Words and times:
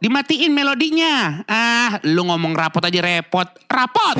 dimatiin 0.00 0.52
melodinya. 0.52 1.44
Ah, 1.48 2.00
lu 2.04 2.24
ngomong 2.28 2.52
rapot 2.56 2.84
aja 2.84 3.00
repot. 3.00 3.48
Rapot! 3.68 4.16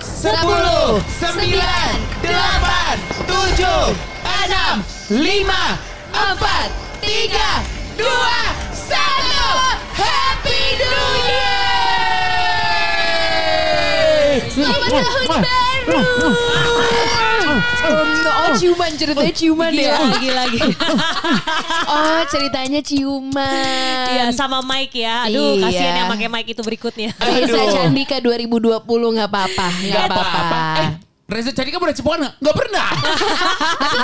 Sepuluh, 0.00 1.04
sembilan, 1.20 1.92
delapan, 2.24 2.96
tujuh, 3.28 3.92
enam, 4.24 4.80
lima, 5.20 5.76
empat, 6.16 6.72
tiga, 7.04 7.60
dua, 8.00 8.56
satu. 8.72 9.76
Happy 9.92 10.80
New 10.80 11.28
Year! 11.28 11.44
Selamat 14.48 14.88
tahun 14.96 15.28
baru. 15.28 16.00
Oh 18.24 18.50
ciuman 18.54 18.90
ceritanya 18.94 19.32
ciuman 19.32 19.72
ya. 19.72 19.94
Lagi-lagi. 19.98 20.60
Oh 21.86 22.20
ceritanya 22.28 22.80
ciuman. 22.80 24.06
Iya 24.10 24.24
sama 24.32 24.60
Mike 24.62 24.96
ya. 24.96 25.28
Aduh 25.28 25.58
Iya. 25.58 25.64
kasihan 25.68 25.94
yang 26.04 26.08
pakai 26.10 26.28
Mike 26.28 26.50
itu 26.52 26.62
berikutnya. 26.62 27.10
Reza 27.18 27.60
Candika 27.70 28.16
2020 28.18 28.80
nggak 28.84 29.28
apa-apa, 29.28 29.66
nggak 29.82 30.04
apa-apa. 30.08 30.64
Reza 31.24 31.56
Candika 31.56 31.80
pernah 31.80 31.96
cipokan 31.96 32.18
gak? 32.20 32.34
Gak 32.36 32.52
pernah. 32.52 32.88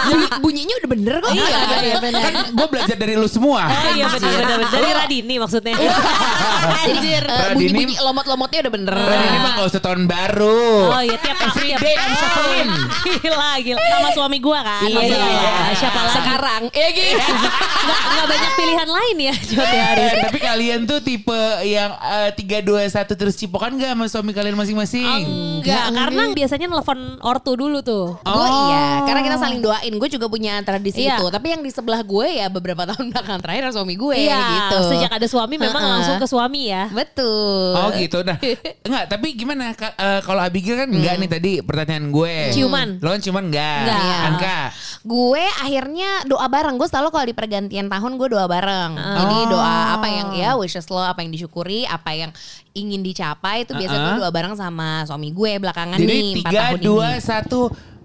Bunyi- 0.08 0.32
bunyinya 0.40 0.74
udah 0.80 0.88
bener 0.88 1.14
kok. 1.20 1.32
Iya, 1.36 1.44
iya, 1.84 1.96
bener. 2.00 2.20
kan 2.24 2.34
gue 2.48 2.66
belajar 2.72 2.96
dari 2.96 3.12
lu 3.12 3.28
semua. 3.28 3.68
Oh 3.68 3.92
iya 3.92 4.08
benar-benar. 4.08 4.58
Dari 4.72 4.90
Radini 4.96 5.34
maksudnya. 5.36 5.76
Anjir. 6.80 7.20
Radini- 7.28 7.52
bunyi-bunyi 7.76 7.94
lomot-lomotnya 8.00 8.58
udah 8.64 8.72
bener. 8.72 8.94
Dan 8.96 9.18
ini 9.20 9.36
mah 9.36 9.50
gak 9.60 9.68
usah 9.68 9.82
tahun 9.84 10.08
baru. 10.08 10.64
Oh 10.96 11.02
iya 11.04 11.16
tiap 11.20 11.36
Every 11.44 11.76
tiap 11.76 11.80
day 11.84 11.92
I'm 11.92 12.12
shuffling. 12.16 12.70
Gila 13.20 13.50
gila. 13.60 13.78
Sama 13.84 14.08
suami 14.16 14.38
gua 14.40 14.58
kan. 14.64 14.88
Iya, 14.88 15.00
iya. 15.12 15.52
Siapa 15.76 16.00
lagi? 16.00 16.16
Sekarang. 16.16 16.62
Ya 16.72 16.88
gitu. 16.88 17.20
Nggak 18.16 18.26
banyak 18.32 18.52
pilihan 18.56 18.88
lain 18.88 19.16
ya. 19.20 19.34
Jod 19.52 19.68
ya. 19.68 19.88
Tapi 20.24 20.38
kalian 20.40 20.80
tuh 20.88 21.04
tipe 21.04 21.40
yang 21.68 21.92
eh, 22.00 22.32
tiga 22.32 22.64
dua 22.64 22.80
satu 22.88 23.12
terus 23.12 23.36
cipokan 23.36 23.76
gak 23.76 23.92
sama 23.92 24.08
suami 24.08 24.32
kalian 24.32 24.56
masing-masing? 24.56 25.60
Enggak, 25.60 25.92
karena 25.92 26.22
biasanya 26.32 26.64
nelfon 26.64 27.09
ortu 27.18 27.52
dulu 27.52 27.78
tuh. 27.80 28.14
Gue 28.20 28.48
iya, 28.68 29.02
karena 29.02 29.20
kita 29.20 29.36
saling 29.36 29.58
doain. 29.58 29.92
Gue 29.92 30.08
juga 30.08 30.26
punya 30.26 30.60
tradisi 30.60 31.02
Iya. 31.02 31.16
itu. 31.16 31.26
Tapi 31.26 31.46
yang 31.50 31.60
di 31.60 31.68
sebelah 31.68 32.00
gue 32.00 32.26
ya 32.30 32.46
beberapa 32.46 32.86
tahun 32.88 33.10
belakangan 33.10 33.40
terakhir 33.40 33.70
suami 33.70 33.94
gue 33.94 34.16
Iya, 34.20 34.38
gitu. 34.38 34.78
sejak 34.88 35.10
ada 35.10 35.26
suami 35.26 35.54
memang 35.56 35.76
Heeh. 35.76 35.92
langsung 35.96 36.16
ke 36.16 36.26
suami 36.26 36.68
ya. 36.68 36.86
Betul. 36.88 37.74
Oh 37.74 37.90
gitu 37.92 38.20
Nah 38.20 38.36
Enggak 38.86 39.04
tapi 39.08 39.32
gimana 39.32 39.72
Ka- 39.72 39.94
eh, 39.94 40.20
Kalau 40.20 40.40
Abigail 40.40 40.76
kan 40.76 40.88
enggak 40.88 41.14
nih 41.16 41.30
tadi 41.30 41.52
pertanyaan 41.60 42.10
gue 42.10 42.34
Ciuman. 42.52 42.98
Lo 42.98 43.10
kan 43.10 43.20
ciuman 43.20 43.44
enggak 43.46 43.78
Enggak. 43.82 44.00
Iya. 44.00 44.18
Anka 44.26 44.58
Gue 45.00 45.44
akhirnya 45.58 46.10
doa 46.24 46.44
bareng. 46.44 46.76
Gue 46.76 46.84
selalu 46.84 47.08
kalau 47.08 47.24
di 47.24 47.32
pergantian 47.32 47.88
tahun 47.88 48.12
gue 48.14 48.28
doa 48.28 48.44
bareng. 48.44 48.92
Jadi 48.96 49.36
doa 49.48 49.96
apa 49.96 50.06
yang 50.06 50.28
ya 50.32 50.50
wishes 50.54 50.84
lo, 50.86 51.00
apa 51.00 51.20
yang 51.20 51.32
disyukuri, 51.32 51.88
apa 51.88 52.12
yang 52.12 52.30
ingin 52.72 53.02
dicapai 53.02 53.66
itu 53.66 53.74
biasanya 53.74 54.00
gue 54.00 54.12
Uh-uh. 54.14 54.22
doa 54.22 54.32
bareng 54.32 54.54
sama 54.54 55.02
suami 55.02 55.30
gue 55.30 55.52
belakangan 55.58 55.98
Jadi 55.98 56.06
nih 56.06 56.22
empat 56.38 56.50
tiga 56.50 56.60
tahun 56.70 56.80
dua 56.80 57.08
ini. 57.10 57.22
satu 57.22 57.60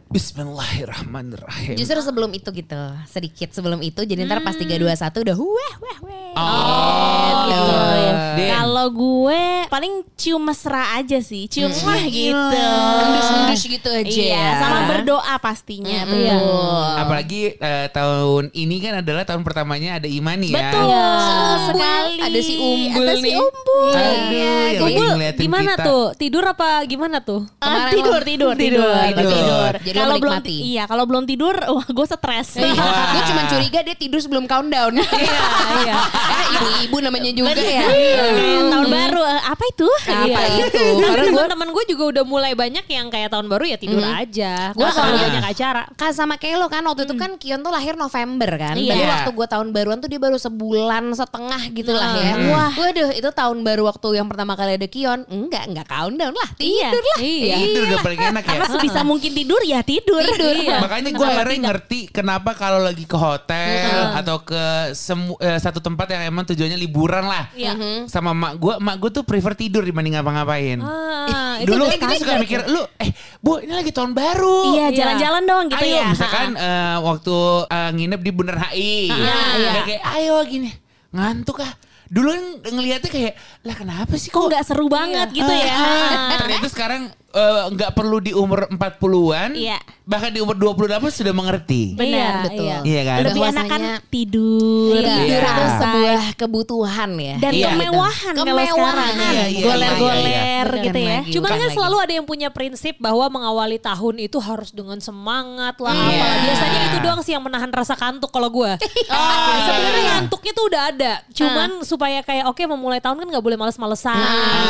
Bismillahirrahmanirrahim 0.06 1.74
Justru 1.74 1.98
sebelum 2.00 2.30
itu 2.32 2.48
gitu, 2.52 2.78
sedikit 3.06 3.50
sebelum 3.50 3.82
itu. 3.82 4.00
Jadi 4.00 4.22
ntar 4.22 4.40
pas 4.40 4.54
tiga 4.54 4.76
dua 4.76 4.94
satu 4.94 5.22
udah 5.22 5.34
wah 5.34 5.74
wah 5.78 5.98
wah. 6.02 6.24
Oh, 6.36 7.32
gitu 7.46 7.74
ya. 7.96 8.14
Den. 8.36 8.50
Kalau 8.52 8.86
gue 8.92 9.42
paling 9.66 9.94
cium 10.14 10.42
mesra 10.42 10.96
aja 10.96 11.18
sih, 11.18 11.48
cium 11.48 11.72
wah 11.82 12.04
gitu. 12.06 12.64
Endus-endus 13.02 13.62
gitu 13.66 13.90
aja 13.90 14.06
Iya, 14.06 14.36
ya. 14.36 14.48
sama 14.58 14.80
berdoa 14.86 15.34
pastinya. 15.38 16.04
Mm, 16.04 16.12
Iya. 16.14 16.36
betul. 16.36 16.84
Apalagi 16.98 17.42
eh, 17.56 17.88
tahun 17.90 18.44
ini 18.52 18.76
kan 18.80 18.94
adalah 19.00 19.24
tahun 19.24 19.42
pertamanya 19.42 19.98
ada 19.98 20.08
Imani 20.08 20.48
ya 20.50 20.70
Betul 20.70 20.86
Umbul. 20.86 21.60
sekali. 21.66 22.16
Ada 22.22 22.40
si 22.40 22.54
Umbul 22.56 23.04
Ada 23.04 23.14
si 23.16 23.24
nih. 23.24 23.34
Umbul. 23.36 23.90
Aduh, 23.90 24.14
Iya, 24.26 24.44
yang 24.46 24.84
lagi 24.84 24.84
Umbul 24.94 25.08
ngeliatin 25.10 25.42
gimana 25.42 25.74
kita. 25.74 25.84
tuh? 25.84 26.06
Tidur 26.16 26.44
apa 26.46 26.68
gimana 26.86 27.18
tuh? 27.20 27.42
Kemarin 27.58 27.80
Ah, 27.80 27.90
tidur, 27.90 28.14
lo- 28.14 28.26
tidur, 28.26 28.54
tidur, 28.54 28.92
tidur, 29.10 29.72
tidur. 29.82 29.95
Jadi 29.96 30.04
Kalau 30.04 30.16
belum, 30.20 30.36
iya, 30.46 30.84
kalau 30.86 31.04
belum 31.06 31.24
tidur, 31.24 31.56
wah 31.76 31.88
gue 31.88 32.06
stres. 32.06 32.50
Gue 33.16 33.22
cuma 33.26 33.48
curiga 33.48 33.80
dia 33.80 33.96
tidur 33.96 34.20
sebelum 34.20 34.44
countdown. 34.44 34.92
Iya, 34.96 35.40
iya. 35.82 35.96
Eh, 36.36 36.48
Ibu-ibu 36.54 36.98
namanya 37.02 37.32
juga 37.32 37.52
ya. 37.54 37.84
Kayak 37.84 38.64
tahun 38.70 38.88
baru 38.88 39.22
eh, 39.24 39.42
apa 39.46 39.64
itu? 39.66 39.88
Apa 40.06 40.24
Iya. 40.26 40.40
itu? 40.64 40.84
Karena 40.98 41.24
gua- 41.26 41.48
teman-teman 41.48 41.70
gue 41.72 41.84
juga 41.88 42.04
udah 42.12 42.24
mulai 42.24 42.54
banyak 42.54 42.86
yang 42.86 43.08
kayak 43.08 43.30
tahun 43.30 43.48
baru 43.48 43.64
ya 43.66 43.78
tidur 43.78 44.00
aja. 44.00 44.72
Gua 44.72 44.78
Gua 44.78 44.90
soalnya 44.90 45.00
soalnya- 45.16 45.26
banyak 45.32 45.46
acara. 45.50 45.84
Kan 45.96 46.12
sama 46.12 46.36
kayak 46.36 46.58
lo 46.58 46.68
kan 46.68 46.84
waktu 46.84 47.04
itu 47.04 47.16
kan 47.16 47.32
Kion 47.36 47.60
tuh 47.60 47.72
lahir 47.72 47.96
November 47.96 48.50
kan. 48.52 48.76
Iya. 48.76 48.92
Jadi 48.92 49.04
waktu 49.06 49.30
gue 49.32 49.48
tahun 49.48 49.68
baruan 49.72 49.98
tuh 49.98 50.08
dia 50.08 50.20
baru 50.20 50.38
sebulan 50.38 51.04
setengah 51.14 51.62
gitu 51.72 51.92
lah 51.92 52.10
ya. 52.16 52.34
Hmm. 52.36 52.50
Wah. 52.52 52.72
Waduh 52.76 53.10
itu 53.12 53.30
tahun 53.32 53.58
baru 53.62 53.82
waktu 53.86 54.08
yang 54.14 54.28
pertama 54.28 54.54
kali 54.54 54.76
ada 54.76 54.88
Kion. 54.88 55.20
Enggak, 55.28 55.64
enggak 55.66 55.88
countdown 55.88 56.34
lah. 56.34 56.50
Tidur 56.56 57.04
lah. 57.06 57.18
Iya. 57.20 57.56
Tidur 57.58 57.82
udah 57.86 58.00
paling 58.02 58.22
enak 58.24 58.44
ya 58.44 58.52
Karena 58.56 58.68
sebisa 58.70 59.00
mungkin 59.02 59.32
tidur 59.32 59.62
ya 59.62 59.80
tidur. 59.86 60.22
Iya. 60.56 60.82
Makanya 60.82 61.10
gue 61.12 61.24
akhirnya 61.24 61.60
ngerti 61.70 62.00
kenapa 62.10 62.52
kalau 62.54 62.82
lagi 62.82 63.04
ke 63.04 63.14
hotel 63.14 63.88
atau 64.14 64.42
ke 64.42 64.64
semu- 64.92 65.38
eh, 65.38 65.56
satu 65.56 65.78
tempat 65.78 66.10
yang 66.10 66.28
emang 66.28 66.44
tujuannya 66.44 66.76
liburan 66.76 67.24
lah. 67.24 67.48
Iya. 67.54 67.78
Sama 68.06 68.34
mak 68.34 68.58
gue, 68.58 68.74
mak 68.78 68.98
gue 68.98 69.12
tuh 69.12 69.24
prefer 69.24 69.54
tidur 69.54 69.82
dibanding 69.82 70.18
ngapa-ngapain. 70.18 70.82
Ah, 70.82 71.62
Dulu 71.62 71.86
dari 71.86 71.98
kita 71.98 72.14
suka 72.18 72.34
mikir, 72.38 72.60
lu 72.66 72.82
eh 72.98 73.10
bu 73.40 73.62
ini 73.62 73.74
lagi 73.74 73.92
tahun 73.92 74.12
baru. 74.12 74.76
Iya, 74.76 74.86
jalan-jalan 74.92 75.44
dong 75.46 75.66
gitu 75.70 75.86
ayo, 75.86 75.98
ya. 75.98 76.06
misalkan 76.10 76.50
eh, 76.56 76.98
waktu 77.00 77.36
eh, 77.68 77.90
nginep 77.94 78.22
di 78.22 78.32
Bundaran 78.32 78.62
HI. 78.68 78.98
Iya, 79.08 79.36
iya. 79.56 79.72
Kayak, 79.72 79.86
kayak, 79.86 80.04
ayo 80.18 80.36
gini, 80.44 80.70
ngantuk 81.12 81.62
ah. 81.62 81.74
Dulu 82.06 82.30
kan 82.30 82.44
ngelihatnya 82.70 83.10
kayak, 83.10 83.34
lah 83.66 83.74
kenapa 83.74 84.14
sih 84.16 84.30
Kok 84.30 84.46
nggak 84.46 84.62
seru 84.62 84.86
banget 84.86 85.26
gitu 85.34 85.50
ya? 85.50 85.74
Ah, 85.74 86.38
Ternyata 86.38 86.70
sekarang 86.70 87.02
eh, 87.36 87.64
nggak 87.70 87.92
perlu 87.92 88.18
di 88.18 88.32
umur 88.32 88.66
40-an, 88.70 89.52
Iya. 89.54 89.76
bahkan 90.02 90.30
di 90.30 90.40
umur 90.40 90.56
28 90.56 90.88
sudah 91.12 91.32
mengerti. 91.32 91.92
Benar, 91.94 92.08
Iya, 92.08 92.30
betul. 92.42 92.66
Iya 92.82 93.02
kan? 93.04 93.18
Lebih 93.22 93.34
Bahwasanya- 93.38 93.60
enakan 93.68 93.82
tidur. 94.08 94.94
Tidur 94.96 95.20
Iya. 95.28 95.40
itu 95.44 95.64
sebuah 95.76 96.22
kebutuhan 96.36 97.12
ya. 97.16 97.36
dan 97.38 97.52
Iya. 97.52 97.68
kemewahan 97.70 98.34
kalau 98.34 98.48
Kemewahan. 98.48 98.72
sekarang 98.72 99.12
Iya, 99.12 99.28
iya, 99.28 99.46
iya, 99.46 99.64
goler-goler 99.66 100.24
iya. 100.24 100.64
gitu 100.66 100.96
Bukan 100.96 100.96
ya. 101.02 101.12
lagi, 101.12 101.30
Cuman 101.30 101.44
bukan 101.44 101.52
kan 101.54 101.68
lagi. 101.68 101.76
selalu 101.76 101.96
ada 101.98 102.14
yang 102.14 102.26
punya 102.26 102.50
prinsip 102.50 102.96
bahwa 102.98 103.26
mengawali 103.28 103.78
tahun 103.78 104.16
itu 104.22 104.38
harus 104.40 104.70
dengan 104.70 104.98
semangat 104.98 105.76
lah. 105.78 105.92
Iya. 105.92 106.08
apalah. 106.16 106.40
Biasanya 106.42 106.80
itu 106.86 106.98
doang 107.00 107.20
sih 107.20 107.34
yang 107.34 107.44
menahan 107.44 107.70
rasa 107.70 107.94
kantuk 107.94 108.30
kalau 108.30 108.48
gue. 108.50 108.72
Ah. 109.08 109.64
Sebenarnya 109.66 110.02
ngantuknya 110.18 110.52
tuh 110.52 110.66
udah 110.66 110.82
ada. 110.88 111.12
Cuman 111.30 111.70
supaya 111.82 112.20
kayak 112.22 112.46
oke 112.46 112.64
memulai 112.66 112.98
tahun 112.98 113.18
kan 113.18 113.28
nggak 113.28 113.44
boleh 113.44 113.56
males-malesan 113.56 114.18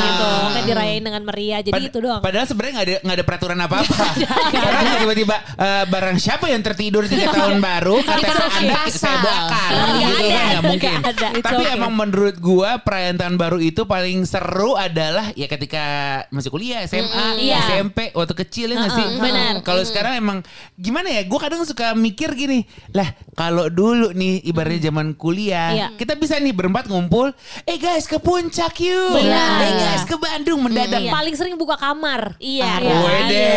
gitu. 0.01 0.27
Kayak 0.51 0.65
dirayain 0.65 1.03
dengan 1.03 1.21
meriah. 1.23 1.59
Jadi 1.59 1.73
Pad- 1.73 1.87
itu 1.87 1.97
doang. 1.99 2.21
Padahal 2.21 2.45
sebenarnya 2.55 2.73
nggak 2.73 2.88
ada 2.88 2.95
nggak 3.03 3.16
ada 3.16 3.25
peraturan 3.25 3.59
apa-apa. 3.59 4.05
Karena 4.49 4.91
tiba-tiba 4.97 5.35
eh, 5.55 5.83
barang 5.85 6.17
siapa 6.17 6.45
yang 6.47 6.61
tertidur 6.61 7.03
tiga 7.05 7.27
tahun 7.29 7.59
baru 7.59 7.99
kata 7.99 8.31
anda 8.55 8.81
saya 8.88 9.17
bakar 9.19 9.71
Nggak 9.75 9.91
gitu 9.91 10.23
ada, 10.23 10.31
kan 10.31 10.45
nggak 10.47 10.63
mungkin. 10.63 10.89
nggak 10.95 11.11
ada. 11.11 11.27
It's 11.35 11.45
Tapi 11.45 11.61
okay. 11.61 11.75
emang 11.75 11.91
menurut 11.93 12.35
gua 12.38 12.79
perayaan 12.79 13.17
tahun 13.17 13.35
baru 13.35 13.57
itu 13.59 13.81
paling 13.84 14.23
seru 14.23 14.73
adalah 14.73 15.29
ya 15.34 15.46
ketika 15.46 15.84
masih 16.29 16.47
kuliah 16.47 16.79
SMA, 16.85 17.25
Iya. 17.35 17.59
SMP 17.67 18.09
waktu 18.11 18.34
kecil 18.37 18.72
ya 18.72 18.79
nggak 18.79 18.93
sih. 18.93 19.07
Benar. 19.19 19.53
Kalau 19.61 19.84
sekarang 19.84 20.13
emang 20.16 20.37
gimana 20.73 21.11
ya? 21.11 21.25
Gua 21.25 21.37
kadang 21.37 21.61
suka 21.61 21.91
mikir 21.91 22.31
gini, 22.31 22.63
lah 22.91 23.05
kalau 23.34 23.67
dulu 23.67 24.11
nih 24.11 24.40
ibaratnya 24.46 24.87
zaman 24.87 25.11
kuliah, 25.13 25.69
Iya. 25.72 25.87
kita 25.97 26.16
bisa 26.16 26.37
nih 26.37 26.53
berempat 26.53 26.87
ngumpul, 26.87 27.34
eh 27.63 27.75
guys 27.75 28.05
ke 28.05 28.16
puncak 28.16 28.78
yuk, 28.78 29.17
Benar. 29.17 29.59
eh 29.61 29.73
guys 29.75 30.03
ke 30.05 30.16
Bandung 30.16 30.61
mendadak. 30.61 31.02
Iya. 31.02 31.11
Paling 31.11 31.35
sering 31.35 31.55
buka 31.55 31.75
kamar. 31.75 32.37
Iya. 32.45 32.65
Ah, 32.67 32.77
iya. 32.77 32.95
wede. 33.01 33.47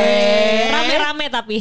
Rame-rame 0.70 1.26
tapi. 1.29 1.56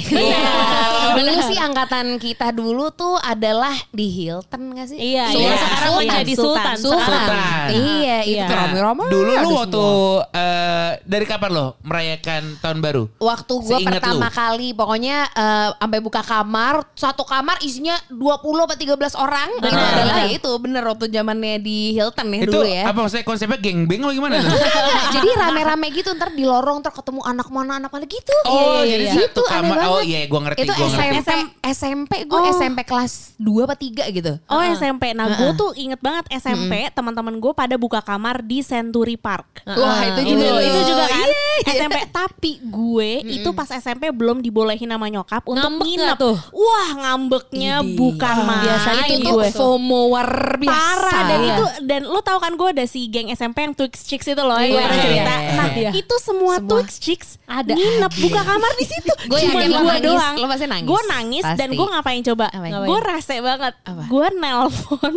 Dulu 1.17 1.33
sih 1.43 1.57
angkatan 1.57 2.15
kita 2.17 2.53
dulu 2.53 2.87
tuh 2.89 3.17
adalah 3.17 3.73
di 3.89 4.05
Hilton 4.07 4.71
gak 4.71 4.87
sih? 4.87 4.97
Iya, 5.01 5.27
Sultan. 5.27 5.41
iya. 5.41 5.55
Sekarang 5.57 5.81
Sultan. 5.89 6.05
menjadi 6.05 6.33
Sultan. 6.33 6.75
Sultan. 6.77 7.03
Sultan. 7.03 7.67
Iya, 7.73 8.17
itu 8.21 8.37
Iya. 8.37 8.45
rame-rame. 8.47 9.03
Dulu 9.07 9.31
lu 9.35 9.49
waktu 9.51 9.85
eh, 10.31 10.91
dari 11.03 11.25
kapan 11.25 11.51
lo 11.51 11.67
merayakan 11.81 12.43
tahun 12.59 12.77
baru? 12.79 13.03
Waktu 13.17 13.53
gue 13.57 13.75
Seingat 13.75 13.99
pertama 13.99 14.29
lu. 14.29 14.33
kali 14.33 14.67
pokoknya 14.71 15.17
eh, 15.27 15.69
sampai 15.75 15.99
buka 15.99 16.21
kamar 16.21 16.73
satu 16.93 17.25
kamar 17.25 17.57
isinya 17.59 17.97
20 18.07 18.39
atau 18.63 18.77
13 18.77 18.93
orang 19.17 19.49
itu 19.51 19.65
Benar, 19.65 19.89
adalah 19.91 20.15
ya 20.21 20.27
itu 20.31 20.51
bener 20.57 20.83
waktu 20.85 21.05
zamannya 21.09 21.57
di 21.57 21.77
Hilton 21.91 22.27
ya 22.29 22.39
itu 22.39 22.51
dulu 22.53 22.63
ya. 22.63 22.83
apa 22.85 22.99
maksudnya 22.99 23.25
konsepnya 23.25 23.57
gengbeng 23.57 24.05
apa 24.05 24.13
gimana? 24.13 24.35
tuh? 24.39 24.53
Jadi 25.17 25.29
rame-rame 25.33 25.87
gitu 25.91 26.13
ntar 26.13 26.29
di 26.31 26.45
lorong 26.45 26.79
ntar 26.79 26.93
ketemu 26.93 27.16
ketemu 27.17 27.33
anak 27.33 27.47
mana 27.49 27.71
anak 27.77 27.89
mana 27.89 28.05
gitu. 28.05 28.35
Oh, 28.43 28.79
Iya, 28.79 28.85
jadi 28.87 29.03
iya, 29.03 29.13
Gitu, 29.17 29.41
satu 29.41 29.41
aneh 29.49 29.69
kamar. 29.73 29.77
Oh 29.89 30.01
iya, 30.01 30.19
gue 30.23 30.39
ngerti, 30.39 30.59
Itu 30.59 30.71
gue 30.71 30.87
ngerti. 30.87 31.17
SMP, 31.17 31.31
SMP 31.67 32.11
gue 32.23 32.37
Oh. 32.37 32.45
SMP 32.47 32.79
kelas 32.83 33.13
2 33.37 33.65
apa 33.65 33.75
3 33.75 34.03
gitu. 34.11 34.33
Oh 34.45 34.61
SMP, 34.61 35.03
nah 35.11 35.25
gue 35.27 35.51
tuh 35.53 35.71
inget 35.75 35.97
banget 35.99 36.25
SMP 36.31 36.73
teman-teman 36.91 37.33
gue 37.35 37.51
pada 37.51 37.75
buka 37.75 37.99
kamar 37.99 38.41
di 38.41 38.61
Century 38.61 39.17
Park. 39.17 39.65
Wah, 39.65 40.01
itu 40.05 40.21
Itu, 40.23 40.31
juga 40.37 40.61
itu 40.61 40.79
juga 40.85 41.05
kan 41.07 41.27
Iya. 41.57 41.73
SMP. 41.75 41.97
Tapi 42.07 42.51
gue 42.61 43.09
itu 43.25 43.49
pas 43.51 43.69
SMP 43.71 44.09
belum 44.11 44.39
dibolehin 44.39 44.85
sama 44.87 45.07
nyokap 45.07 45.41
untuk 45.43 45.63
Ngambek 45.63 45.85
nginep. 45.87 46.17
tuh? 46.17 46.37
Wah 46.51 46.89
ngambeknya 46.93 47.73
bukan 47.87 48.35
main. 48.39 48.63
Biasanya 48.63 49.05
itu 49.07 49.19
tuh 49.23 49.33
gue. 49.33 49.47
FOMO 49.51 50.01
war 50.11 50.29
biasa. 50.55 50.69
Parah 50.69 51.21
dan 51.25 51.39
Iya. 51.39 51.49
itu 51.49 51.63
dan 51.83 52.01
lo 52.03 52.19
tau 52.21 52.37
kan 52.37 52.53
gue 52.53 52.69
ada 52.69 52.85
si 52.85 53.07
geng 53.07 53.29
SMP 53.29 53.63
yang 53.63 53.73
Twix 53.73 54.03
Chicks 54.03 54.27
itu 54.27 54.37
loh 54.37 54.53
yang 54.55 54.69
gue 54.69 54.75
Iya, 54.75 54.85
pernah 54.85 54.95
iya, 54.95 55.05
cerita. 55.07 55.33
iya, 55.35 55.51
Nah 55.51 55.67
iya. 55.73 55.89
itu 55.91 56.15
semua, 56.19 56.55
Semua. 56.57 56.69
Twix 56.69 56.96
Chicks 56.97 57.37
Ada. 57.43 57.73
nginep 57.73 58.13
buka 58.19 58.41
kamar 58.41 58.71
di 58.75 58.85
situ. 58.85 59.13
Gue 59.29 59.39
Cuma 59.43 59.59
gue 59.59 59.69
nangis. 59.69 60.01
doang. 60.01 60.35
Lo 60.35 60.47
pasti 60.47 60.65
nangis. 60.65 60.87
Gue 60.87 61.01
nangis 61.05 61.43
dan 61.43 61.57
Pasti. 61.63 61.75
gue 61.75 61.87
ngapain 61.87 62.21
coba? 62.23 62.45
Ngapain? 62.49 62.87
Gue 62.87 62.99
rese 63.01 63.35
banget. 63.39 63.73
Apa? 63.81 64.03
Gue 64.07 64.27
nelpon, 64.33 65.13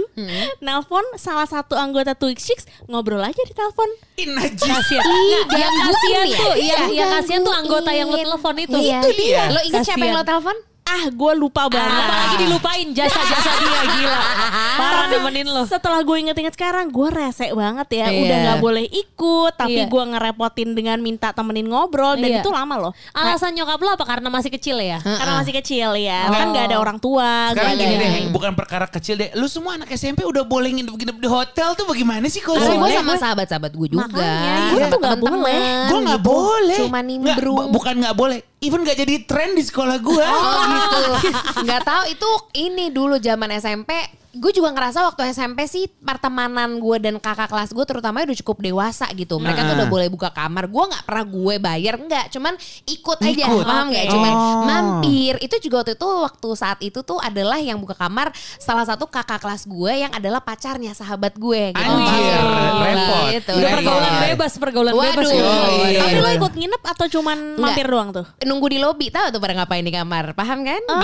nelpon 0.61 1.05
salah 1.15 1.45
satu 1.45 1.75
anggota 1.75 2.13
Twix 2.13 2.43
Chicks 2.43 2.65
ngobrol 2.87 3.21
aja 3.21 3.39
di 3.39 3.53
telepon. 3.53 3.89
Kasian. 4.57 5.05
Yang 5.49 5.75
kasian 5.81 6.27
tuh, 6.31 6.55
Iya, 6.91 7.05
kasian 7.13 7.41
tuh 7.41 7.53
anggota 7.53 7.91
yang 7.91 8.09
lo 8.09 8.17
telepon 8.17 8.55
itu. 8.57 8.77
Iya. 8.77 8.99
Itu 9.01 9.11
dia. 9.15 9.43
Lo 9.49 9.61
inget 9.61 9.83
siapa 9.83 10.03
yang 10.03 10.17
lo 10.17 10.25
telepon? 10.25 10.57
Ah, 10.91 11.07
gue 11.07 11.33
lupa 11.35 11.63
banget. 11.67 12.03
Apalagi 12.03 12.37
dilupain 12.41 12.87
jasa-jasa 12.91 13.51
dia 13.57 13.81
gila. 13.89 14.21
Parah 14.81 15.07
nemenin 15.09 15.47
lo. 15.47 15.63
Setelah 15.63 16.01
gue 16.01 16.17
inget-inget 16.19 16.53
sekarang, 16.53 16.89
gue 16.89 17.09
rese 17.09 17.47
banget 17.51 17.89
ya. 17.93 18.07
Iya. 18.07 18.19
Udah 18.21 18.37
nggak 18.43 18.59
boleh 18.59 18.85
ikut, 18.85 19.53
tapi 19.55 19.79
Iya. 19.79 19.87
gue 19.87 20.03
ngerepotin 20.11 20.71
dengan 20.73 20.99
minta 20.99 21.31
temenin 21.31 21.65
ngobrol 21.65 22.17
dan 22.17 22.27
Iya. 22.29 22.41
itu 22.41 22.51
lama 22.51 22.75
loh. 22.77 22.93
Alasan 23.13 23.55
nyokap 23.55 23.79
lo 23.79 23.91
apa? 23.93 24.05
Karena 24.05 24.29
masih 24.29 24.51
kecil 24.51 24.77
ya? 24.77 24.99
Karena 24.99 25.39
masih 25.39 25.55
kecil 25.55 25.95
ya, 25.95 26.27
kan 26.27 26.51
nggak 26.51 26.67
ada 26.67 26.77
orang 26.77 26.99
tua. 26.99 27.55
Sekarang 27.55 27.77
gini 27.77 27.95
ada- 27.95 28.03
deh, 28.03 28.29
bukan 28.29 28.53
perkara 28.53 28.87
kecil 28.87 29.15
deh. 29.15 29.31
Lu 29.33 29.47
semua 29.47 29.77
anak 29.77 29.89
SMP 29.91 30.23
udah 30.23 30.43
boleh 30.43 30.73
nginep-nginep 30.73 31.17
di 31.17 31.29
hotel 31.29 31.69
tuh 31.73 31.87
bagaimana 31.87 32.27
sih 32.27 32.41
kalau 32.41 32.59
Kalau 32.59 32.75
gue 32.75 32.83
boleh? 32.83 32.97
sama 32.97 33.15
sahabat-sahabat 33.15 33.71
gue 33.71 33.89
juga. 33.89 34.05
Makanya, 34.05 34.55
gue 34.69 34.83
tuh 34.87 34.99
nggak 34.99 35.19
boleh. 35.19 35.59
Gue 35.87 35.99
nggak 36.03 36.21
gitu. 36.21 36.29
boleh. 36.29 36.79
Cuma 36.81 36.99
nimbrung. 37.01 37.57
bu- 37.57 37.69
bukan 37.71 37.95
nggak 37.97 38.17
boleh. 38.17 38.39
Even 38.61 38.85
nggak 38.85 39.01
jadi 39.01 39.15
tren 39.25 39.57
di 39.57 39.65
sekolah 39.65 39.97
gue. 40.05 40.27
Oh 40.29 40.61
gitu. 40.69 41.01
Nggak 41.65 41.81
tahu 41.81 42.03
itu 42.13 42.31
ini 42.61 42.93
dulu 42.93 43.17
zaman 43.17 43.57
SMP. 43.57 44.20
Gue 44.31 44.51
juga 44.51 44.71
ngerasa 44.71 45.03
waktu 45.05 45.27
SMP 45.29 45.67
sih 45.67 45.91
pertemanan 45.91 46.79
gue 46.79 46.97
dan 46.99 47.17
kakak 47.17 47.47
kelas 47.47 47.71
gue 47.71 47.83
terutama 47.83 48.23
udah 48.23 48.39
cukup 48.39 48.63
dewasa 48.63 49.11
gitu. 49.13 49.37
Mereka 49.37 49.59
tuh 49.61 49.67
Nah. 49.67 49.77
udah 49.77 49.89
boleh 49.89 50.07
buka 50.07 50.31
kamar. 50.31 50.65
Gue 50.65 50.85
nggak 50.87 51.03
pernah 51.03 51.25
gue 51.25 51.55
bayar 51.59 51.95
nggak. 51.97 52.25
Cuman 52.31 52.55
ikut 52.85 53.19
aja, 53.19 53.45
Ikut. 53.45 53.65
paham 53.65 53.87
nggak? 53.91 54.05
Oke. 54.05 54.13
Cuman 54.13 54.33
Oh. 54.33 54.63
mampir. 54.63 55.35
Itu 55.41 55.59
juga 55.59 55.83
waktu 55.83 55.95
itu 55.95 56.07
waktu 56.07 56.49
saat 56.55 56.79
itu 56.79 57.01
tuh 57.01 57.19
adalah 57.19 57.59
yang 57.59 57.77
buka 57.77 57.93
kamar 57.93 58.31
salah 58.57 58.87
satu 58.87 59.05
kakak 59.05 59.41
kelas 59.41 59.67
gue 59.67 59.93
yang 59.97 60.13
adalah 60.13 60.39
pacarnya 60.39 60.93
sahabat 60.93 61.35
gue. 61.35 61.75
Gitu. 61.75 61.83
Anjir, 61.83 62.39
Oh, 62.39 62.81
repot. 62.81 63.25
Gitu. 63.33 63.53
Udah 63.53 63.67
Iya, 63.67 63.75
pergaulan 63.75 64.13
iya. 64.13 64.21
bebas, 64.29 64.53
pergaulan 64.55 64.93
Waduh. 64.95 65.11
bebas. 65.11 65.27
Iya, 65.27 65.43
iya, 65.91 66.01
Tapi 66.01 66.15
iya. 66.15 66.23
lo 66.23 66.31
ikut 66.37 66.53
nginep 66.55 66.83
atau 66.85 67.07
cuman 67.11 67.39
mampir 67.59 67.83
doang 67.85 68.09
tuh? 68.13 68.27
Nunggu 68.43 68.67
di 68.69 68.79
lobi 68.79 69.11
tahu 69.11 69.27
tuh 69.29 69.41
pada 69.41 69.59
ngapain 69.59 69.83
di 69.83 69.91
kamar, 69.91 70.33
paham 70.33 70.63
kan? 70.63 70.83
Oh. 70.87 71.01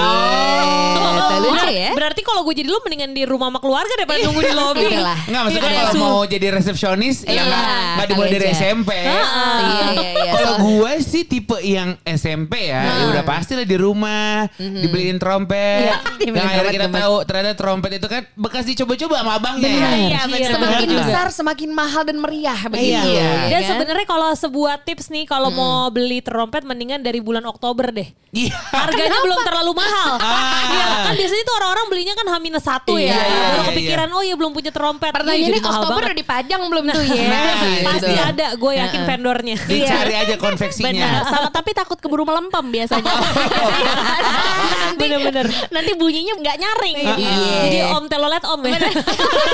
Gitu, 0.95 1.35
lucu 1.43 1.69
ya. 1.69 1.91
Berarti 1.91 2.21
kalau 2.23 2.41
gue 2.43 2.55
jadi 2.55 2.69
lu 2.69 2.79
mendingan 2.81 3.13
di 3.17 3.25
rumah 3.25 3.49
sama 3.49 3.59
keluarga 3.59 3.93
daripada 3.97 4.19
nunggu 4.21 4.43
di 4.43 4.53
lobi. 4.61 4.85
Itulah. 4.87 5.19
Enggak 5.25 5.43
maksudnya 5.43 5.65
Iya, 5.67 5.79
kalau 5.79 5.93
su- 5.93 6.03
mau 6.03 6.21
jadi 6.23 6.47
resepsionis 6.53 7.17
ya 7.23 7.33
Iya, 7.33 7.43
nggak 7.43 7.65
nggak 7.97 8.07
dimulai 8.07 8.31
dari. 8.31 8.47
SMP. 8.53 8.91
Iya, 8.93 9.23
iya, 9.57 9.87
iya. 10.15 10.33
Kalau 10.33 10.53
So- 10.53 10.61
gue 10.63 10.93
sih 11.01 11.23
tipe 11.25 11.57
yang 11.59 11.89
SMP 12.03 12.53
ya, 12.67 12.81
ya 12.85 13.05
udah 13.09 13.25
pasti 13.25 13.53
lah 13.53 13.65
di 13.65 13.77
rumah 13.77 14.45
dibeliin 14.57 15.17
trompet. 15.17 15.89
Iya, 15.89 15.97
Yang 16.23 16.35
akhirnya 16.39 16.73
kita 16.73 16.89
tahu 16.91 17.15
ternyata 17.25 17.55
trompet 17.55 17.91
itu 17.95 18.07
kan 18.07 18.23
bekas 18.35 18.65
dicoba-coba 18.65 19.15
sama 19.17 19.33
abangnya 19.35 19.69
ya. 19.69 19.89
Iya. 20.27 20.49
Semakin 20.53 20.89
besar 20.95 21.27
semakin 21.31 21.71
mahal 21.71 22.03
dan 22.03 22.17
meriah 22.17 22.61
begitu. 22.67 23.09
Iya. 23.09 23.49
Dan 23.49 23.61
kan? 23.61 23.69
sebenarnya 23.71 24.07
kalau 24.07 24.31
sebuah 24.33 24.83
tips 24.83 25.09
nih 25.09 25.25
kalau 25.25 25.49
mau 25.49 25.89
beli 25.89 26.21
trompet 26.21 26.63
mendingan 26.63 27.01
dari 27.01 27.21
bulan 27.21 27.45
Oktober 27.45 27.89
deh. 27.89 28.09
Iya. 28.33 28.53
Harganya 28.69 29.19
belum 29.23 29.41
terlalu 29.43 29.73
mahal. 29.73 30.13
Ah. 30.19 30.65
Iya, 30.67 30.87
kan 31.07 31.15
biasanya 31.15 31.45
tuh 31.45 31.55
orang-orang 31.57 31.87
belinya 31.89 32.15
kan 32.15 32.27
H 32.27 32.35
satu 32.59 32.99
ya. 32.99 33.06
Iya, 33.07 33.17
iya, 33.17 33.39
Baru 33.39 33.57
iya, 33.57 33.67
kepikiran 33.67 34.09
oh 34.11 34.23
iya 34.23 34.35
belum 34.35 34.53
punya 34.53 34.71
trompet. 34.71 35.11
Pertanyaannya 35.11 35.63
Oktober 35.63 36.03
udah 36.05 36.17
dipajang 36.17 36.61
belum 36.63 36.85
tuh 36.89 37.05
ya? 37.11 37.25
Nah, 37.27 37.55
Gitu. 37.57 37.85
Pasti 37.85 38.13
ada, 38.15 38.47
gue 38.53 38.73
yakin 38.75 39.01
Heeh. 39.01 39.09
vendornya. 39.09 39.57
Dicari 39.61 40.15
aja 40.15 40.27
Benar, 40.29 40.43
konveksinya. 40.43 41.09
sama 41.25 41.49
tapi 41.49 41.71
takut 41.73 41.97
keburu 41.97 42.23
melempem 42.23 42.65
biasanya. 42.69 43.07
nanti, 44.87 44.99
Bener-bener. 44.99 45.47
nanti 45.71 45.91
bunyinya 45.95 46.35
nggak 46.37 46.57
nyaring. 46.57 46.97
Iya. 46.97 47.15
Jadi 47.63 47.79
om 47.91 48.05
telolet 48.07 48.45
om 48.45 48.61
ya. 48.63 48.79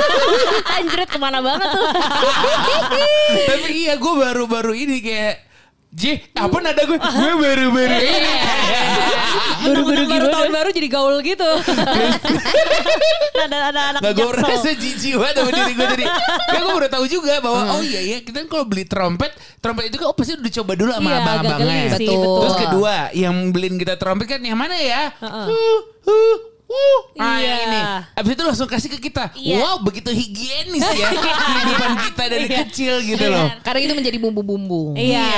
Anjrit 0.76 1.08
ke 1.08 1.19
mana 1.19 1.38
banget 1.40 1.69
tuh. 1.69 1.87
Tapi 3.44 3.70
iya 3.78 3.94
gue 3.96 4.14
baru-baru 4.14 4.72
ini 4.75 4.96
kayak 4.99 5.34
J, 5.93 6.25
apa 6.33 6.56
nada 6.65 6.89
gue? 6.89 6.97
Gue 6.97 7.33
baru-baru 7.37 7.97
ini. 8.00 8.33
Baru-baru 9.61 10.03
baru 10.09 10.27
tahun 10.33 10.50
baru 10.56 10.69
jadi 10.73 10.89
gaul 10.89 11.21
gitu. 11.21 11.44
ada 13.44 13.59
ada 13.69 13.81
anak 13.93 14.00
Gak 14.00 14.12
gue 14.17 14.33
rasa 14.41 14.73
jijik 14.73 15.21
banget 15.21 15.44
sama 15.44 15.53
diri 15.53 15.73
gue 15.77 15.87
tadi. 15.93 16.05
Ya 16.49 16.59
gue 16.65 16.73
baru 16.73 16.89
tahu 16.89 17.05
juga 17.12 17.44
bahwa 17.44 17.77
oh 17.77 17.85
iya 17.85 18.00
iya 18.00 18.19
kita 18.25 18.41
kan 18.41 18.49
kalau 18.49 18.65
beli 18.65 18.89
trompet, 18.89 19.37
trompet 19.61 19.93
itu 19.93 20.00
kan 20.00 20.09
oh 20.09 20.17
pasti 20.17 20.33
udah 20.33 20.53
coba 20.65 20.73
dulu 20.81 20.91
sama 20.97 21.11
Iya, 21.12 21.19
abang-abangnya. 21.21 21.85
Betul. 22.00 22.37
Terus 22.41 22.56
kedua 22.56 22.95
yang 23.12 23.37
beliin 23.53 23.77
kita 23.77 23.95
trompet 24.00 24.27
kan 24.33 24.41
yang 24.41 24.56
mana 24.56 24.81
ya? 24.81 25.12
Heeh. 25.21 25.45
Uh, 25.45 25.81
uh, 26.09 26.37
uh. 26.73 27.01
Ah, 27.21 27.37
Iya. 27.37 27.55
ini. 27.69 27.81
Abis 28.17 28.31
itu 28.33 28.43
langsung 28.43 28.69
kasih 28.71 28.89
ke 28.89 28.99
kita. 29.11 29.29
Iya. 29.37 29.61
Wow 29.61 29.77
begitu 29.85 30.09
higienis 30.09 30.81
ya 30.81 31.09
kehidupan 31.53 31.93
kita 32.09 32.25
dari 32.33 32.47
kecil 32.49 32.95
gitu 33.05 33.25
loh. 33.29 33.53
Karena 33.61 33.81
itu 33.85 33.93
menjadi 33.93 34.17
bumbu-bumbu. 34.17 34.97
Iya. 34.97 35.29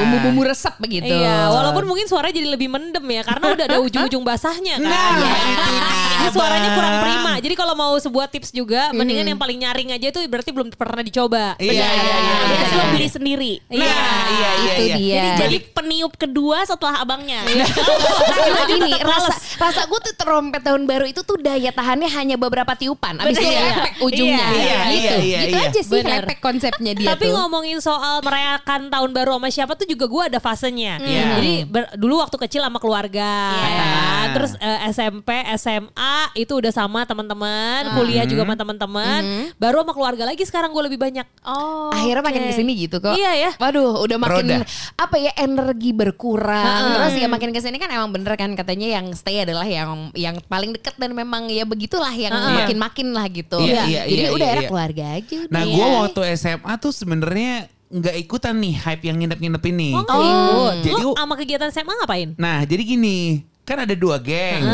Bumbu-bumbu 0.00 0.40
resep 0.48 0.74
begitu. 0.80 1.12
Iya, 1.12 1.52
walaupun 1.52 1.84
mungkin 1.84 2.08
suaranya 2.08 2.40
jadi 2.40 2.48
lebih 2.56 2.68
mendem 2.72 3.04
ya 3.04 3.22
karena 3.26 3.44
udah 3.52 3.64
ada 3.68 3.78
ujung-ujung 3.84 4.24
basahnya 4.24 4.80
kan. 4.80 4.88
Nah, 4.88 5.10
Iya. 5.18 5.32
itu 5.36 5.62
dia, 5.68 5.82
Jadi 6.18 6.30
suaranya 6.32 6.70
kurang 6.72 6.94
prima. 7.04 7.32
Jadi 7.38 7.54
kalau 7.54 7.74
mau 7.76 7.94
sebuah 7.98 8.26
tips 8.32 8.50
juga, 8.54 8.90
mendingan 8.96 9.36
yang 9.36 9.40
paling 9.40 9.58
nyaring 9.60 9.94
aja 9.94 10.06
itu 10.10 10.20
berarti 10.26 10.50
belum 10.50 10.72
pernah 10.74 11.02
dicoba. 11.04 11.54
Iya, 11.60 11.72
iya, 11.72 11.88
iya, 11.92 12.16
iya, 12.16 12.56
iya. 12.72 12.84
beli 12.94 13.08
sendiri. 13.08 13.52
Nah, 13.68 13.76
iya, 13.76 14.50
iya, 14.62 14.72
itu 14.72 14.84
iya. 14.86 14.96
dia. 14.96 15.26
Jadi 15.44 15.58
jadi 15.58 15.74
peniup 15.74 16.12
kedua 16.14 16.62
setelah 16.68 17.00
abangnya. 17.02 17.42
Karena 17.42 18.62
gini, 18.70 18.92
rasa 19.00 19.32
rasa 19.56 19.80
gue 19.88 19.98
tuh 20.04 20.14
trompet 20.14 20.62
tahun 20.62 20.77
baru 20.84 21.08
itu 21.08 21.24
tuh 21.24 21.40
daya 21.40 21.72
tahannya 21.72 22.06
hanya 22.06 22.36
beberapa 22.36 22.76
tiupan. 22.76 23.18
Abis 23.18 23.40
itu 23.40 23.48
lepek 23.48 23.94
ujungnya. 24.04 24.46
Iya, 24.48 24.52
iya, 24.52 24.78
gitu. 24.86 24.92
iya, 24.92 25.14
iya, 25.18 25.38
gitu 25.42 25.56
iya. 25.58 25.68
aja 25.70 25.80
sih 25.80 25.92
Bener. 26.04 26.22
lepek 26.22 26.38
konsepnya 26.38 26.92
dia 26.92 27.08
Tapi 27.14 27.24
tuh. 27.26 27.34
ngomongin 27.34 27.78
soal 27.80 28.20
merayakan 28.20 28.92
tahun 28.92 29.10
baru 29.10 29.40
sama 29.40 29.48
siapa 29.48 29.72
tuh 29.74 29.88
juga 29.88 30.04
gue 30.06 30.22
ada 30.30 30.38
fasenya. 30.38 31.00
Iya. 31.00 31.24
Jadi 31.38 31.54
ber- 31.66 31.92
dulu 31.96 32.20
waktu 32.20 32.36
kecil 32.38 32.60
sama 32.62 32.78
keluarga, 32.78 33.32
Iya. 33.50 33.64
ya 33.64 33.70
kan? 33.72 34.26
Terus 34.36 34.52
eh, 34.60 34.78
SMP, 34.92 35.30
SMA 35.56 36.16
itu 36.36 36.52
udah 36.52 36.70
sama 36.70 37.02
teman-teman, 37.02 37.96
kuliah 37.96 38.28
juga 38.28 38.44
sama 38.44 38.54
teman-teman. 38.54 39.22
Baru 39.56 39.80
sama 39.82 39.92
keluarga 39.96 40.24
lagi 40.28 40.42
sekarang 40.44 40.70
gue 40.70 40.82
lebih 40.84 41.00
banyak. 41.00 41.24
Oh. 41.42 41.88
Akhirnya 41.90 42.20
makin 42.20 42.42
oke. 42.44 42.48
ke 42.50 42.54
sini 42.54 42.72
gitu 42.76 43.00
kok. 43.00 43.14
Iya 43.16 43.32
ya. 43.34 43.50
Waduh, 43.56 44.04
udah 44.04 44.18
makin 44.20 44.44
Roda. 44.44 44.66
apa 44.94 45.16
ya 45.16 45.32
energi 45.38 45.90
berkurang. 45.94 46.60
Ha-ha. 46.60 46.94
Terus 47.00 47.14
ya 47.18 47.28
makin 47.30 47.50
ke 47.50 47.60
sini 47.62 47.80
kan 47.80 47.88
emang 47.88 48.10
bener 48.12 48.34
kan 48.36 48.52
katanya 48.52 49.00
yang 49.00 49.06
stay 49.14 49.40
adalah 49.40 49.64
yang 49.64 50.10
yang 50.12 50.36
paling 50.44 50.67
deket 50.74 50.94
dan 50.96 51.12
memang 51.12 51.46
ya 51.48 51.62
begitulah 51.62 52.12
yang 52.12 52.32
makin-makin 52.32 53.08
lah 53.12 53.26
gitu. 53.28 53.58
Iya, 53.60 53.82
iya, 53.86 54.02
Jadi 54.08 54.22
iya, 54.24 54.30
udah 54.34 54.46
iya, 54.48 54.54
era 54.54 54.62
iya. 54.62 54.68
keluarga 54.68 55.04
aja. 55.16 55.36
udah. 55.44 55.52
Nah 55.52 55.62
Iya. 55.62 55.74
gue 55.74 55.86
waktu 56.02 56.20
SMA 56.34 56.72
tuh 56.78 56.92
sebenarnya 56.92 57.52
nggak 57.88 58.16
ikutan 58.20 58.52
nih 58.52 58.74
hype 58.84 59.04
yang 59.04 59.16
nginep-nginep 59.16 59.62
ini. 59.72 59.90
Oh, 59.96 60.02
nggak 60.04 60.18
ikut. 60.20 60.74
Jadi 60.84 61.02
Lu 61.02 61.10
sama 61.16 61.34
kegiatan 61.36 61.68
SMA 61.72 61.92
ngapain? 61.94 62.28
Nah 62.36 62.64
jadi 62.68 62.82
gini 62.84 63.18
kan 63.64 63.84
ada 63.84 63.92
dua 63.92 64.16
geng, 64.16 64.64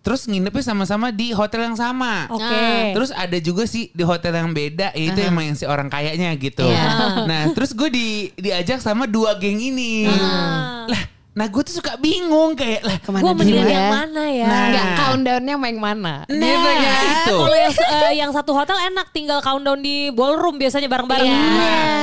terus 0.00 0.24
nginepnya 0.24 0.64
sama-sama 0.64 1.12
di 1.12 1.28
hotel 1.36 1.60
yang 1.60 1.76
sama. 1.76 2.24
Oke. 2.32 2.40
Ah. 2.40 2.88
Terus 2.96 3.12
ada 3.12 3.36
juga 3.36 3.68
sih 3.68 3.92
di 3.92 4.00
hotel 4.00 4.32
yang 4.32 4.56
beda, 4.56 4.96
itu 4.96 5.20
emang 5.20 5.52
yang 5.52 5.56
si 5.60 5.68
orang 5.68 5.92
kayanya 5.92 6.32
gitu. 6.40 6.64
Iya. 6.64 7.28
Nah 7.28 7.52
terus 7.52 7.76
gue 7.76 7.92
di 7.92 8.32
diajak 8.40 8.80
sama 8.80 9.04
dua 9.04 9.36
geng 9.36 9.60
ini. 9.60 10.08
Lah, 10.88 11.02
nah 11.30 11.46
gue 11.46 11.62
tuh 11.62 11.78
suka 11.78 11.94
bingung 11.96 12.52
kayak 12.52 12.82
lah 12.82 12.98
Ke 12.98 13.08
mana 13.08 13.22
Gue 13.22 13.32
mendingan 13.32 13.62
dulu 13.62 13.70
yang 13.70 13.86
ya? 13.86 13.92
mana 13.92 14.22
ya? 14.26 14.44
Nah. 14.44 14.60
Enggak, 14.60 14.86
countdownnya 14.98 15.54
main 15.56 15.78
mana? 15.78 16.14
Nah, 16.26 16.34
Gitu 16.42 16.68
kan? 16.68 16.80
itu. 17.06 17.36
Kalau 17.38 17.56
yang 17.56 17.72
eh, 17.72 18.14
yang 18.16 18.30
satu 18.30 18.50
hotel 18.52 18.76
enak 18.84 19.06
tinggal 19.10 19.38
countdown 19.38 19.78
di 19.78 20.10
ballroom 20.10 20.58
biasanya 20.58 20.86
bareng-bareng. 20.86 21.22
Iya. 21.24 21.38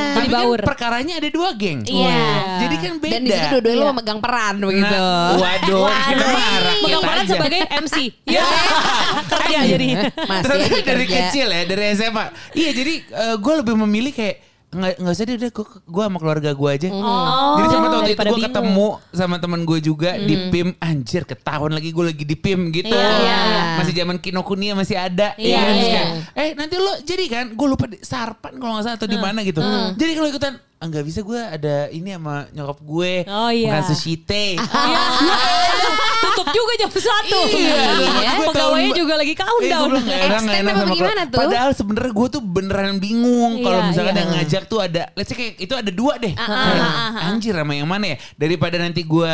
Jadi 0.08 0.16
Tapi 0.18 0.28
kan 0.30 0.42
baur. 0.42 0.60
perkaranya 0.64 1.14
ada 1.14 1.28
dua 1.28 1.50
geng. 1.54 1.84
Iya. 1.84 2.24
Jadi 2.58 2.76
kan 2.78 2.94
beda. 2.98 3.12
Dan 3.12 3.22
di 3.22 3.30
situ 3.30 3.48
dua-duanya 3.52 3.76
Iya. 3.76 3.84
lo 3.84 3.92
memegang 3.92 4.20
peran 4.20 4.56
begitu. 4.58 4.96
Nah, 4.96 5.36
waduh, 5.36 5.84
kita 5.92 6.26
marah. 6.26 6.74
Pegang 6.80 7.04
peran 7.04 7.26
sebagai 7.28 7.62
MC. 7.78 7.96
Iya. 8.28 8.44
Kerja 9.28 9.60
jadi. 9.68 9.88
Masih 10.24 10.56
aja 10.56 10.68
dari 10.82 10.82
kerja. 11.04 11.18
kecil 11.22 11.48
ya, 11.48 11.62
dari 11.64 11.84
SMA. 11.94 12.26
Iya, 12.54 12.70
jadi 12.74 12.94
gue 13.36 13.54
lebih 13.60 13.76
memilih 13.78 14.14
kayak 14.14 14.36
nggak 14.68 15.00
nggak 15.00 15.14
usah 15.16 15.24
deh 15.24 15.36
udah 15.40 15.52
gue 15.80 16.04
sama 16.04 16.18
keluarga 16.20 16.50
gue 16.52 16.70
aja. 16.76 16.88
Oh, 16.92 17.56
Jadi 17.56 17.68
sempat 17.72 17.92
waktu 17.96 18.12
itu 18.12 18.26
gue 18.28 18.42
ketemu 18.52 18.88
sama 19.16 19.36
teman 19.40 19.62
gue 19.64 19.80
juga 19.80 20.20
di 20.20 20.36
PIM 20.52 20.76
anjir 20.84 21.24
ketahuan 21.24 21.72
lagi 21.72 21.96
gue 21.96 22.04
lagi 22.04 22.24
di 22.28 22.36
PIM 22.36 22.76
gitu. 22.76 22.92
Iya, 22.92 23.10
iya. 23.24 23.40
Masih 23.80 23.94
zaman 23.96 24.20
Kinokuniya 24.20 24.76
masih 24.76 25.00
ada. 25.00 25.32
Iya, 25.40 25.56
ya 25.56 25.62
kan? 25.64 25.76
Kayak, 25.80 26.08
eh 26.36 26.50
nanti 26.60 26.76
lo 26.76 26.94
jadi 27.00 27.24
kan 27.32 27.46
gue 27.56 27.68
lupa 27.68 27.88
di 27.88 27.98
Sarpan 28.04 28.60
kalau 28.60 28.76
nggak 28.76 28.86
salah 28.92 28.98
atau 29.00 29.08
di 29.08 29.16
mana 29.16 29.40
gitu. 29.48 29.64
Jadi 29.96 30.12
kalau 30.20 30.28
ikutan 30.28 30.54
ah, 30.60 30.86
nggak 30.86 31.06
bisa 31.08 31.20
gue 31.24 31.40
ada 31.40 31.76
ini 31.88 32.10
sama 32.12 32.36
nyokap 32.52 32.80
gue. 32.84 33.14
Oh, 33.24 33.50
iya. 33.50 33.72
Makan 33.72 33.84
sushi 33.88 34.20
teh. 34.20 34.60
Iya. 34.68 35.00
Tutup 36.38 36.54
juga 36.54 36.74
jam 36.78 36.90
satu. 36.92 37.40
Iya, 37.50 37.82
Iya. 37.98 38.32
gue 38.38 38.46
Pegawainya 38.48 38.62
tahun- 38.88 38.94
juga 38.96 39.14
lagi 39.16 39.34
Eh, 39.34 39.40
countdown. 39.40 39.88
bilang 39.90 40.04
nggak 40.04 40.20
enak, 40.20 40.22
nggak 40.22 40.38
Extend 40.38 40.62
enak 40.62 40.76
apa 40.78 40.94
gimana 40.94 41.22
tuh? 41.26 41.40
Padahal 41.42 41.72
sebenarnya 41.74 42.14
gue 42.14 42.28
tuh 42.30 42.42
beneran 42.44 42.96
bingung 42.98 43.54
kalau 43.60 43.80
Iya, 43.80 43.88
misalkan 43.88 44.14
iya. 44.14 44.22
yang 44.22 44.32
ngajak 44.32 44.64
tuh 44.66 44.80
ada, 44.80 45.02
let's 45.12 45.28
say 45.28 45.36
kayak 45.36 45.54
itu 45.58 45.74
ada 45.74 45.90
dua 45.90 46.14
deh. 46.16 46.34
ah, 46.34 46.46
ah, 46.46 46.78
ah. 47.18 47.28
Anjir 47.28 47.52
sama 47.52 47.74
yang 47.74 47.86
mana 47.86 48.06
ya? 48.14 48.18
Daripada 48.36 48.76
nanti 48.78 49.02
gue 49.02 49.34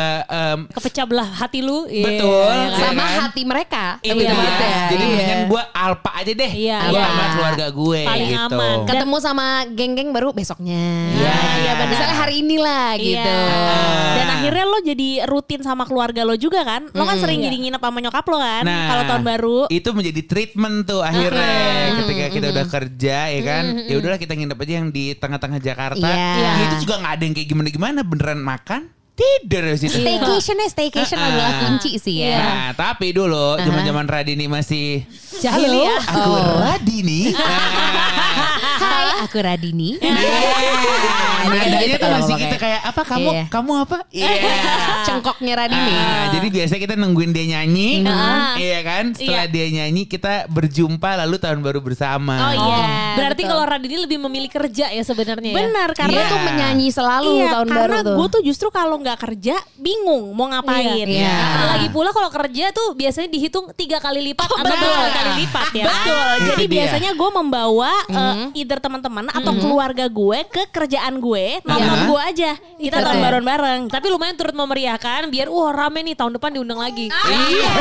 Kepecah 0.70 1.04
belah 1.04 1.28
hati 1.28 1.60
lu. 1.60 1.84
Iya, 1.86 2.06
Betul. 2.08 2.48
ya? 2.48 2.78
Sama 2.80 3.02
kan? 3.02 3.20
hati 3.22 3.42
mereka. 3.44 3.84
Iya. 4.00 4.10
Lebih 4.10 4.24
tepatnya. 4.26 4.76
Jadi 4.86 4.96
Iya. 4.96 5.10
mendingan 5.10 5.40
gue 5.46 5.62
alpa 5.70 6.10
aja 6.14 6.32
deh. 6.32 6.52
Iya, 6.54 6.78
iya. 6.88 7.04
sama 7.04 7.24
keluarga 7.34 7.66
gue 7.70 8.00
Paling 8.02 8.30
gitu. 8.30 8.46
aman. 8.48 8.76
Kan- 8.76 8.88
ketemu 8.88 9.16
sama 9.18 9.46
geng-geng 9.68 10.10
baru 10.10 10.28
besoknya. 10.32 10.84
Iya. 11.12 11.36
iya. 11.60 11.72
Misalnya 11.84 12.16
hari 12.16 12.34
inilah 12.40 12.88
gitu. 12.96 13.36
Iya. 13.36 14.14
Dan 14.14 14.26
akhirnya 14.30 14.64
lo 14.64 14.78
jadi 14.80 15.08
rutin 15.26 15.60
sama 15.60 15.84
keluarga 15.84 16.22
lo 16.22 16.34
juga 16.34 16.62
kan? 16.62 16.88
Lo 16.94 17.02
kan 17.02 17.18
sering 17.18 17.36
Iya. 17.36 17.50
jadi 17.50 17.56
nginep 17.60 17.82
sama 17.82 17.98
nyokap 17.98 18.24
lo 18.24 18.38
kan? 18.38 18.62
Nah, 18.62 18.86
Kalau 18.86 19.02
tahun 19.04 19.24
baru. 19.26 19.58
itu 19.68 19.88
menjadi 19.90 20.22
treatment 20.22 20.76
tuh 20.84 21.00
akhirnya 21.00 21.50
ketika 21.96 22.24
kita 22.30 22.46
udah 22.48 22.66
kerja 22.66 23.16
ya 23.28 23.40
kan 23.42 23.64
ya 23.82 23.94
udahlah 23.94 24.16
kita 24.16 24.32
nginep 24.32 24.54
aja 24.56 24.72
yang 24.74 24.88
di 24.88 25.04
tengah-tengah 25.12 25.58
Jakarta 25.58 25.98
Iya. 26.00 26.30
Ya, 26.38 26.50
itu 26.64 26.76
juga 26.80 26.94
nggak 26.96 27.12
ada 27.12 27.22
yang 27.22 27.34
kayak 27.34 27.48
gimana-gimana 27.48 28.00
beneran 28.00 28.40
makan 28.40 28.80
tidur 29.12 29.62
di 29.64 29.78
situ 29.80 29.94
Staycation 29.96 30.56
ya, 30.56 30.66
staycation 30.68 31.14
Ah. 31.16 31.26
adalah 31.28 31.50
kunci 31.60 31.98
sih 31.98 32.16
ya. 32.20 32.34
Nah, 32.36 32.68
tapi 32.74 33.10
dulu 33.10 33.54
zaman-zaman 33.56 34.06
Radini 34.06 34.46
masih 34.46 35.02
Jahil 35.36 35.70
ya. 35.82 35.98
aku 36.00 36.30
Radini. 36.60 37.30
Hai, 39.04 39.20
aku 39.22 39.36
Radini. 39.38 40.00
Nah, 40.00 41.60
nadanya 41.60 41.96
tuh 41.98 42.08
masih 42.10 42.34
kita 42.40 42.56
kayak 42.56 42.80
apa 42.82 43.02
kamu 43.04 43.30
Iya. 43.30 43.44
kamu 43.48 43.72
apa? 43.78 43.96
Iya. 44.08 44.32
Cengkoknya 45.06 45.54
Radini. 45.54 45.92
Ah, 45.92 46.24
jadi 46.32 46.46
biasa 46.48 46.74
kita 46.80 46.94
nungguin 46.96 47.30
dia 47.30 47.44
nyanyi, 47.46 48.00
Ah. 48.02 48.56
iya 48.56 48.80
kan? 48.80 49.12
Setelah 49.12 49.44
dia 49.46 49.66
nyanyi 49.68 50.02
kita 50.04 50.48
berjumpa 50.48 51.20
lalu 51.20 51.36
tahun 51.36 51.60
baru 51.60 51.78
bersama. 51.78 52.32
Oh 52.40 52.54
iya. 52.56 52.84
Berarti 53.14 53.42
betul. 53.44 53.50
kalau 53.52 53.64
Radini 53.68 53.96
lebih 54.00 54.18
memilih 54.18 54.48
kerja 54.48 54.88
ya 54.88 55.02
sebenarnya 55.02 55.52
ya. 55.52 55.56
Benar 55.60 55.88
karena 55.92 56.16
Iya. 56.18 56.30
tuh 56.30 56.40
menyanyi 56.40 56.88
selalu 56.88 57.30
iya, 57.36 57.48
tahun 57.52 57.66
karena 57.68 57.84
baru 57.84 58.00
tuh. 58.00 58.16
gue 58.16 58.26
tuh 58.30 58.42
justru 58.42 58.68
kalau 58.70 58.96
nggak 58.98 59.18
kerja 59.20 59.54
bingung 59.76 60.32
mau 60.32 60.48
ngapain. 60.48 61.04
Iya. 61.04 61.28
Nah, 61.28 61.76
Lagi 61.76 61.88
pula 61.90 62.08
kalau 62.10 62.32
kerja 62.32 62.72
tuh 62.72 62.96
biasanya 62.96 63.28
dihitung 63.28 63.68
tiga 63.74 64.00
kali 64.00 64.24
lipat 64.24 64.48
atau 64.48 64.64
betul. 64.64 64.88
dua 64.88 65.08
kali 65.12 65.32
lipat 65.44 65.68
ya. 65.74 65.84
Betul. 65.84 66.34
Jadi 66.48 66.64
biasanya 66.66 67.10
gue 67.12 67.30
membawa 67.30 67.92
eh, 68.08 68.34
either 68.56 68.80
teman-teman 68.94 69.26
atau 69.26 69.52
keluarga 69.58 70.06
gue 70.06 70.38
ke 70.46 70.62
kerjaan 70.70 71.18
gue 71.18 71.58
nonton 71.66 71.82
Iya. 71.98 72.06
gue 72.06 72.20
aja. 72.22 72.50
Kita 72.78 72.94
Betul. 72.94 73.06
tahun 73.10 73.18
baruan 73.18 73.44
bareng. 73.44 73.80
Tapi 73.90 74.06
lumayan 74.06 74.36
turut 74.38 74.54
memeriahkan 74.54 75.26
biar 75.26 75.50
wah 75.50 75.74
rame 75.74 76.06
nih 76.06 76.14
tahun 76.14 76.38
depan 76.38 76.54
diundang 76.54 76.78
lagi. 76.78 77.10
Iya. 77.10 77.74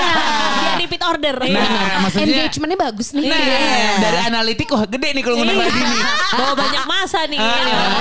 Repeat 1.03 1.11
order. 1.11 1.35
Nah, 1.45 1.69
maksudnya 2.01 2.25
Engagementnya 2.43 2.79
bagus 2.79 3.07
nih. 3.11 3.27
Nah, 3.27 3.39
dari 3.99 4.19
analitik 4.23 4.67
wah 4.69 4.83
gede 4.83 5.09
nih 5.11 5.21
kalau 5.21 5.35
ngundang 5.37 5.55
Iya. 5.55 5.65
Radini. 5.65 5.97
Bawa 6.33 6.53
banyak 6.55 6.83
masa 6.85 7.19
nih. 7.25 7.39
Ah, 7.39 7.59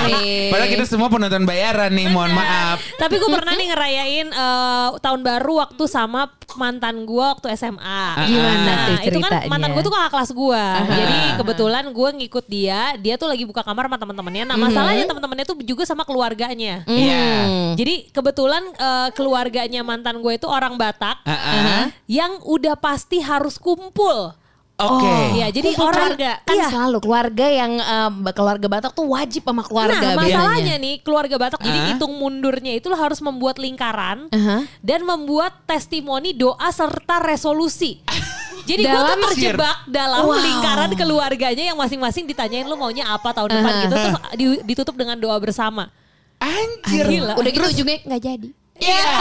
Iya. 0.09 0.49
Padahal 0.49 0.69
kita 0.69 0.85
semua 0.85 1.07
penonton 1.07 1.43
bayaran 1.43 1.91
nih, 1.91 2.07
mohon 2.07 2.31
maaf. 2.31 2.79
Tapi 2.95 3.15
gue 3.15 3.29
pernah 3.29 3.53
nih 3.53 3.67
ngerayain 3.69 4.27
eh, 4.29 4.87
tahun 4.97 5.21
baru 5.21 5.53
waktu 5.59 5.83
sama 5.85 6.21
mantan 6.53 7.03
gue 7.03 7.23
waktu 7.23 7.47
SMA. 7.53 8.03
Gimana 8.23 8.61
Nah, 8.63 8.77
tuh 8.85 8.95
itu 9.01 9.19
kan 9.19 9.31
ceritanya? 9.31 9.49
mantan 9.49 9.69
gue 9.71 9.83
tuh 9.83 9.93
kakak 9.93 10.11
kelas 10.11 10.31
gue. 10.31 10.63
Jadi 10.93 11.17
kebetulan 11.35 11.83
gue 11.89 12.09
ngikut 12.21 12.45
dia. 12.47 12.81
Dia 12.97 13.15
tuh 13.15 13.27
lagi 13.27 13.43
buka 13.43 13.61
kamar 13.61 13.85
sama 13.85 13.97
teman-temannya. 13.97 14.43
Nah 14.45 14.57
masalahnya 14.57 15.05
teman-temannya 15.05 15.45
tuh 15.45 15.57
juga 15.61 15.83
sama 15.83 16.03
keluarganya. 16.03 16.85
Iya. 16.85 17.25
Jadi 17.73 18.09
kebetulan 18.09 18.63
eh, 18.71 19.09
keluarganya 19.13 19.81
mantan 19.81 20.19
gue 20.19 20.33
itu 20.33 20.45
orang 20.45 20.75
Batak 20.75 21.21
Ah, 21.23 21.33
ah. 21.33 21.83
yang 22.05 22.41
udah 22.43 22.75
pasti 22.93 23.17
harus 23.19 23.57
kumpul. 23.57 24.37
Oke. 24.73 25.37
Iya, 25.37 25.47
jadi 25.49 25.69
Kumpul 25.71 25.85
orang 25.85 26.17
keluarga. 26.17 26.31
Kan 26.43 26.55
Iya. 26.55 26.67
selalu 26.67 26.97
keluarga 26.99 27.45
yang 27.47 27.71
em, 27.77 28.13
keluarga 28.31 28.67
Batak 28.67 28.91
tuh 28.91 29.05
wajib 29.07 29.41
sama 29.43 29.61
keluarga 29.61 29.95
Nah 29.95 30.17
biasanya. 30.17 30.33
masalahnya 30.33 30.75
nih 30.77 30.95
keluarga 30.99 31.35
Batak 31.37 31.61
jadi 31.61 31.79
Ah. 31.79 31.85
hitung 31.93 32.13
mundurnya 32.13 32.73
itu 32.73 32.85
lo 32.85 32.97
harus 32.97 33.17
membuat 33.19 33.57
lingkaran 33.57 34.29
Aha. 34.29 34.65
dan 34.79 34.99
membuat 35.03 35.61
testimoni 35.63 36.33
doa 36.33 36.69
serta 36.69 37.21
resolusi. 37.21 38.01
Jadi 38.63 38.81
gue 38.81 38.89
tuh 38.89 39.03
Dalam- 39.03 39.23
terjebak 39.29 39.77
dalam 39.85 40.23
Wow. 40.23 40.39
lingkaran 40.39 40.91
keluarganya 40.93 41.63
yang 41.65 41.75
masing-masing 41.75 42.23
ditanyain 42.23 42.63
lu 42.63 42.73
maunya 42.73 43.03
apa 43.05 43.29
tahun 43.29 43.51
depan 43.51 43.71
gitu 43.83 43.93
terus 43.93 44.15
di- 44.33 44.61
ditutup 44.65 44.95
dengan 44.95 45.15
doa 45.15 45.35
bersama. 45.35 45.91
Anjir. 46.39 47.05
Gila. 47.09 47.35
Udah 47.35 47.51
gitu 47.51 47.67
ujungnya 47.69 47.97
nggak 48.03 48.21
jadi. 48.21 48.49
Iya. 48.83 49.11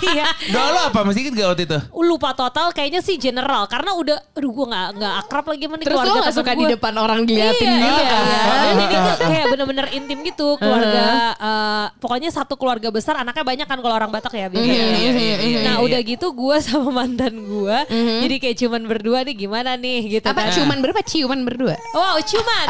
Iya. 0.00 0.26
Doa 0.54 0.68
lo 0.70 0.80
apa? 0.88 1.00
Masih 1.04 1.20
inget 1.22 1.34
gak 1.36 1.48
waktu 1.52 1.64
itu? 1.64 1.78
Lupa 2.00 2.30
total 2.32 2.72
kayaknya 2.72 3.00
sih 3.00 3.16
general 3.16 3.64
karena 3.64 3.94
udah 3.94 4.18
aduh 4.34 4.50
gue 4.50 4.66
nggak 4.66 4.86
nggak 4.96 5.14
akrab 5.20 5.46
lagi 5.46 5.62
sama 5.64 5.74
nih 5.76 5.84
Terus 5.86 5.94
lo 5.94 6.02
keluarga 6.02 6.22
gak 6.22 6.34
suka 6.34 6.52
di 6.52 6.64
gua. 6.64 6.72
depan 6.74 6.94
orang 6.96 7.20
diliatin 7.22 7.62
iya, 7.62 7.76
gitu 7.78 8.02
iya, 8.02 8.08
kan? 8.08 8.22
iya. 8.24 8.40
Dan 8.40 8.68
ini 8.74 8.84
tuh 8.90 9.02
kayak 9.20 9.46
bener-bener 9.48 9.86
intim 9.92 10.18
gitu 10.24 10.48
keluarga. 10.56 11.04
eh, 11.32 11.86
pokoknya 11.98 12.30
satu 12.30 12.54
keluarga 12.56 12.88
besar 12.90 13.14
anaknya 13.16 13.44
banyak 13.44 13.66
kan 13.66 13.78
kalau 13.78 13.94
orang 13.94 14.10
Batak 14.10 14.32
ya. 14.32 14.46
biasanya. 14.48 14.74
Iya, 14.74 14.84
iya, 14.90 15.10
iya, 15.12 15.36
iya, 15.38 15.60
Nah 15.62 15.74
iya. 15.78 15.84
udah 15.84 16.00
gitu 16.02 16.26
gue 16.32 16.56
sama 16.60 16.90
mantan 16.90 17.34
gue 17.36 17.78
jadi 18.20 18.34
kayak 18.38 18.56
cuman 18.58 18.82
berdua 18.84 19.18
nih 19.22 19.34
gimana 19.36 19.76
nih 19.76 20.18
gitu 20.18 20.26
Apa 20.26 20.48
kan. 20.48 20.52
ciuman 20.52 20.78
berapa? 20.80 21.00
Ciuman 21.02 21.40
berdua? 21.44 21.76
Wow 21.92 22.16
cuman. 22.20 22.66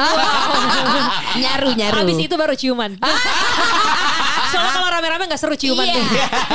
nyaru 1.42 1.69
nyaru. 1.75 1.97
Habis 2.02 2.19
itu 2.21 2.35
baru 2.35 2.54
ciuman. 2.54 2.90
Soalnya 4.50 4.73
kalau 4.73 4.88
rame-rame 4.90 5.25
gak 5.26 5.38
seru 5.38 5.54
ciuman 5.54 5.83
Iya. 5.83 5.95
tuh. 5.95 6.04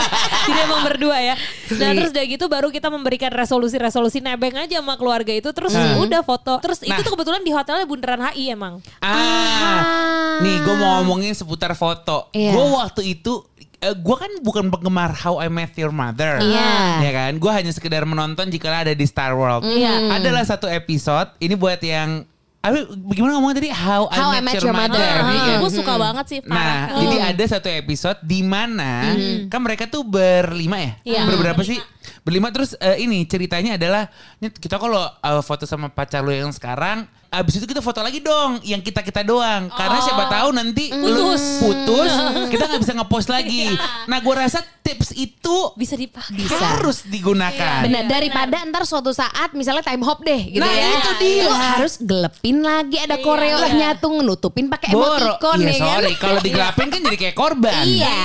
Jadi 0.48 0.60
emang 0.62 0.82
berdua 0.84 1.18
ya. 1.18 1.36
Nah 1.74 1.92
terus 1.94 2.12
udah 2.12 2.26
gitu 2.28 2.46
baru 2.46 2.68
kita 2.70 2.88
memberikan 2.88 3.32
resolusi-resolusi 3.32 4.20
nebeng 4.20 4.56
aja 4.56 4.78
sama 4.78 4.96
keluarga 4.96 5.32
itu. 5.32 5.50
Terus 5.50 5.72
udah 5.74 6.22
foto. 6.22 6.60
Terus 6.60 6.80
itu 6.82 6.92
Nah. 6.92 7.02
tuh 7.02 7.12
kebetulan 7.12 7.42
di 7.42 7.52
hotelnya 7.52 7.86
Bundaran 7.86 8.22
HI 8.30 8.52
emang. 8.52 8.84
Ah, 9.00 10.40
nih 10.40 10.60
gue 10.60 10.76
mau 10.76 11.00
ngomongin 11.00 11.32
seputar 11.32 11.74
foto. 11.74 12.28
Iya. 12.32 12.52
Gue 12.52 12.66
waktu 12.72 13.02
itu, 13.10 13.44
gue 13.78 14.16
kan 14.18 14.32
bukan 14.42 14.70
penggemar 14.70 15.14
How 15.16 15.40
I 15.40 15.48
Met 15.48 15.76
Your 15.76 15.92
Mother. 15.92 16.40
Iya. 16.40 17.02
Ya 17.02 17.12
kan, 17.14 17.32
gue 17.36 17.52
hanya 17.52 17.72
sekedar 17.72 18.04
menonton 18.04 18.48
jika 18.48 18.72
ada 18.72 18.92
di 18.92 19.06
Star 19.06 19.34
World. 19.34 19.64
Iya. 19.64 20.12
Adalah 20.12 20.44
satu 20.44 20.66
episode. 20.66 21.32
Ini 21.38 21.54
buat 21.54 21.80
yang, 21.80 22.26
Abi, 22.66 22.80
bagaimana 23.06 23.32
ngomong 23.38 23.54
tadi? 23.54 23.70
How, 23.70 24.10
How 24.10 24.34
I 24.34 24.42
Met 24.42 24.58
Your 24.58 24.74
Mother. 24.74 24.98
Iya. 25.06 25.62
gue 25.62 25.72
suka 25.72 25.94
banget 26.02 26.26
sih. 26.26 26.40
Nah, 26.50 26.58
parah. 26.58 26.98
jadi 26.98 27.18
ada 27.30 27.44
satu 27.46 27.70
episode 27.70 28.18
di 28.26 28.42
mana 28.42 29.14
kan 29.54 29.62
mereka 29.62 29.86
tuh 29.86 30.02
berlima 30.02 30.82
ya? 30.82 30.92
Iya. 31.06 31.22
Berberapa 31.30 31.62
sih? 31.62 31.78
Berlima 32.26 32.50
terus 32.50 32.74
eh, 32.82 33.06
ini 33.06 33.22
ceritanya 33.30 33.78
adalah 33.78 34.10
"Nyet, 34.42 34.58
kita 34.58 34.82
kalau 34.82 35.06
eh, 35.06 35.42
foto 35.46 35.70
sama 35.70 35.94
pacar 35.94 36.26
lu 36.26 36.34
yang 36.34 36.50
sekarang 36.50 37.06
Abis 37.36 37.54
itu 37.56 37.66
kita 37.66 37.80
foto 37.80 38.00
lagi 38.00 38.20
dong, 38.20 38.60
yang 38.62 38.80
kita 38.80 39.00
kita 39.00 39.22
doang. 39.22 39.68
Karena 39.70 40.00
siapa 40.00 40.26
tahu 40.26 40.50
nanti 40.52 40.88
lu 40.90 41.12
Putus. 41.36 41.44
putus, 41.60 42.12
kita 42.52 42.64
nggak 42.66 42.80
bisa 42.80 42.94
ngepost 42.94 43.28
lagi. 43.28 43.76
Nah, 44.06 44.18
gue 44.18 44.34
rasa 44.34 44.64
tips 44.80 45.12
itu 45.12 45.58
Bisa 45.74 45.94
dipakai. 45.94 46.32
Bisa. 46.32 46.56
harus 46.56 47.04
digunakan. 47.04 47.82
Benar, 47.82 48.06
daripada 48.06 48.64
ntar 48.64 48.84
suatu 48.84 49.12
saat 49.12 49.52
misalnya 49.52 49.82
time 49.82 50.00
hop 50.02 50.22
deh 50.22 50.42
gitu 50.48 50.62
Nah, 50.62 50.70
ya. 50.70 50.90
itu 50.96 51.12
dia. 51.18 51.44
Lo 51.44 51.54
harus 51.54 51.94
gelepin 51.98 52.58
lagi 52.60 52.98
ada 52.98 53.18
koreo 53.18 53.58
Iya. 53.58 53.74
nyatung 53.74 54.22
nutupin 54.22 54.66
pakai 54.66 54.92
emoticon 54.92 55.58
iya 55.58 55.66
ya 55.66 55.74
kan. 55.74 55.90
sorry, 55.92 56.14
kalau 56.16 56.40
digelapin 56.40 56.88
kan 56.88 57.00
jadi 57.02 57.18
kayak 57.20 57.36
korban. 57.36 57.84
Iya. 57.84 58.16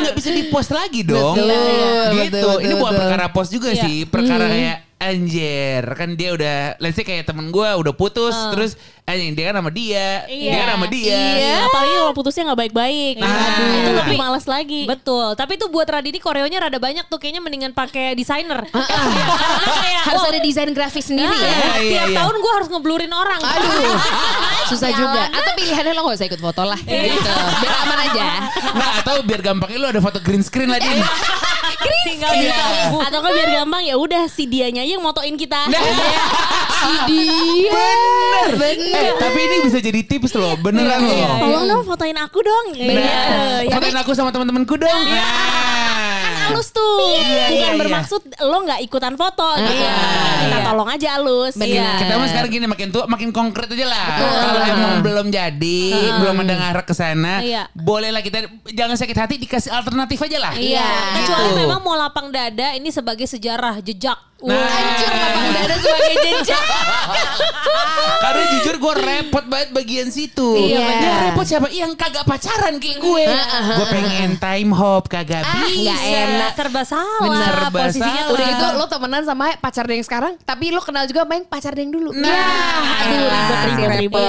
Nggak 0.00 0.14
bisa 0.16 0.28
dipost 0.30 0.70
lagi 0.70 1.00
dong. 1.02 1.34
Betul, 1.34 1.48
gitu. 2.18 2.34
betul, 2.34 2.56
Ini 2.60 2.74
bukan 2.74 2.82
betul. 2.88 3.00
perkara 3.00 3.26
post 3.28 3.50
juga 3.50 3.68
Iya. 3.70 3.82
sih, 3.82 3.96
perkara 4.04 4.44
kayak 4.46 4.76
anjir 5.02 5.82
kan 5.98 6.14
dia 6.14 6.30
udah 6.30 6.78
let's 6.78 6.94
say 6.94 7.02
kayak 7.02 7.26
temen 7.26 7.50
gue 7.50 7.66
udah 7.66 7.94
putus 7.98 8.34
terus 8.54 8.78
anjing 9.02 9.34
dia 9.34 9.50
kan 9.50 9.58
sama 9.58 9.70
dia 9.74 10.22
dia 10.30 10.62
kan 10.62 10.68
sama 10.78 10.86
dia 10.86 11.20
Iya, 11.42 11.56
apalagi 11.66 11.94
kalau 11.98 12.14
putusnya 12.14 12.42
nggak 12.52 12.60
baik-baik. 12.68 13.14
Nah. 13.18 13.26
Aduh, 13.28 13.68
itu 13.74 13.90
lebih 13.98 14.16
males 14.18 14.46
lagi. 14.46 14.82
Betul, 14.86 15.34
tapi 15.34 15.58
itu 15.58 15.66
buat 15.68 15.88
Radini 15.90 16.22
koreonya 16.22 16.68
rada 16.68 16.78
banyak 16.78 17.10
tuh 17.10 17.18
kayaknya 17.18 17.42
mendingan 17.42 17.72
pakai 17.74 18.14
desainer. 18.14 18.62
Iya, 18.62 18.84
Karena 18.86 19.76
kayak 19.82 20.02
Harus 20.06 20.22
oh, 20.22 20.30
ada 20.30 20.40
desain 20.42 20.70
grafis 20.70 21.06
sendiri 21.10 21.30
nah, 21.30 21.38
ya. 21.38 21.50
Iya, 21.50 21.56
iya, 21.58 21.90
tiap 21.90 22.08
iya. 22.10 22.16
tahun 22.22 22.34
gue 22.38 22.52
harus 22.52 22.68
ngeblurin 22.70 23.12
orang. 23.12 23.40
Aduh, 23.42 23.96
susah 24.70 24.90
juga. 24.94 25.22
Atau 25.30 25.52
pilihannya 25.58 25.92
lo 25.94 26.00
gak 26.06 26.16
usah 26.22 26.26
ikut 26.30 26.40
foto 26.42 26.62
lah. 26.62 26.78
Gitu. 26.78 27.32
Biar 27.62 27.74
aman 27.86 27.98
aja. 28.06 28.28
nah 28.72 28.90
atau 29.02 29.14
biar 29.26 29.40
gampangnya 29.42 29.78
lu 29.82 29.88
ada 29.90 30.00
foto 30.00 30.18
green 30.22 30.42
screen 30.46 30.70
lah 30.70 30.78
Iya. 30.78 30.88
din 30.88 31.02
tinggal 32.06 32.30
Iya. 32.34 32.50
bisa. 32.50 32.64
Atau 33.10 33.18
kan 33.22 33.30
biar 33.34 33.50
gampang 33.62 33.82
ya 33.86 33.94
udah 33.98 34.22
si 34.30 34.46
dianya 34.46 34.82
yang 34.86 35.02
motoin 35.02 35.34
kita. 35.34 35.70
Nah. 35.70 35.82
Si 36.82 36.94
dia. 37.10 37.70
Bener. 37.72 38.50
Bener. 38.58 38.91
Eh, 38.92 39.12
tapi 39.14 39.38
ini 39.40 39.56
bisa 39.64 39.78
jadi 39.78 40.00
tips 40.00 40.32
loh, 40.34 40.54
beneran 40.56 41.00
Iya, 41.00 41.06
loh. 41.06 41.14
iya, 41.14 41.28
Tolong 41.38 41.64
dong 41.66 41.82
fotoin 41.82 42.16
aku 42.16 42.38
dong. 42.40 42.66
Nah, 42.74 42.92
Iya. 42.92 43.22
Ya 43.64 43.72
fotoin 43.72 43.96
aku 43.96 44.10
sama 44.12 44.30
teman-temanku 44.30 44.74
dong. 44.74 45.02
Iya. 45.02 45.22
Nah. 45.22 46.40
halus 46.42 46.68
tuh. 46.68 46.98
Iya, 47.00 47.22
Bukan 47.22 47.52
iya, 47.54 47.68
iya. 47.70 47.78
bermaksud 47.78 48.20
lo 48.42 48.56
nggak 48.60 48.80
ikutan 48.82 49.14
foto 49.14 49.46
gitu. 49.56 49.72
Iya. 49.72 49.94
Kita 50.42 50.50
Iya. 50.52 50.66
tolong 50.66 50.88
aja 50.90 51.08
halus. 51.14 51.54
Bener. 51.54 51.78
Iya. 51.78 51.90
Kita 51.96 52.12
mah 52.12 52.28
sekarang 52.28 52.50
gini 52.50 52.66
makin 52.66 52.88
tua 52.90 53.04
makin 53.06 53.30
konkret 53.30 53.68
aja 53.68 53.86
lah. 53.86 54.06
Kalau 54.18 54.60
emang 54.60 54.94
belum 55.00 55.26
jadi, 55.28 55.80
belum 56.18 56.36
ada 56.42 56.54
ngarah 56.58 56.84
ke 56.84 56.92
sana, 56.92 57.40
Iya. 57.40 57.70
bolehlah 57.72 58.20
kita 58.20 58.42
jangan 58.68 58.96
sakit 58.96 59.16
hati 59.16 59.34
dikasih 59.38 59.70
alternatif 59.70 60.18
aja 60.20 60.38
lah. 60.40 60.52
Iya, 60.52 60.82
Gitu. 61.14 61.30
kecuali 61.30 61.48
memang 61.56 61.80
mau 61.80 61.94
lapang 61.94 62.28
dada 62.28 62.74
ini 62.74 62.90
sebagai 62.90 63.24
sejarah 63.24 63.78
jejak. 63.80 64.18
Nah. 64.42 64.58
Hancur 64.58 65.12
lapang 65.12 65.46
dada 65.52 65.76
sebagai 65.76 66.14
jejak. 66.20 66.62
Karena 68.18 68.42
jujur 68.48 68.74
gue 68.76 68.94
repot 68.96 69.44
banget 69.44 69.68
bagian 69.72 70.08
situ. 70.08 70.48
Iya, 70.56 70.78
Yang 70.78 70.86
benar. 70.96 71.20
repot 71.24 71.44
siapa? 71.44 71.66
Yang 71.68 71.92
kagak 71.96 72.24
pacaran 72.24 72.74
kayak 72.76 72.98
gue. 72.98 73.24
gue 73.72 73.86
pengen 73.88 74.30
time 74.36 74.70
hop 74.72 75.06
kagak 75.06 75.42
Ah, 75.42 75.62
bisa. 75.64 75.78
nggak 75.84 76.00
enak. 76.02 76.50
serba 76.54 76.82
salah. 76.84 77.22
Bener. 77.24 77.46
Serba 77.48 77.66
posisinya 77.72 78.12
salah. 78.20 78.32
Udah 78.32 78.46
gitu 78.48 78.66
lo 78.72 78.86
temenan 78.88 79.22
sama 79.22 79.44
pacar 79.56 79.84
dia 79.84 79.94
yang 79.94 80.04
sekarang, 80.04 80.32
tapi 80.40 80.64
lo 80.68 80.80
kenal 80.80 81.04
juga 81.04 81.22
main 81.24 81.42
pacar 81.44 81.72
dia 81.72 81.82
yang 81.82 81.92
dulu. 81.92 82.10
Nah. 82.12 82.26
Ya, 82.26 82.46
aduh 83.00 83.20
Ribet, 83.22 83.58
ribet, 83.62 83.90
ribet, 84.00 84.18
repot. 84.18 84.22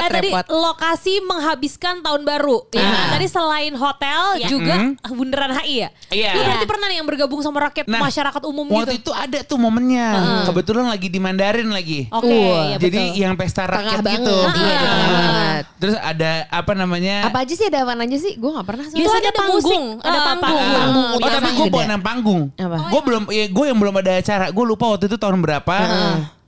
Eh, 0.00 0.08
tadi 0.08 0.28
repot. 0.28 0.44
lokasi 0.48 1.14
menghabiskan 1.20 1.94
tahun 2.00 2.22
baru. 2.22 2.56
Ya, 2.70 2.80
kan? 2.80 3.08
Tadi 3.12 3.26
selain 3.26 3.72
hotel 3.72 4.20
juga 4.46 4.74
bundaran 5.08 5.52
HI 5.56 5.74
ya. 5.76 5.88
Iya. 6.08 6.30
Lu 6.32 6.42
berarti 6.42 6.66
pernah 6.66 6.86
nih 6.86 6.96
yang 6.96 7.06
bergabung 7.06 7.40
sama 7.40 7.58
rakyat 7.62 7.86
Nah, 7.86 8.00
masyarakat 8.00 8.42
umum 8.44 8.66
Waktu 8.68 8.96
gitu. 8.96 9.02
itu 9.02 9.12
ada 9.12 9.38
tuh 9.42 9.58
momennya. 9.60 10.06
Kebetulan 10.48 10.88
lagi 10.88 11.06
di 11.06 11.20
Mandarin 11.20 11.68
lagi. 11.68 12.08
Oke, 12.08 12.26
Wah, 12.26 12.72
ya 12.72 12.76
Jadi 12.80 12.98
betul. 12.98 13.20
yang 13.20 13.32
pesta 13.36 13.62
rakyat 13.64 14.00
banget. 14.00 14.18
gitu. 14.18 14.36
Iya, 14.40 14.74
di 14.74 14.86
tengah 14.88 15.08
banget. 15.10 15.64
Terus 15.76 15.96
ada 15.96 16.30
apa 16.48 16.72
namanya? 16.72 17.16
Apa 17.28 17.38
aja 17.44 17.52
sih 17.52 17.66
ada 17.68 17.78
apa 17.82 17.92
aja 17.94 18.16
sih? 18.16 18.32
Gue 18.34 18.50
gak 18.50 18.66
pernah 18.66 18.84
Itu 18.88 19.04
ada 19.04 19.20
ada 19.20 19.30
panggung, 19.30 19.60
musik. 19.60 19.80
ada 20.00 20.08
Ah, 20.10 20.24
panggung. 20.26 20.58
Ah, 20.58 20.74
Panggung 20.80 21.06
oh 21.12 21.28
tapi 21.30 21.48
gue 21.52 21.66
panggung. 22.00 22.42
Gue 22.88 23.00
belum, 23.04 23.22
ya, 23.28 23.44
gue 23.46 23.64
yang 23.68 23.78
belum 23.78 23.94
ada 23.98 24.12
acara. 24.16 24.44
Gue 24.48 24.64
lupa 24.64 24.84
waktu 24.88 25.04
itu 25.06 25.16
tahun 25.16 25.38
berapa. 25.38 25.74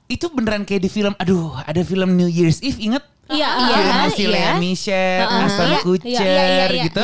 Itu 0.05 0.27
beneran 0.29 0.65
kayak 0.65 0.81
di 0.81 0.89
film. 0.89 1.13
Aduh, 1.15 1.53
ada 1.55 1.81
film 1.81 2.13
New 2.13 2.27
Year's 2.27 2.59
Eve 2.59 2.81
inget? 2.81 3.03
Iya, 3.23 3.49
Iya. 3.55 3.77
Iya. 3.79 4.03
si 4.11 4.23
Lea 4.27 4.51
Michelle, 4.59 5.23
Aston 5.23 5.67
iya. 5.67 5.79
Kutcher 5.79 6.11
Iya, 6.11 6.19
iya, 6.21 6.43
iya, 6.43 6.65
iya. 6.67 6.83
gitu. 6.85 7.03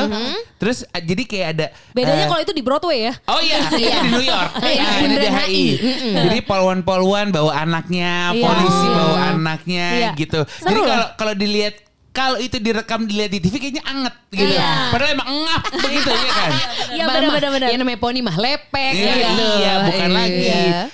Terus 0.56 0.84
ah, 0.86 1.00
jadi 1.00 1.22
kayak 1.24 1.46
ada. 1.50 1.66
Bedanya 1.90 2.24
eh, 2.24 2.28
kalau 2.28 2.40
itu 2.40 2.52
di 2.52 2.60
Broadway 2.60 2.98
ya. 3.08 3.14
Oh 3.24 3.40
iya, 3.40 3.56
itu 3.66 3.80
Iya. 3.80 3.98
di 3.98 4.08
New 4.10 4.24
York. 4.24 4.50
Iya, 4.60 4.82
Nah, 4.84 4.96
ini 5.00 5.16
di 5.16 5.28
HI. 5.30 5.64
Jadi 6.20 6.38
polwan-polwan 6.44 7.32
bawa 7.32 7.52
anaknya, 7.58 8.30
Iya. 8.30 8.42
polisi 8.42 8.84
Oh. 8.84 8.92
bawa 8.92 9.16
anaknya 9.32 9.86
Iya. 9.96 10.10
gitu. 10.14 10.40
Seru 10.44 10.68
Jadi 10.68 10.80
kalau 10.84 11.06
kalau 11.16 11.34
dilihat 11.34 11.74
kalau 12.10 12.36
itu 12.36 12.58
direkam 12.58 13.06
dilihat 13.06 13.30
di 13.30 13.38
TV 13.38 13.54
kayaknya 13.56 13.84
anget 13.86 14.14
gitu. 14.30 14.50
Iya. 14.50 14.90
Padahal 14.90 15.10
emang 15.14 15.28
ngap 15.40 15.62
begitu 15.86 16.10
ya 16.10 16.20
kan. 16.28 16.50
Iya 16.90 17.04
benar-benar 17.06 17.50
benar. 17.50 17.68
Yang 17.70 17.80
namanya 17.80 17.98
poni 17.98 18.20
mah 18.20 18.36
lepek 18.36 18.92
Iya, 18.92 19.14
gitu. 19.16 19.46
iya, 19.56 19.72
bukan 19.88 20.10
lagi. 20.10 20.46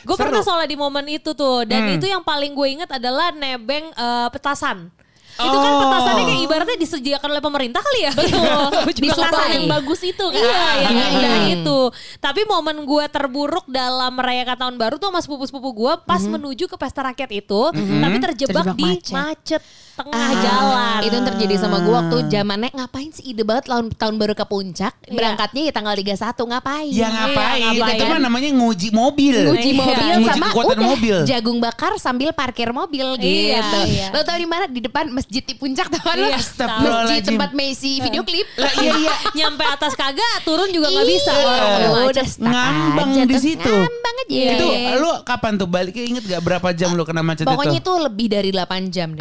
Gue 0.04 0.16
pernah 0.16 0.40
soalnya 0.40 0.68
di 0.68 0.76
momen 0.76 1.04
itu 1.08 1.30
tuh 1.32 1.64
dan 1.64 1.82
Hmm. 1.82 1.96
itu 1.98 2.06
yang 2.06 2.22
paling 2.22 2.52
gue 2.52 2.68
inget 2.70 2.90
adalah 2.90 3.32
nebeng 3.32 3.90
eh, 3.90 4.28
petasan. 4.30 4.92
Itu 5.36 5.52
kan 5.54 5.68
Oh. 5.68 5.80
petasannya 5.84 6.24
kayak 6.24 6.40
ibaratnya 6.42 6.78
disediakan 6.78 7.28
oleh 7.28 7.42
pemerintah 7.42 7.80
kali 7.80 8.00
ya. 8.02 8.12
Betul. 8.12 8.64
Petasan 9.12 9.48
yang 9.52 9.68
bagus 9.68 10.00
itu 10.00 10.24
kan. 10.26 10.40
Iya, 10.40 10.64
yang 10.82 10.96
Ah. 10.96 11.12
indah 11.12 11.36
itu. 11.52 11.78
Tapi 12.16 12.40
momen 12.42 12.82
gue 12.82 13.04
terburuk 13.06 13.64
dalam 13.66 14.12
merayakan 14.12 14.56
tahun 14.58 14.76
baru 14.76 14.94
tuh 14.96 15.08
sama 15.08 15.20
sepupu-sepupu 15.20 15.70
gue 15.72 15.92
pas 16.02 16.20
menuju 16.20 16.64
ke 16.66 16.76
pesta 16.76 17.04
rakyat 17.04 17.30
itu, 17.34 17.60
tapi 17.72 18.16
terjebak, 18.18 18.64
Terjebak 18.64 18.74
di 18.74 18.84
macet. 18.90 19.12
macet, 19.12 19.62
tengah 19.96 20.14
Ah, 20.16 20.32
jalan. 20.36 20.98
Itu 21.02 21.14
yang 21.14 21.26
terjadi 21.26 21.54
sama 21.56 21.76
gue 21.78 21.90
waktu 21.90 22.16
zamannya 22.28 22.70
ngapain 22.70 23.10
sih 23.10 23.24
ide 23.26 23.42
banget 23.42 23.64
tahun, 23.66 23.90
tahun 23.90 24.14
baru 24.16 24.32
ke 24.32 24.44
puncak. 24.44 24.92
Iya. 25.02 25.12
Berangkatnya 25.12 25.62
ya 25.64 25.72
tanggal 25.72 25.94
31 25.94 26.12
ngapain? 26.46 26.90
Ya 26.90 27.08
ngapain? 27.08 27.56
Iya, 27.56 27.68
ngapain. 27.72 27.96
Itu 27.96 28.04
mah 28.06 28.20
namanya 28.20 28.48
nguji 28.52 28.88
mobil. 28.90 29.36
Nguji 29.46 29.70
mobil 29.72 30.04
Nguji 30.16 30.28
sama 30.28 30.46
kekuatan 30.50 30.76
udah 30.76 30.88
mobil. 30.88 31.16
jagung 31.24 31.58
bakar 31.58 31.92
sambil 31.96 32.30
parkir 32.30 32.68
mobil 32.70 33.06
Iya, 33.16 33.58
gitu. 33.58 33.78
iya. 33.88 34.06
Lo 34.12 34.20
tau 34.20 34.36
di 34.36 34.46
mana? 34.46 34.64
Di 34.66 34.80
depan 34.80 35.08
masjid 35.08 35.40
di 35.40 35.54
puncak 35.54 35.88
tau 35.88 36.02
kan 36.04 36.16
lo? 36.16 36.28
Iya. 36.28 36.38
Masjid 36.38 37.22
tempat 37.24 37.50
Messi 37.50 37.98
video 37.98 38.22
klip. 38.22 38.44
Lah 38.54 38.72
iya 38.76 38.92
iya. 38.98 39.14
Nyampe 39.38 39.64
atas 39.64 39.96
kagak, 39.96 40.44
turun 40.44 40.68
juga 40.68 40.92
nggak 40.92 41.06
bisa. 41.08 41.32
Iya, 41.32 41.46
Orang 41.86 42.08
udah 42.12 42.26
Ngambang 42.36 43.10
di 43.24 43.36
situ. 43.38 43.64
Ngambang 43.64 44.05
aja. 44.18 44.42
Itu 44.52 44.66
lu 44.96 45.10
kapan 45.22 45.52
tuh 45.54 45.66
balik? 45.66 45.94
Ingat 45.94 46.24
gak 46.26 46.42
berapa 46.42 46.68
jam 46.72 46.92
lu 46.92 47.02
kena 47.02 47.20
macet 47.20 47.44
Pokoknya 47.44 47.78
itu? 47.78 47.84
itu 47.84 47.92
lebih 47.98 48.26
dari 48.28 48.50
8 48.50 48.88
jam 48.88 49.08
di. 49.10 49.20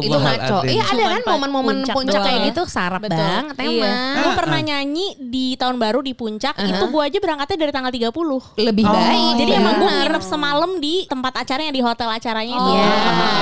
Itu 0.00 0.16
ngaco. 0.16 0.56
Iya 0.64 0.84
ada 0.86 1.04
kan 1.10 1.22
momen-momen 1.26 1.76
puncak 1.82 1.94
puncak, 1.94 2.20
kayak 2.20 2.40
gitu 2.48 2.62
sarap 2.64 3.00
Betul. 3.00 3.16
banget 3.16 3.54
Iya. 3.56 3.66
emang. 3.66 3.96
Gue 4.14 4.24
Ah, 4.24 4.36
pernah 4.36 4.58
ah. 4.58 4.66
nyanyi 4.66 5.06
di 5.16 5.46
tahun 5.54 5.76
baru 5.76 6.00
di 6.00 6.12
puncak 6.12 6.54
itu 6.58 6.84
gue 6.84 7.02
aja 7.02 7.18
berangkatnya 7.18 7.58
dari 7.58 7.72
tanggal 7.72 7.92
30. 7.92 8.40
Lebih 8.56 8.84
Oh. 8.84 8.92
baik. 8.92 9.32
Jadi 9.36 9.50
benar. 9.50 9.60
emang 9.60 9.74
gue 9.76 9.90
nginep 9.94 10.22
semalam 10.22 10.70
di 10.78 10.94
tempat 11.04 11.32
acaranya 11.36 11.70
di 11.70 11.80
hotel 11.80 12.08
acaranya 12.08 12.54
itu. 12.54 12.70
Iya. 12.70 12.86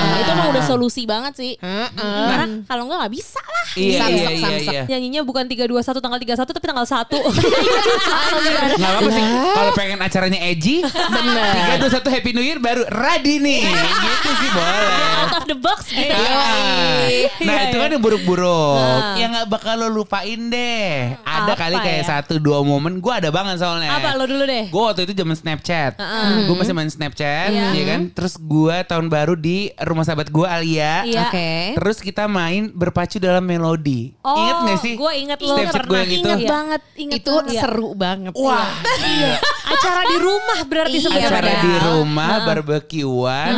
Nah, 0.03 0.17
itu 0.17 0.31
emang 0.31 0.47
udah 0.49 0.63
solusi 0.63 1.03
banget 1.03 1.33
sih. 1.33 1.51
Heeh. 1.55 1.89
Karena 2.29 2.45
kalau 2.63 2.83
enggak 2.85 2.97
nggak 3.01 3.13
bisa 3.13 3.41
lah. 3.41 3.67
Iya 3.73 3.97
Samsek, 3.97 4.13
iya 4.13 4.29
iya. 4.29 4.43
samsek. 4.43 4.69
iya. 4.69 4.81
Nyanyinya 4.87 5.21
bukan 5.23 5.43
321 5.45 5.97
tanggal 5.97 6.19
31 6.19 6.51
tapi 6.51 6.65
tanggal 6.65 6.85
1. 6.85 7.09
Nggak 8.73 8.89
apa-apa 8.89 9.09
sih. 9.09 9.25
Kalau 9.53 9.71
pengen 9.73 9.99
acaranya 9.99 10.39
edgy, 10.41 10.83
Bener. 10.93 11.53
tiga 11.53 11.73
dua 11.77 11.91
satu 11.91 12.07
Happy 12.07 12.31
New 12.31 12.41
Year 12.41 12.57
baru 12.57 12.85
ready 12.85 13.37
nih. 13.37 13.61
gitu 13.65 14.29
sih 14.31 14.49
boleh. 14.49 14.91
Out 15.23 15.33
of 15.35 15.45
the 15.45 15.55
box 15.55 15.79
gitu. 15.87 16.13
Ah. 16.13 17.07
Nah 17.39 17.55
Iya, 17.55 17.63
itu 17.65 17.77
kan 17.77 17.87
iya. 17.87 17.93
yang 17.93 18.01
buruk-buruk 18.01 18.75
Nah. 18.75 19.15
Yang 19.15 19.29
gak 19.35 19.47
bakal 19.49 19.73
lo 19.75 19.87
lupain 19.89 20.39
deh 20.47 21.15
Ada 21.19 21.43
Apa 21.45 21.53
kali 21.57 21.75
kayak 21.77 22.01
ya? 22.01 22.07
satu 22.09 22.37
dua 22.37 22.59
momen 22.61 22.97
Gue 22.97 23.11
ada 23.11 23.29
banget 23.29 23.59
soalnya 23.59 23.91
Apa 23.91 24.13
lo 24.13 24.23
dulu 24.23 24.43
deh? 24.43 24.67
Gue 24.67 24.83
waktu 24.83 25.03
itu 25.03 25.13
zaman 25.13 25.33
Snapchat 25.33 25.99
Gue 26.43 26.55
masih 26.55 26.73
main 26.73 26.87
Snapchat 26.87 27.49
Iya. 27.49 27.71
ya 27.71 27.83
kan 27.85 28.01
Terus 28.09 28.33
gue 28.35 28.75
tahun 28.83 29.07
baru 29.07 29.33
di 29.33 29.57
rumah 29.77 30.03
sahabat 30.03 30.27
gue 30.27 30.45
Alia 30.45 31.03
Iya. 31.03 31.27
Oke. 31.27 31.51
Terus 31.75 31.97
kita 31.99 32.23
main 32.25 32.69
berpacu 32.69 33.17
dalam 33.17 33.43
melodi 33.43 34.15
Oh, 34.19 34.35
Ingat 34.37 34.55
gak 34.65 34.79
sih? 34.79 34.93
gue 34.95 35.11
inget 35.17 35.39
lo 35.39 35.53
Snapchat 35.53 35.73
gue 35.81 35.89
pernah. 35.89 35.99
yang 35.99 36.11
itu 36.13 36.19
Ingat 36.23 36.39
Iya. 36.39 36.49
banget, 36.49 36.81
ingat 36.95 37.17
Itu 37.17 37.31
banget. 37.33 37.61
seru 37.61 37.89
banget. 37.93 38.33
Wah 38.33 38.67
Acara 39.65 40.01
di 40.05 40.17
rumah 40.17 40.59
berarti 40.63 40.82
Iya, 40.85 40.99
sebenarnya. 41.01 41.27
acara 41.27 41.39
padahal. 41.45 41.63
di 41.63 41.73
rumah 41.81 42.33
barbekyuan 42.43 43.53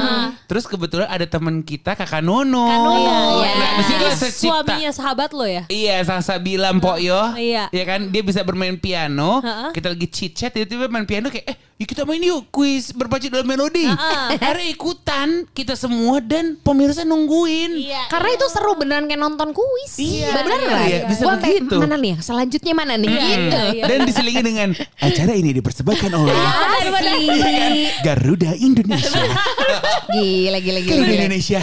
terus 0.45 0.65
kebetulan 0.65 1.07
ada 1.07 1.25
temen 1.25 1.61
kita 1.61 1.93
kakak 1.93 2.21
Nono 2.21 2.65
Kak 2.65 2.79
Nono, 2.79 3.17
Iya. 3.37 3.51
nah 3.53 3.69
di 3.71 3.83
situ 3.83 4.03
Jadi 4.05 4.15
tercipta 4.17 4.53
suaminya 4.63 4.91
sahabat 4.91 5.29
lo 5.31 5.45
ya? 5.45 5.63
Iya, 5.67 5.95
Sasa 6.01 6.37
bilang 6.37 6.77
Pok 6.77 6.97
Yo. 6.97 7.21
Iya. 7.35 7.67
Ya 7.69 7.83
kan, 7.83 8.07
dia 8.07 8.21
bisa 8.21 8.41
bermain 8.41 8.75
piano. 8.75 9.39
Heeh. 9.39 9.69
Kita 9.71 9.89
lagi 9.89 10.07
chit 10.07 10.31
chat, 10.33 10.51
tiba-tiba 10.51 10.87
main 10.87 11.03
piano 11.03 11.27
kayak, 11.27 11.45
eh, 11.45 11.57
yuk 11.75 11.87
kita 11.87 12.03
main 12.03 12.21
yuk 12.21 12.47
kuis 12.49 12.89
berpacu 12.89 13.27
dalam 13.27 13.43
melodi. 13.43 13.83
Heeh. 13.83 14.25
Akhirnya 14.35 14.67
ikutan 14.69 15.27
kita 15.51 15.73
semua 15.73 16.19
dan 16.19 16.55
pemirsa 16.57 17.03
nungguin. 17.03 17.75
Iya. 17.75 18.07
Karena 18.07 18.29
itu 18.31 18.45
seru 18.47 18.73
beneran 18.75 19.05
kayak 19.05 19.19
nonton 19.19 19.49
kuis. 19.51 19.93
Iya, 19.97 20.29
Beneran. 20.31 20.79
iya, 20.85 20.99
bisa 21.05 21.21
Gua 21.21 21.35
begitu. 21.37 21.75
Mana 21.75 21.95
nih? 21.95 22.13
Selanjutnya 22.19 22.73
mana 22.73 22.93
nih? 22.95 23.09
Gitu. 23.09 23.61
iya. 23.73 23.83
Dan 23.85 23.99
diselingi 24.05 24.41
dengan 24.41 24.69
acara 24.97 25.33
ini 25.33 25.49
dipersembahkan 25.53 26.11
oleh 26.13 26.35
Asli. 27.15 27.89
Garuda 28.03 28.51
Indonesia. 28.59 29.23
Gila, 30.11 30.59
gila, 30.59 30.79
gila. 30.83 30.95
Garuda. 31.01 31.13
Indonesia. 31.15 31.59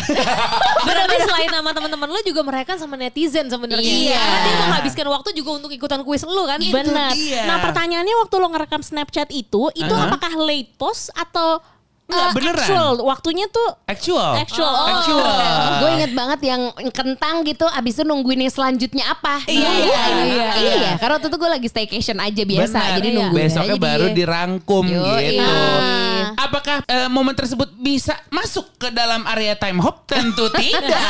Berarti 0.82 1.16
selain 1.22 1.50
nama 1.52 1.70
teman-teman 1.70 2.08
lo 2.10 2.20
juga 2.24 2.40
merayakan 2.42 2.76
sama 2.80 2.94
netizen 2.98 3.46
sebenarnya. 3.46 3.84
Iya. 3.84 4.18
Karena 4.18 4.38
dia 4.42 4.54
menghabiskan 4.66 5.06
waktu 5.12 5.30
juga 5.36 5.50
untuk 5.62 5.70
ikutan 5.70 6.00
kuis 6.02 6.24
lo 6.24 6.44
kan. 6.48 6.58
Benar. 6.58 7.12
Nah 7.46 7.56
pertanyaannya 7.62 8.14
waktu 8.26 8.34
lo 8.40 8.48
ngerekam 8.50 8.82
Snapchat 8.82 9.28
itu, 9.30 9.70
itu 9.76 9.94
Aha. 9.94 10.08
apakah 10.10 10.32
late 10.40 10.72
post 10.80 11.12
atau 11.14 11.62
Enggak, 12.04 12.18
uh, 12.20 12.32
beneran. 12.34 12.60
actual? 12.60 12.92
Waktunya 13.00 13.46
tuh 13.46 13.68
Actual. 13.84 14.32
actual. 14.36 14.68
Oh, 14.68 14.82
Oh. 14.82 14.90
Actual. 14.92 15.32
Gue 15.78 15.90
inget 15.94 16.12
banget 16.12 16.40
yang 16.44 16.62
kentang 16.90 17.40
gitu 17.42 17.64
abis 17.64 17.92
itu 17.94 18.04
nungguin 18.04 18.40
yang 18.40 18.52
selanjutnya 18.52 19.04
apa 19.08 19.40
Iya, 19.44 19.64
Nungguin. 19.64 20.26
iya, 20.28 20.48
iya 20.58 20.90
karena 20.94 21.12
waktu 21.14 21.26
itu 21.26 21.36
gue 21.36 21.50
lagi 21.50 21.68
staycation 21.68 22.18
aja 22.18 22.42
biasa 22.42 22.76
Benar. 22.76 22.96
jadi 22.96 23.08
Iya. 23.08 23.16
nungguin 23.16 23.46
Besoknya 23.48 23.64
aja 23.70 23.80
baru 23.80 24.06
dirangkum 24.10 24.84
Yoi. 24.84 25.24
gitu. 25.30 25.42
Ah. 25.42 26.22
Apakah 26.38 26.76
eh, 26.82 27.08
momen 27.08 27.32
tersebut 27.32 27.70
bisa 27.74 28.12
masuk 28.28 28.66
ke 28.76 28.88
dalam 28.88 29.22
area 29.26 29.54
time 29.54 29.78
hop? 29.78 30.04
Tentu 30.04 30.50
tidak. 30.60 31.02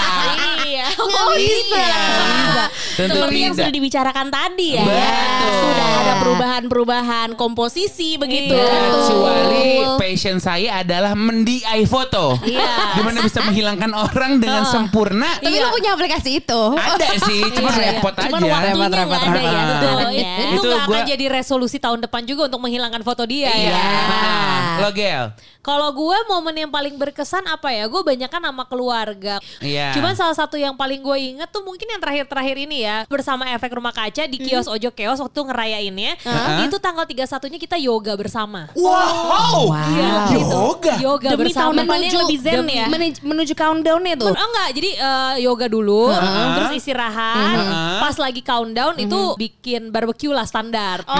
Iya. 0.62 0.87
Oh, 0.94 1.33
bisa. 1.33 1.72
Iya. 1.74 2.64
Tentu 2.94 3.16
Seperti 3.18 3.38
yang 3.38 3.50
tidak. 3.50 3.59
sudah 3.59 3.72
dibicarakan 3.72 4.26
tadi 4.28 4.68
ya. 4.72 4.85
Betul. 4.85 5.52
Sudah 5.59 5.88
ada 5.96 6.12
perubahan-perubahan 6.18 7.28
komposisi 7.35 8.14
begitu. 8.14 8.55
Iya. 8.55 8.78
Kecuali 8.92 9.66
passion 9.98 10.37
saya 10.38 10.82
adalah 10.83 11.14
mendiai 11.14 11.83
foto. 11.85 12.37
Iya. 12.42 12.92
Di 12.92 13.03
mana 13.03 13.18
bisa 13.21 13.38
menghilangkan 13.40 13.90
orang 13.92 14.33
dengan 14.37 14.62
sempurna. 14.64 15.38
tapi 15.38 15.55
Iya. 15.55 15.64
lu 15.64 15.73
punya 15.73 15.90
aplikasi 15.92 16.31
itu 16.37 16.62
Ada 16.73 17.07
sih, 17.23 17.40
cuma 17.57 17.71
Iya, 17.71 17.79
iya. 17.79 17.88
repot 17.95 18.12
Cuman 18.12 18.40
aja. 18.40 18.51
waktunya 18.51 18.75
Repot, 18.75 18.92
repot, 18.92 19.21
ada 19.23 19.38
ya. 19.38 19.53
Betul. 19.62 19.62
sebenarnya. 19.73 20.27
Itu 20.27 20.51
Itu 20.53 20.61
nggak 20.62 20.83
akan 20.83 20.90
gua- 20.90 21.07
jadi 21.07 21.25
resolusi 21.31 21.77
tahun 21.79 21.99
depan 22.03 22.23
juga 22.25 22.42
untuk 22.47 22.61
menghilangkan 22.61 23.03
foto 23.03 23.23
dia 23.25 23.49
Iya. 23.49 23.71
ya. 23.71 23.81
Lo 24.83 24.90
Ger, 24.90 25.12
Del. 25.12 25.29
Kalau 25.62 25.92
gue 25.92 26.16
momen 26.27 26.57
yang 26.57 26.71
paling 26.71 26.97
berkesan 26.97 27.47
apa 27.47 27.71
ya? 27.71 27.87
Gue 27.87 28.03
banyak 28.03 28.27
kan 28.27 28.40
sama 28.40 28.66
keluarga. 28.66 29.38
Iya. 29.61 29.95
Cuman 29.95 30.11
salah 30.12 30.35
satu 30.35 30.57
yang 30.57 30.75
paling 30.75 30.99
gue 30.99 31.14
inget 31.29 31.47
tuh 31.47 31.62
mungkin 31.62 31.87
yang 31.87 32.01
terakhir-terakhir 32.01 32.57
ini 32.59 32.83
ya. 32.83 33.07
Bersama 33.07 33.47
efek 33.47 33.71
rumah 33.71 33.92
kaca 33.92 34.27
di 34.27 34.40
kios 34.40 34.66
Ojo 34.66 34.90
Keos 34.90 35.21
waktu 35.21 35.38
ngerayainnya. 35.38 36.18
Heeh. 36.18 36.66
Itu 36.66 36.83
tanggal 36.83 37.05
31-nya 37.05 37.59
kita 37.61 37.77
yoga 37.79 38.16
bersama. 38.16 38.75
Wow. 38.75 39.71
Wow. 39.71 40.71
Yoga. 40.72 40.94
Yoga 40.98 41.28
Demi 41.30 41.40
bersama. 41.44 41.61
tahun 41.62 41.74
depannya 41.78 42.06
yang 42.06 42.20
lebih 42.22 42.38
zen 42.38 42.61
ya. 42.66 42.87
menuju, 42.87 43.18
menuju 43.22 43.52
countdownnya 43.54 44.14
tuh. 44.16 44.28
Oh 44.28 44.46
enggak, 44.48 44.68
jadi 44.72 44.90
eh, 44.94 45.35
yoga 45.42 45.66
dulu, 45.66 46.08
Heeh. 46.08 46.48
terus 46.56 46.70
istirahat. 46.74 47.56
Heeh. 47.58 47.98
Pas 48.00 48.16
lagi 48.16 48.40
countdown 48.40 48.94
itu 48.98 49.20
bikin 49.37 49.88
barbecue 49.88 50.30
lah 50.30 50.42
standar. 50.42 51.04
Oh, 51.04 51.16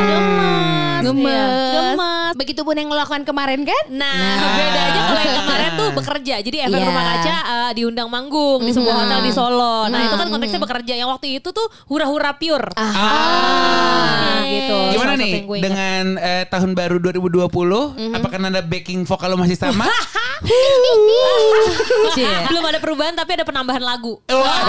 gemes. 0.00 1.02
Gemes. 1.04 1.28
Iya. 1.28 1.46
Gemes. 1.92 2.32
Begitupun 2.34 2.74
yang 2.74 2.88
lo 2.88 2.96
lakukan 2.96 3.22
kemarin 3.22 3.62
kan? 3.62 3.84
Nah, 3.88 4.16
bedanya 4.50 5.00
kalau 5.04 5.20
yang 5.20 5.36
kemarin 5.38 5.70
tuh 5.74 5.88
bekerja. 5.92 6.34
Jadi 6.40 6.56
efek 6.60 6.74
Iya. 6.74 6.86
rumah 6.86 7.04
kaca 7.06 7.36
eh, 7.44 7.70
diundang 7.74 8.08
manggung 8.08 8.60
di 8.60 8.72
sebuah 8.72 8.94
hotel 8.98 9.20
di 9.20 9.30
Solo. 9.30 9.86
Nah, 9.86 10.00
itu 10.02 10.16
kan 10.16 10.26
konteksnya 10.26 10.58
bekerja. 10.58 10.94
Yang 10.96 11.08
waktu 11.10 11.26
itu 11.38 11.48
tuh 11.50 11.62
hura-hura 11.86 12.34
pure. 12.34 12.72
Ah. 12.74 12.88
Ah, 12.88 14.42
gitu. 14.44 14.78
Gimana 14.94 15.12
nih 15.14 15.30
yang 15.34 15.46
dengan 15.60 16.04
eh, 16.16 16.44
tahun 16.46 16.72
baru 16.72 16.96
2020? 16.98 17.52
Apakah 18.12 18.38
nada 18.54 18.62
backing 18.62 19.02
vokal 19.02 19.26
lo 19.26 19.36
masih 19.36 19.58
sama? 19.58 19.90
Belum 22.46 22.62
ada 22.62 22.78
perubahan 22.78 23.10
tapi 23.12 23.34
ada 23.34 23.42
penambahan 23.42 23.82
lagu. 23.82 24.22
Wah. 24.28 24.62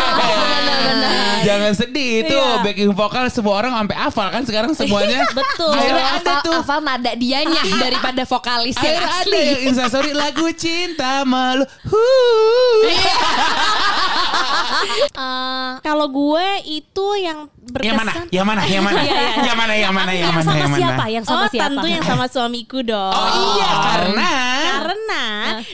Jangan 1.44 1.72
sedih 1.72 2.26
itu 2.26 2.34
Iya. 2.34 2.64
backing 2.64 2.90
vokal 2.92 3.30
semua 3.30 3.62
orang 3.62 3.74
sampai 3.76 3.98
hafal 4.00 4.28
kan 4.32 4.42
sekarang 4.42 4.72
semuanya. 4.74 5.22
Betul. 5.38 5.70
Akhirnya 5.70 6.08
ada 6.18 6.34
tuh. 6.42 6.54
hafal 6.58 6.80
nada 6.82 7.12
dianya 7.14 7.62
daripada 7.84 8.26
vokalis 8.26 8.74
yang 8.76 8.98
Akhirnya 8.98 9.06
ada 9.06 9.22
asli. 9.22 9.44
yang 9.44 9.62
instastory 9.70 10.12
lagu 10.12 10.48
cinta 10.54 11.22
malu. 11.22 11.66
Huh. 11.86 12.82
Eh, 15.16 15.70
kalau 15.82 16.08
gue 16.08 16.48
itu 16.68 17.08
yang 17.22 17.46
Yang 17.82 17.96
mana? 17.98 18.12
berkesan. 18.14 18.28
Yang 18.32 18.46
mana? 18.46 18.62
Yang 18.66 18.84
mana? 18.84 19.00
Iya, 19.06 19.14
iya. 19.14 19.42
Yang 19.46 19.58
mana? 19.58 19.74
Yang 19.76 19.94
mana? 19.94 20.12
Yang 20.12 20.22
Yang 20.22 20.34
mana? 20.34 20.46
sama 20.46 20.58
Yang 20.58 20.70
mana? 20.70 20.80
siapa? 20.80 21.04
Yang 21.10 21.26
sama 21.26 21.36
oh, 21.36 21.50
siapa? 21.50 21.66
tentu 21.70 21.88
yang 21.90 22.06
sama 22.06 22.26
suamiku 22.30 22.80
dong. 22.82 23.14
Oh 23.14 23.30
iya 23.58 23.70
karena 23.82 24.30
Karena 24.66 25.24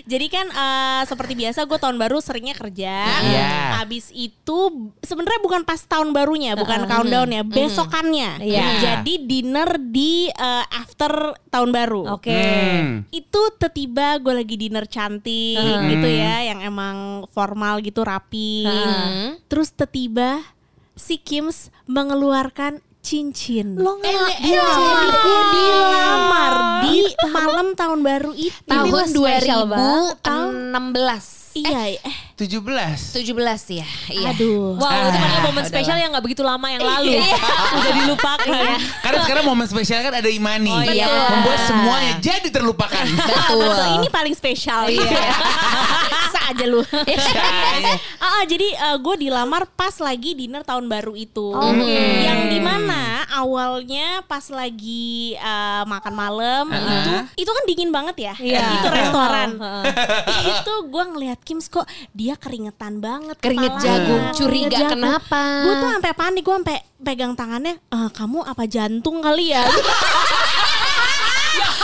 jadi 0.05 0.25
kan 0.29 0.47
eh, 0.51 1.01
seperti 1.07 1.33
biasa 1.35 1.59
gue 1.65 1.79
tahun 1.79 1.97
baru 1.97 2.17
seringnya 2.21 2.55
kerja. 2.55 2.95
Iya. 3.21 3.51
Abis 3.83 4.13
itu 4.13 4.57
sebenarnya 5.01 5.41
bukan 5.41 5.61
pas 5.65 5.81
tahun 5.81 6.13
barunya, 6.13 6.53
bukan 6.55 6.85
countdown 6.85 7.29
ya, 7.31 7.41
besokannya. 7.43 8.31
Iya. 8.41 8.65
Jadi 8.79 9.13
dinner 9.25 9.69
di 9.79 10.29
eh, 10.29 10.65
after 10.71 11.35
tahun 11.49 11.69
baru. 11.73 12.15
Oke. 12.15 12.31
Hmm. 12.31 13.03
Itu 13.11 13.51
tiba 13.71 14.19
gue 14.19 14.33
lagi 14.35 14.55
dinner 14.59 14.85
cantik 14.85 15.59
Hmm. 15.61 15.87
gitu 15.87 16.07
ya, 16.07 16.43
yang 16.51 16.59
emang 16.63 17.25
formal 17.31 17.79
gitu 17.79 18.03
rapi. 18.03 18.67
Hmm. 18.67 19.39
Terus 19.47 19.71
tiba 19.91 20.39
si 20.93 21.17
Kims 21.17 21.69
mengeluarkan 21.85 22.79
cincin. 23.01 23.75
Lo 23.75 23.97
Eh, 23.97 24.13
ngelamar. 24.13 25.09
dilamar, 25.51 26.53
di 26.83 27.01
malam 27.27 27.67
tahun 27.73 27.99
baru 28.01 28.31
itu. 28.31 28.53
Tahun 28.63 28.87
mah 28.87 29.05
spesial 29.09 29.61
banget. 29.65 30.15
2016. 30.21 31.25
Iya, 31.53 31.99
eh, 31.99 32.15
17. 32.41 33.21
17 33.21 33.77
ya. 33.77 33.85
Iya. 34.09 34.33
aduh. 34.33 34.73
Wow, 34.73 34.89
itu 34.89 34.89
Ah, 34.89 35.13
padahal 35.13 35.41
momen 35.53 35.63
spesial 35.69 35.97
yang 36.01 36.09
gak 36.09 36.25
begitu 36.25 36.41
lama 36.41 36.67
yang 36.73 36.81
lalu. 36.81 37.21
Udah 37.77 37.93
dilupakan. 38.01 38.65
Karena 39.05 39.17
sekarang 39.21 39.43
momen 39.45 39.67
spesial 39.69 40.01
kan 40.01 40.13
ada 40.17 40.25
Imani. 40.25 40.73
Oh, 40.73 40.81
iya. 40.81 41.05
Membuat 41.37 41.59
semuanya 41.69 42.13
jadi 42.17 42.49
terlupakan. 42.49 43.05
Betul. 43.29 43.61
Betul, 43.61 43.87
ini 44.01 44.07
paling 44.09 44.33
spesial 44.33 44.89
gitu 44.89 45.05
ya. 45.05 45.33
Sa 46.33 46.49
aja 46.49 46.65
lu. 46.65 46.81
Saya. 47.29 47.93
Ah, 48.17 48.41
ah, 48.41 48.43
jadi 48.49 48.73
gue 48.97 49.15
dilamar 49.21 49.69
pas 49.77 49.93
lagi 50.01 50.33
dinner 50.33 50.65
tahun 50.65 50.89
baru 50.89 51.13
itu. 51.13 51.53
Oke. 51.53 52.25
Yang 52.25 52.57
di 52.57 52.59
mana 52.59 53.29
awalnya 53.37 54.25
pas 54.25 54.49
lagi 54.49 55.37
eh, 55.37 55.83
makan 55.85 56.13
malam 56.17 56.65
itu 56.73 57.45
itu 57.45 57.51
kan 57.53 57.63
dingin 57.69 57.91
banget 57.93 58.15
ya. 58.17 58.33
Iya. 58.41 58.65
Itu 58.81 58.87
restoran. 58.89 59.49
Itu 60.41 60.73
gue 60.89 61.03
ngeliat 61.13 61.39
Kims 61.45 61.69
kok 61.69 61.85
dia 62.17 62.30
keringetan 62.35 62.97
banget. 62.97 63.35
Keringet 63.37 63.71
kepalanya. 63.71 63.85
jagung. 63.97 64.21
Keringet 64.21 64.37
Curiga 64.37 64.77
jagung. 64.77 64.91
kenapa? 64.93 65.41
Gue 65.61 65.73
tuh 65.75 65.89
sampai 65.91 66.11
panik, 66.13 66.41
gue 66.41 66.55
sampai 66.55 66.77
pegang 66.97 67.33
tangannya. 67.33 67.73
"Eh, 67.77 68.09
kamu 68.11 68.39
apa 68.41 68.63
jantung 68.65 69.17
kali 69.19 69.49
ya? 69.49 69.63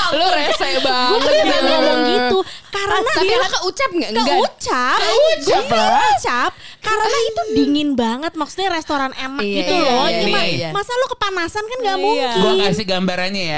Lu 0.09 0.23
rese 0.31 0.67
gue 0.73 0.81
banget. 0.81 1.19
bener 1.21 1.59
ngomong 1.61 1.99
gitu 2.07 2.39
karena 2.69 2.95
Tapi 3.11 3.27
dia 3.27 3.37
kakak 3.41 3.61
ucap 3.61 3.89
gak? 3.91 4.09
Gak 4.09 4.23
Enggak. 4.23 4.39
ucap 4.39 4.99
ucap 5.03 5.63
Gue 5.65 5.75
lah. 5.75 5.99
ucap 6.09 6.51
Karena 6.97 7.19
itu 7.23 7.41
dingin 7.53 7.89
banget 7.93 8.33
Maksudnya 8.33 8.69
restoran 8.69 9.11
enak 9.13 9.39
Iya, 9.39 9.55
gitu 9.55 9.73
iya, 9.73 9.85
loh 9.85 10.05
iya, 10.05 10.21
Cuma 10.23 10.39
iya, 10.41 10.53
iya. 10.57 10.69
Masa 10.71 10.91
lo 10.93 11.05
kepanasan 11.09 11.63
kan 11.63 11.77
gak 11.77 11.85
Iya. 11.87 11.95
mungkin 11.97 12.29
Gua 12.37 12.53
kasih 12.63 12.85
gambarannya 12.85 13.43
ya. 13.47 13.57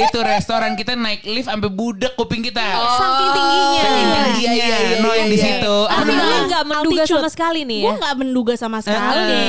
Itu 0.00 0.18
restoran 0.20 0.72
kita 0.74 0.92
naik 0.94 1.20
lift 1.24 1.46
sampai 1.46 1.68
budek 1.68 2.12
kuping 2.14 2.40
kita. 2.40 2.62
Saking 2.62 3.30
tingginya 3.32 3.80
Saking 3.80 4.06
Iya, 4.06 4.22
tingginya. 4.24 4.52
iya, 4.54 4.78
iya, 4.80 4.96
no 4.98 5.08
iya, 5.08 5.18
yang 5.18 5.28
di 5.28 5.38
iya. 5.38 5.46
situ. 5.46 5.76
Tapi 5.86 6.10
Aduh. 6.10 6.22
lu 6.22 6.38
gak 6.46 6.64
menduga 6.64 7.02
sama 7.04 7.28
sekali 7.28 7.60
nih 7.62 7.80
Gue 7.80 7.90
ya. 7.90 8.00
gak 8.00 8.14
menduga 8.16 8.54
sama 8.54 8.78
sekali. 8.78 9.44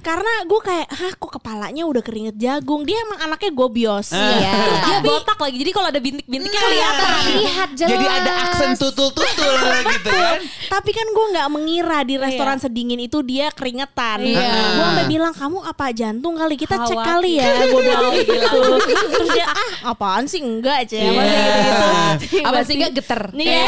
Karena 0.00 0.32
gue 0.44 0.60
kayak 0.60 0.86
Hah 0.94 1.12
kok 1.12 1.30
kepalanya 1.32 1.82
udah 1.84 2.02
keringet 2.02 2.36
jagung 2.36 2.84
Dia 2.84 3.02
emang 3.02 3.18
anaknya 3.20 3.50
gobios 3.50 4.12
Iya. 4.12 4.52
Terus 4.54 4.80
dia 4.84 4.98
botak 5.02 5.38
lagi. 5.38 5.56
Jadi 5.56 5.70
kalau 5.70 5.88
ada 5.88 5.98
bintik-bintiknya 5.98 6.60
kelihatan. 6.60 7.08
Terlihat 7.24 7.68
jelas. 7.74 7.90
Jadi 7.90 8.06
ada 8.06 8.32
aksen 8.44 8.70
tutul-tutul 8.76 9.54
gitu 9.90 10.10
kan. 10.10 10.38
Tapi 10.70 10.90
kan 10.90 11.06
gue 11.08 11.26
nggak 11.32 11.48
mengira 11.48 11.98
di 12.02 12.14
restoran 12.16 12.43
sedingin 12.54 13.00
itu 13.00 13.20
dia 13.20 13.48
keringetan. 13.48 14.20
Iya. 14.20 14.48
Gue 14.74 14.84
sampai 14.84 15.06
bilang 15.06 15.32
kamu 15.32 15.58
apa 15.60 15.86
jantung 15.90 16.34
kali 16.34 16.54
kita 16.54 16.76
cek 16.78 16.92
Khawatir. 16.92 17.08
kali 17.10 17.32
ya. 17.36 17.48
Gue 17.66 17.82
bilang 17.82 18.12
gitu. 18.14 18.60
Terus 19.14 19.28
dia 19.32 19.46
ah 19.46 19.70
apaan 19.90 20.24
sih 20.24 20.40
enggak 20.40 20.84
aja. 20.84 20.96
Iya. 20.96 21.12
Masih 21.12 21.38
gitu-gitu. 21.40 22.44
Apa 22.44 22.60
sih 22.62 22.74
gak 22.76 22.92
geter? 22.92 23.22
Iya. 23.34 23.64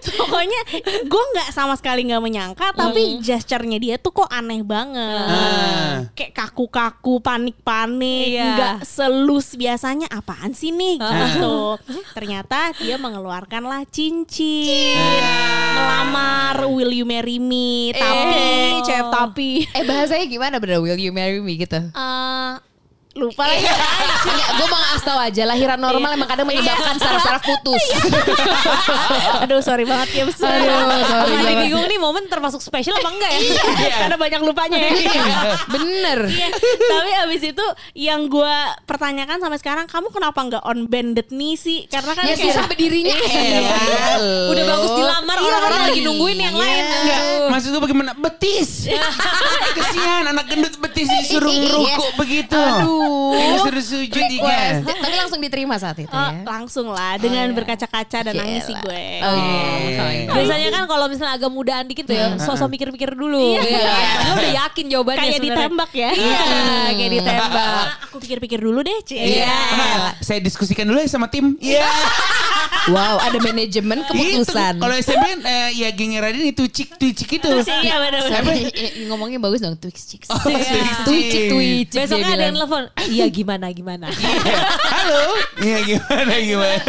Terus 0.00 0.14
Pokoknya 0.20 0.60
gue 1.02 1.22
nggak 1.34 1.48
sama 1.50 1.74
sekali 1.74 2.04
nggak 2.04 2.20
menyangka, 2.20 2.66
tapi 2.72 3.18
gesturnya 3.18 3.76
dia 3.76 3.96
tuh 3.96 4.12
kok 4.12 4.28
aneh 4.28 4.60
banget. 4.60 5.26
Ah. 5.26 5.96
Kayak 6.12 6.32
kaku-kaku, 6.36 7.20
panik-panik, 7.20 8.26
Iya. 8.30 8.46
nggak 8.54 8.76
selus 8.82 9.54
biasanya. 9.54 10.06
Apaan 10.08 10.52
sih 10.52 10.70
nih? 10.70 10.98
Gitu. 10.98 11.56
Ternyata 12.12 12.74
dia 12.76 12.96
mengeluarkanlah 12.96 13.86
cincin, 13.86 15.22
melamar 15.74 16.58
Will 16.66 16.89
you 16.92 17.06
marry 17.08 17.38
me? 17.38 17.92
Tapi, 17.92 18.82
cewek 18.86 19.08
tapi. 19.10 19.50
Eh 19.76 19.84
bahasanya 19.84 20.26
gimana 20.26 20.56
bener? 20.58 20.80
Will 20.82 20.98
you 20.98 21.12
marry 21.12 21.40
me 21.42 21.56
gitu? 21.60 21.78
eh 21.92 22.69
lupa 23.12 23.42
lagi. 23.44 23.66
Enggak, 23.66 24.48
gue 24.54 24.66
mau 24.66 24.78
ngasih 24.80 25.02
tau 25.02 25.18
aja 25.18 25.42
lahiran 25.44 25.76
normal 25.76 26.10
emang 26.12 26.26
kadang 26.26 26.46
menyebabkan 26.46 26.94
saraf-saraf 26.94 27.42
putus. 27.42 27.82
Aduh, 29.40 29.58
sorry 29.58 29.82
banget 29.82 30.08
ya. 30.12 30.22
Aduh, 30.24 30.36
sorry 30.36 30.62
banget. 31.34 31.56
bingung 31.60 31.84
nih 31.84 31.98
momen 31.98 32.24
termasuk 32.26 32.60
spesial 32.60 32.94
apa 32.94 33.10
enggak 33.10 33.30
ya? 33.30 33.40
Iya. 33.40 33.94
Karena 33.98 34.16
banyak 34.16 34.40
lupanya 34.40 34.78
ya. 34.78 34.90
Bener. 35.66 36.18
Iya, 36.24 36.48
tapi 36.80 37.10
abis 37.20 37.42
itu 37.50 37.66
yang 37.96 38.26
gue 38.26 38.54
pertanyakan 38.84 39.38
sampai 39.38 39.58
sekarang 39.58 39.86
kamu 39.86 40.08
kenapa 40.10 40.38
nggak 40.40 40.62
on 40.62 40.86
bended 40.86 41.28
knee 41.28 41.54
sih? 41.54 41.90
Karena 41.90 42.14
kan 42.14 42.24
Ya 42.24 42.34
kayak- 42.34 42.46
susah 42.46 42.64
berdirinya. 42.64 43.14
Iya. 43.30 43.74
Udah 44.48 44.64
bagus 44.66 44.90
dilamar 44.92 45.36
orang-orang 45.36 45.80
lagi 45.88 46.00
nungguin 46.00 46.38
yang 46.40 46.54
lain. 46.54 46.82
Enggak, 46.84 47.20
maksud 47.50 47.68
gue 47.70 47.82
bagaimana? 47.82 48.12
Betis. 48.14 48.86
Kesian 49.76 50.24
anak 50.26 50.46
gendut 50.46 50.74
betis 50.78 51.08
disuruh 51.10 51.50
Iya. 51.50 51.62
ngerukuk 51.64 52.10
begitu. 52.16 52.54
Aduh. 52.54 52.99
Disuruh 53.32 53.84
sujud 53.84 54.12
Request. 54.22 54.82
ikan. 54.82 55.00
Tapi 55.00 55.14
langsung 55.16 55.40
diterima 55.40 55.74
saat 55.76 55.96
itu 55.96 56.10
Oh, 56.10 56.30
ya. 56.30 56.42
langsung 56.42 56.86
lah 56.88 57.16
dengan 57.16 57.46
berkaca-kaca 57.50 58.18
dan 58.22 58.34
nangis 58.34 58.64
sih 58.64 58.76
gue. 58.76 59.04
Oh, 59.20 59.34
Iya. 59.36 60.30
Biasanya 60.30 60.68
kan 60.70 60.84
kalau 60.86 61.06
misalnya 61.06 61.34
agak 61.34 61.50
mudaan 61.50 61.84
dikit 61.84 62.04
tuh 62.04 62.14
ya, 62.14 62.36
sosok 62.36 62.68
mikir-mikir 62.68 63.10
dulu. 63.10 63.56
Iya. 63.56 63.90
Karena 63.90 64.32
udah 64.34 64.52
yakin 64.60 64.84
jawabannya 64.88 65.20
Kayak 65.20 65.34
sebenarnya. 65.34 65.58
ditembak 65.58 65.90
ya. 65.92 66.10
Iya, 66.12 66.40
kayak 66.90 67.10
ditembak. 67.12 67.86
Aku 68.02 68.16
pikir-pikir 68.18 68.58
dulu 68.58 68.78
deh, 68.80 68.98
Cie. 69.02 69.18
Iya. 69.38 69.56
Saya 70.20 70.38
diskusikan 70.38 70.84
dulu 70.84 70.98
ya 70.98 71.08
sama 71.08 71.26
tim. 71.26 71.54
Iya. 71.58 71.86
wow, 72.88 73.20
ada 73.20 73.38
manajemen 73.38 74.02
keputusan. 74.04 74.74
Itu, 74.74 74.80
kalau 74.80 74.94
SMP 74.96 75.24
kan, 75.28 75.40
eh, 75.42 75.68
ya 75.76 75.88
geng 75.90 76.16
Radin 76.16 76.44
itu 76.46 76.64
cik 76.64 76.96
tuicik 76.96 77.28
itu. 77.34 77.48
Iya 77.62 77.96
benar-benar. 77.98 78.40
Apa? 78.40 78.52
Ngomongnya 79.06 79.38
bagus 79.38 79.60
dong, 79.60 79.76
Twix 79.76 80.04
Chicks. 80.06 80.28
Oh, 80.28 80.38
Chicks. 80.40 81.00
Twicik. 81.04 81.96
Besoknya 81.98 82.30
ada 82.30 82.44
yang 82.46 82.56
telepon. 82.56 82.82
Iya 83.00 83.26
gimana 83.26 83.70
gimana. 83.70 84.06
Halo. 84.10 85.22
Iya 85.58 85.78
gimana 85.82 86.34
gimana. 86.36 86.82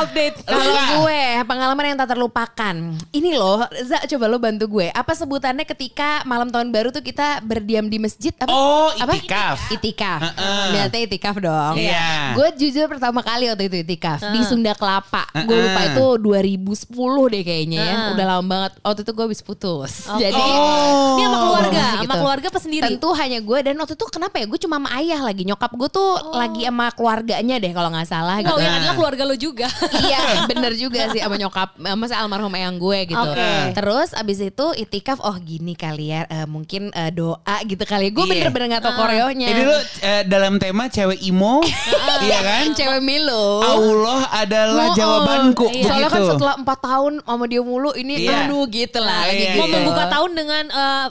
Update. 0.00 0.36
Kalau 0.42 0.74
gue 1.02 1.20
pengalaman 1.44 1.84
yang 1.86 1.98
tak 1.98 2.10
terlupakan. 2.10 2.74
Ini 3.10 3.30
loh, 3.34 3.60
Za 3.82 4.02
coba 4.06 4.24
lo 4.26 4.38
bantu 4.38 4.64
gue. 4.70 4.88
Apa 4.90 5.12
sebutannya 5.12 5.64
ketika 5.64 6.24
malam 6.24 6.48
tahun 6.48 6.70
baru 6.70 6.88
tuh 6.90 7.00
kita 7.00 7.42
berdiam 7.42 7.86
di 7.86 7.98
masjid? 7.98 8.32
Apa? 8.34 8.48
Oh, 8.48 8.90
Apa? 8.92 9.14
itikaf. 9.14 9.58
Itikaf. 9.70 10.20
Heeh. 10.22 10.64
Berarti 10.72 10.98
itikaf 11.04 11.36
dong. 11.38 11.74
Iya. 11.76 12.34
Gue 12.34 12.48
jujur 12.56 12.86
pertama 12.86 13.20
kali 13.20 13.46
waktu 13.46 13.68
itu 13.68 13.76
itikaf 13.82 14.20
di 14.30 14.40
Sunda 14.42 14.72
Kelapa. 14.72 15.28
Gue 15.44 15.54
Heeh. 15.54 15.64
lupa 15.66 15.80
itu 15.86 16.06
2010 16.18 16.88
deh 17.30 17.42
kayaknya 17.42 17.78
ya. 17.80 17.94
Udah 18.14 18.24
lama 18.26 18.44
banget. 18.44 18.72
Waktu 18.80 19.00
itu 19.02 19.12
gue 19.12 19.24
habis 19.26 19.42
putus. 19.42 19.92
Jadi 20.10 20.38
Oh. 20.40 21.14
Ini 21.14 21.24
sama 21.24 21.38
keluarga, 21.38 21.84
Gitu. 21.90 22.00
sama 22.02 22.14
keluarga 22.16 22.46
apa 22.48 22.60
sendiri? 22.60 22.84
Tentu 22.86 23.08
hanya 23.12 23.38
gue 23.38 23.58
dan 23.60 23.74
waktu 23.76 23.89
itu 23.90 24.04
kenapa 24.06 24.38
ya 24.38 24.46
gue 24.46 24.58
cuma 24.58 24.78
sama 24.78 24.90
ayah 24.96 25.20
lagi 25.20 25.42
nyokap 25.42 25.70
gue 25.72 25.88
tuh 25.88 26.10
lagi 26.32 26.62
sama 26.62 26.86
keluarganya 26.90 27.56
deh 27.56 27.72
kalau 27.72 27.90
nggak 27.90 28.06
salah 28.06 28.38
gitu. 28.38 28.50
Oh, 28.50 28.58
yang 28.58 28.78
adalah 28.78 28.94
keluarga 28.94 29.22
lo 29.24 29.34
juga. 29.34 29.66
iya 30.06 30.46
bener 30.46 30.72
juga 30.74 31.10
sih 31.10 31.18
sama 31.18 31.34
nyokap 31.34 31.74
sama 31.74 32.04
si 32.06 32.14
almarhum 32.14 32.52
eyang 32.52 32.76
gue 32.76 33.10
gitu. 33.10 33.18
Oke. 33.20 33.74
Terus 33.74 34.08
abis 34.12 34.38
itu 34.40 34.66
itikaf 34.74 35.18
oh 35.20 35.36
gini 35.36 35.74
kali 35.74 36.10
ya 36.10 36.24
eh, 36.24 36.46
mungkin 36.46 36.88
eh, 36.90 37.10
doa 37.10 37.56
gitu 37.64 37.82
kali. 37.82 38.10
Gue 38.10 38.24
Iya. 38.24 38.46
bener-bener 38.46 38.78
gak 38.78 38.84
tau 38.86 38.94
koreonya. 38.94 39.46
Ini 39.50 39.62
lu 39.64 39.76
eh, 40.00 40.22
dalam 40.24 40.56
tema 40.56 40.86
cewek 40.86 41.18
imo, 41.20 41.58
iya 42.26 42.38
kan? 42.40 42.64
cewek 42.72 43.00
Milo. 43.00 43.60
Allah 43.60 44.22
adalah 44.32 44.86
Oh, 44.86 44.92
oh. 44.92 44.96
jawabanku. 44.96 45.66
Iya. 45.68 45.84
Soalnya 45.86 46.08
kan 46.08 46.22
setelah 46.24 46.54
4 46.56 46.66
tahun 46.80 47.12
sama 47.20 47.44
dia 47.44 47.60
mulu 47.60 47.90
ini 47.92 48.24
Iya. 48.24 48.46
aduh 48.46 48.64
gitu 48.66 48.98
lah. 48.98 49.26
Iya, 49.26 49.30
lagi 49.30 49.44
iya, 49.44 49.52
Mau 49.56 49.66
gitu. 49.66 49.76
membuka 49.76 50.04
tahun 50.08 50.30
dengan 50.32 50.64
eh, 50.68 51.06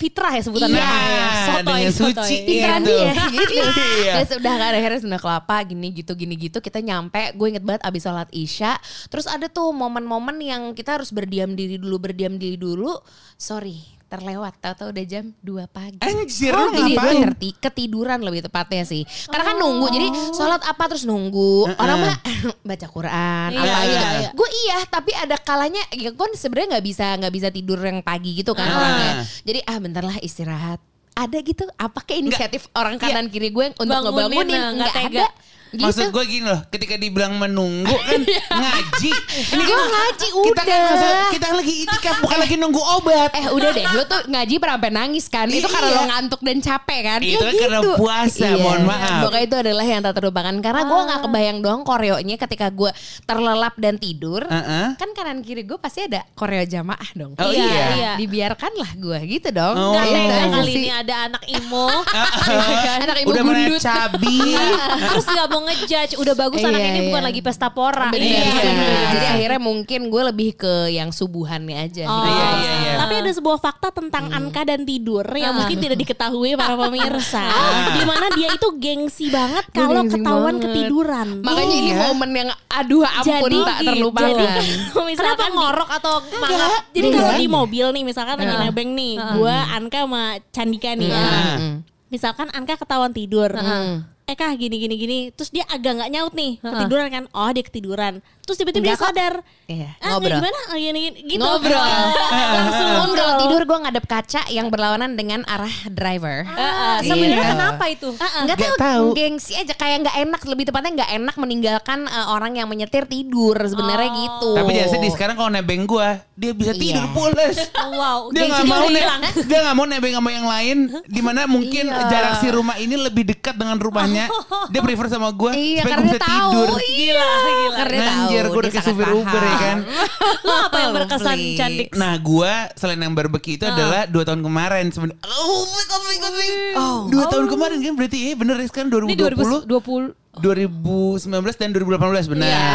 fitrah 0.00 0.32
ya 0.32 0.42
sebutannya. 0.42 0.80
Iya, 0.80 1.28
Sotoy, 1.44 1.64
dengan 1.68 1.92
sotoy. 1.92 2.12
suci. 2.24 2.36
Intan 2.48 2.80
Gitu. 2.80 2.88
dia 2.88 3.12
gitu. 3.28 3.52
Iya. 4.00 4.12
Terus 4.24 4.32
udah 4.40 4.54
kan 4.56 4.72
akhirnya 4.72 5.00
sudah 5.04 5.20
kelapa 5.20 5.56
gini 5.68 5.88
gitu 5.92 6.12
gini 6.16 6.34
gitu 6.40 6.58
kita 6.58 6.80
nyampe 6.80 7.36
gue 7.36 7.46
inget 7.52 7.60
banget 7.60 7.82
abis 7.84 8.02
sholat 8.02 8.28
isya 8.32 8.80
terus 9.12 9.28
ada 9.28 9.46
tuh 9.46 9.70
momen-momen 9.70 10.40
yang 10.40 10.62
kita 10.72 10.96
harus 10.96 11.12
berdiam 11.12 11.52
diri 11.52 11.76
dulu 11.76 12.00
berdiam 12.00 12.40
diri 12.40 12.56
dulu 12.56 12.96
sorry 13.36 13.99
terlewat. 14.10 14.58
Tahu-tahu 14.58 14.90
udah 14.90 15.04
jam 15.06 15.30
2 15.38 15.64
pagi. 15.66 15.98
Anjir, 16.00 16.50
Oh, 16.50 16.68
jadi 16.68 16.92
gue 16.92 17.12
ngerti 17.22 17.48
ketiduran 17.56 18.18
lebih 18.18 18.42
tepatnya 18.42 18.82
sih. 18.82 19.02
Karena 19.24 19.44
kan 19.46 19.56
nunggu 19.56 19.86
jadi 19.88 20.08
sholat 20.34 20.60
apa 20.60 20.82
terus 20.86 21.06
nunggu? 21.06 21.70
Orang 21.72 22.02
mah 22.02 22.16
baca 22.68 22.86
Quran 22.86 23.48
Iya, 23.50 23.60
apa 23.60 23.78
iya, 23.80 23.86
gitu 23.86 24.06
iya. 24.18 24.30
gue 24.32 24.48
iya 24.60 24.78
tapi 24.84 25.10
ada 25.12 25.36
kalanya 25.36 25.82
ya 25.90 26.10
kan 26.10 26.30
sebenarnya 26.32 26.76
nggak 26.76 26.84
bisa 26.84 27.06
nggak 27.16 27.32
bisa 27.32 27.48
tidur 27.48 27.78
yang 27.78 28.00
pagi 28.00 28.34
gitu 28.34 28.50
kan 28.50 28.66
Ah. 28.66 28.74
orangnya. 28.74 29.12
Jadi 29.42 29.58
ah 29.62 29.78
bentar 29.78 30.02
lah 30.02 30.18
istirahat. 30.18 30.82
Ada 31.12 31.38
gitu? 31.40 31.68
Apa 31.76 32.00
kayak 32.00 32.20
inisiatif 32.22 32.66
orang 32.72 32.96
kanan 32.96 33.28
kiri 33.28 33.48
gue 33.48 33.70
untuk 33.72 33.86
Bangunin, 33.86 34.10
ngebangunin? 34.26 34.52
nah, 34.52 34.70
nggak 34.74 34.96
ada 35.06 35.26
gitu 35.72 35.82
Maksud 35.82 36.06
gue 36.10 36.24
gini 36.26 36.44
loh, 36.44 36.60
ketika 36.66 36.94
dibilang 36.94 37.34
menunggu 37.34 37.90
kan 37.92 38.20
ngaji. 38.60 39.12
Ini 39.48 39.62
Gue 39.62 39.70
kan 39.72 39.86
ngaji 39.88 40.26
kita 40.30 40.62
kan 40.62 40.68
udah. 40.68 40.82
masa- 40.90 41.30
kita 41.30 41.48
lagi 41.52 41.74
itikaf 41.80 42.16
bukan 42.18 42.38
lagi 42.38 42.54
nunggu 42.54 42.82
obat. 42.92 43.30
Eh 43.32 43.46
udah 43.48 43.70
deh, 43.70 43.84
lu 43.88 44.02
tuh 44.04 44.20
ngaji 44.26 44.54
pernah 44.56 44.76
sampai 44.76 44.92
nangis 44.92 45.26
kan? 45.26 45.46
Itu 45.46 45.66
karena 45.66 45.88
Iya. 45.88 45.96
lo 45.96 46.04
ngantuk 46.06 46.40
dan 46.40 46.58
capek 46.58 47.00
kan? 47.02 47.20
Itu 47.20 47.36
Ya 47.36 47.40
kan 47.40 47.54
karena 47.56 47.78
puasa, 47.94 48.46
mohon 48.56 48.82
maaf. 48.84 49.20
Pokoknya 49.22 49.42
itu 49.42 49.56
adalah 49.58 49.84
yang 49.84 50.00
tak 50.00 50.14
terlupakan. 50.14 50.54
Karena 50.56 50.82
gue 50.82 50.98
gak 51.06 51.20
kebayang 51.22 51.58
doang 51.60 51.82
koreonya 51.82 52.36
ketika 52.36 52.66
gue 52.68 52.90
terlelap 53.22 53.74
dan 53.76 53.94
tidur. 53.94 54.42
Heeh. 54.42 54.86
Kan 54.96 55.10
kanan 55.12 55.40
kiri 55.40 55.62
gue 55.62 55.76
pasti 55.76 56.02
ada 56.02 56.26
koreo 56.32 56.62
jamaah 56.62 57.10
dong. 57.12 57.32
Oh, 57.36 57.50
Iya, 57.50 57.62
iya. 57.62 57.86
iya. 57.92 58.12
Dibiarkanlah 58.16 58.90
gue 58.96 59.18
gitu 59.28 59.48
dong. 59.50 59.74
Oh. 59.74 59.92
Gak 59.92 60.02
Gitu 60.02 60.16
tega 60.16 60.34
aja 60.34 60.48
kali 60.50 60.72
ini 60.72 60.90
ada 60.90 61.14
anak 61.26 61.42
imo. 61.46 61.88
Anak 63.00 63.16
ibu 63.18 63.30
Udah 63.30 63.42
gundut. 63.42 63.80
cabi. 63.80 64.38
Terus 65.10 65.26
gak 65.26 65.46
mau 65.46 65.59
ngejudge. 65.62 66.14
Udah 66.16 66.34
bagus 66.34 66.60
anak 66.60 66.76
Iya, 66.76 66.88
ini 66.88 67.00
bukan 67.06 67.18
iya. 67.18 67.28
lagi 67.28 67.40
pesta 67.40 67.68
pora. 67.68 68.08
Bener 68.08 68.26
Iya, 68.26 68.42
iya. 68.42 69.00
Jadi 69.10 69.26
akhirnya 69.28 69.60
mungkin 69.60 70.00
gue 70.06 70.22
lebih 70.26 70.50
ke 70.54 70.74
yang 70.88 71.10
subuhannya 71.10 71.76
aja. 71.80 72.04
Oh. 72.04 72.14
gitu. 72.16 72.28
Iya, 72.30 72.46
iya, 72.56 72.72
iya. 72.80 72.92
Tapi 72.96 73.14
ada 73.16 73.30
sebuah 73.30 73.58
fakta 73.58 73.88
tentang 73.90 74.28
Anka 74.30 74.62
dan 74.62 74.82
tidur 74.82 75.24
yang 75.30 75.54
mungkin 75.54 75.76
tidak 75.76 75.98
diketahui 75.98 76.54
para 76.54 76.74
pemirsa. 76.74 77.44
di 77.96 78.02
mana 78.02 78.26
dia 78.32 78.48
itu 78.50 78.68
gengsi 78.74 79.28
banget 79.28 79.64
kalau 79.70 80.02
ketahuan 80.02 80.56
banget. 80.56 80.64
ketiduran. 80.66 81.28
Makanya 81.40 81.74
ini 81.76 81.90
momen 81.92 82.30
yang 82.32 82.50
aduh 82.66 83.04
ampun 83.04 83.28
Jadi- 83.42 83.60
tak 83.62 83.78
jadi 83.78 83.88
terlupakan. 83.90 84.28
kalau 84.30 84.46
Kenapa 84.90 85.08
misalkan 85.12 85.50
ngorok 85.52 85.90
atau 85.92 86.14
mangap? 86.34 86.70
Jadi 86.90 87.06
kalau 87.10 87.32
di 87.34 87.46
mobil 87.46 87.86
nih 87.90 88.04
misalkan 88.04 88.36
lagi 88.36 88.56
nebeng 88.58 88.90
nih, 88.92 89.14
gua 89.34 89.56
Anka 89.70 89.98
sama 90.00 90.22
Candika 90.50 90.90
nih. 90.92 91.08
ya. 91.08 91.18
Heeh. 91.20 91.72
Misalkan 92.08 92.48
Anka 92.50 92.74
ketahuan 92.74 93.10
tidur. 93.10 93.50
Heeh. 93.50 94.02
Eh 94.30 94.38
kah 94.38 94.54
gini 94.54 94.78
gini 94.78 94.94
gini, 94.94 95.18
terus 95.34 95.50
dia 95.50 95.66
agak 95.66 95.98
nggak 95.98 96.10
nyaut 96.14 96.30
nih, 96.38 96.62
ketiduran 96.62 97.08
kan? 97.10 97.24
Oh 97.34 97.50
dia 97.50 97.66
ketiduran. 97.66 98.22
Terus 98.50 98.58
tiba-tiba 98.58 98.82
dia 98.84 98.98
sadar. 98.98 99.34
Iya, 99.64 99.94
Ah, 99.96 100.18
ngobrol. 100.18 100.34
gimana? 100.36 100.58
Ah, 100.66 100.74
gini, 100.74 100.98
gini, 101.06 101.18
gitu. 101.24 101.38
Ngobrol. 101.38 101.78
Langsung 102.58 102.88
Pun 102.90 103.10
kalau 103.14 103.30
ngobrol. 103.30 103.38
tidur 103.40 103.62
gue 103.64 103.78
ngadep 103.80 104.04
kaca 104.04 104.42
yang 104.48 104.66
berlawanan 104.66 105.14
dengan 105.14 105.46
arah 105.46 105.70
driver. 105.86 106.42
Heeh, 106.44 106.96
Sebenarnya 107.00 107.38
Iya. 107.40 107.52
kenapa 107.52 107.84
itu? 107.86 108.08
Nggak 108.10 108.32
Nggak 108.42 108.58
tahu, 108.58 108.74
tahu. 108.76 109.06
gengsi 109.14 109.52
aja 109.54 109.70
kayak 109.72 109.96
nggak 110.02 110.16
enak 110.20 110.40
lebih 110.44 110.64
tepatnya 110.66 110.90
nggak 110.96 111.10
enak 111.14 111.34
meninggalkan 111.36 111.98
eh, 112.04 112.26
orang 112.28 112.52
yang 112.52 112.66
menyetir 112.66 113.06
tidur 113.06 113.54
sebenarnya 113.56 114.10
Oh. 114.10 114.18
gitu. 114.18 114.50
Tapi 114.58 114.70
sedih 114.84 115.10
sekarang 115.10 115.34
kalau 115.36 115.48
nebeng 115.48 115.86
gua, 115.86 116.18
dia 116.34 116.50
bisa 116.50 116.72
Iya. 116.72 116.80
tidur 116.98 117.06
pules. 117.12 117.56
Oh, 117.72 117.90
wow. 117.92 118.18
Dia 118.28 118.42
nggak 118.44 118.66
mau 118.66 118.78
udah 118.80 118.90
ne- 118.90 118.98
hilang. 119.00 119.20
dia 119.40 119.58
nggak 119.60 119.76
mau 119.76 119.86
nebeng 119.86 120.12
sama 120.12 120.30
yang 120.30 120.46
lain 120.48 120.76
di 121.06 121.20
mana 121.20 121.46
mungkin 121.46 121.84
Iya. 121.86 122.06
jarak 122.08 122.34
si 122.36 122.50
rumah 122.50 122.74
ini 122.74 122.94
lebih 122.96 123.22
dekat 123.24 123.54
dengan 123.54 123.78
rumahnya. 123.78 124.26
Dia 124.68 124.80
prefer 124.80 125.06
sama 125.06 125.30
gua 125.30 125.52
Iya 125.52 125.80
supaya 125.80 125.94
dia 125.96 126.04
bisa 126.04 126.18
tahu. 126.18 126.50
tidur. 126.50 126.68
Iya, 126.82 127.22
gila. 127.40 127.76
Karena 127.76 128.02
tahu. 128.02 128.30
Anjir, 128.40 128.54
gua 128.54 128.60
udah 128.64 128.72
kayak 128.72 128.86
supir 128.88 129.08
Uber 129.12 129.42
ya 129.42 129.56
kan. 129.60 129.78
Lo 130.46 130.54
apa 130.66 130.76
yang 130.80 130.92
berkesan 130.96 131.36
Please. 131.36 131.58
cantik? 131.58 131.88
Nah 131.94 132.12
gua 132.16 132.52
selain 132.74 133.00
yang 133.00 133.12
barbecue 133.12 133.54
itu 133.60 133.64
adalah 133.68 134.08
dua 134.08 134.22
tahun 134.24 134.40
kemarin 134.40 134.88
sebenarnya. 134.88 135.20
Oh 135.28 135.64
my 135.68 135.84
god, 135.84 136.02
my 136.02 136.16
god, 136.16 136.32
my 136.32 136.46
god. 136.48 136.76
Oh. 136.80 136.98
Dua 137.08 137.24
tahun 137.28 137.46
kemarin 137.46 137.78
kan 137.84 137.92
berarti 137.94 138.18
eh 138.30 138.34
bener 138.34 138.56
ya 138.56 138.66
sekarang 138.66 138.88
Ini 139.04 139.14
2020. 139.14 139.68
2020. 139.68 140.40
2019 140.40 141.60
dan 141.60 141.68
2018 141.74 142.32
benar. 142.32 142.48
Iya. 142.48 142.70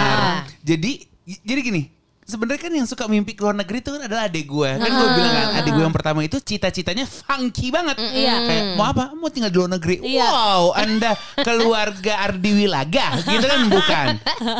Jadi 0.62 0.92
jadi 1.26 1.60
gini, 1.64 1.82
sebenarnya 2.22 2.62
kan 2.62 2.74
yang 2.74 2.88
suka 2.90 3.06
mimpi 3.06 3.34
ke 3.34 3.42
luar 3.42 3.54
negeri 3.54 3.82
itu 3.82 3.90
kan 3.94 4.02
adalah 4.06 4.28
adik 4.28 4.46
gue. 4.46 4.70
Kan 4.78 4.90
gue 4.90 5.10
bilang 5.14 5.34
kan, 5.34 5.48
adik 5.62 5.72
gue 5.74 5.84
yang 5.86 5.96
pertama 5.96 6.20
itu 6.22 6.38
cita-citanya 6.38 7.06
funky 7.06 7.70
banget. 7.70 7.98
Iya. 8.02 8.36
Kayak 8.46 8.64
mau 8.76 8.86
apa? 8.90 9.14
Mau 9.14 9.30
tinggal 9.30 9.50
di 9.50 9.58
luar 9.58 9.72
negeri. 9.78 9.96
Iya. 10.02 10.26
Wow, 10.26 10.64
Anda 10.74 11.12
keluarga 11.42 12.14
Ardi 12.26 12.52
Wilaga 12.54 13.08
gitu 13.22 13.46
kan 13.46 13.62
bukan. 13.78 14.08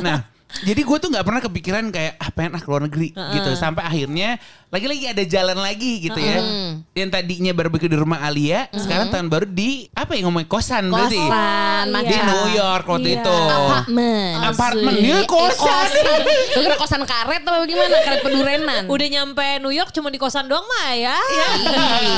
Nah, 0.02 0.18
jadi 0.56 0.82
gue 0.82 0.98
tuh 0.98 1.10
nggak 1.10 1.26
pernah 1.26 1.42
kepikiran 1.42 1.84
kayak 1.90 2.16
ah 2.16 2.30
pengen 2.30 2.56
ah 2.56 2.62
ke 2.62 2.68
luar 2.68 2.86
negeri 2.86 3.12
gitu 3.12 3.50
sampai 3.56 3.84
akhirnya 3.84 4.38
lagi-lagi 4.70 5.06
ada 5.10 5.24
jalan 5.24 5.58
lagi 5.58 6.00
gitu 6.00 6.16
ya 6.16 6.40
yang 6.94 7.10
tadinya 7.10 7.52
barbecue 7.52 7.88
di 7.88 7.96
rumah 7.96 8.22
Alia 8.22 8.68
sekarang 8.72 9.10
tahun 9.10 9.28
baru 9.28 9.46
di 9.46 9.88
apa 9.92 10.14
ya 10.14 10.24
ngomongin 10.24 10.48
kosan, 10.48 10.88
berarti 10.88 11.18
Kosan, 11.18 11.86
Oh, 11.86 12.02
di 12.02 12.08
macam 12.08 12.24
New 12.26 12.48
York 12.52 12.86
waktu 12.88 13.10
Iya. 13.10 13.18
itu 13.20 13.36
apartemen. 13.36 14.32
apartemen 14.42 14.94
Eh, 14.96 15.24
kosan. 15.26 15.88
Lu 16.56 16.60
kira 16.62 16.76
kosan 16.76 17.02
karet 17.04 17.44
atau 17.44 17.64
gimana? 17.64 17.96
Karet 18.02 18.22
pedurenan. 18.22 18.84
Udah 18.88 19.08
nyampe 19.08 19.48
New 19.60 19.72
York 19.72 19.92
cuma 19.92 20.08
di 20.08 20.18
kosan 20.18 20.48
doang 20.48 20.66
mah 20.66 20.92
ya. 20.94 21.18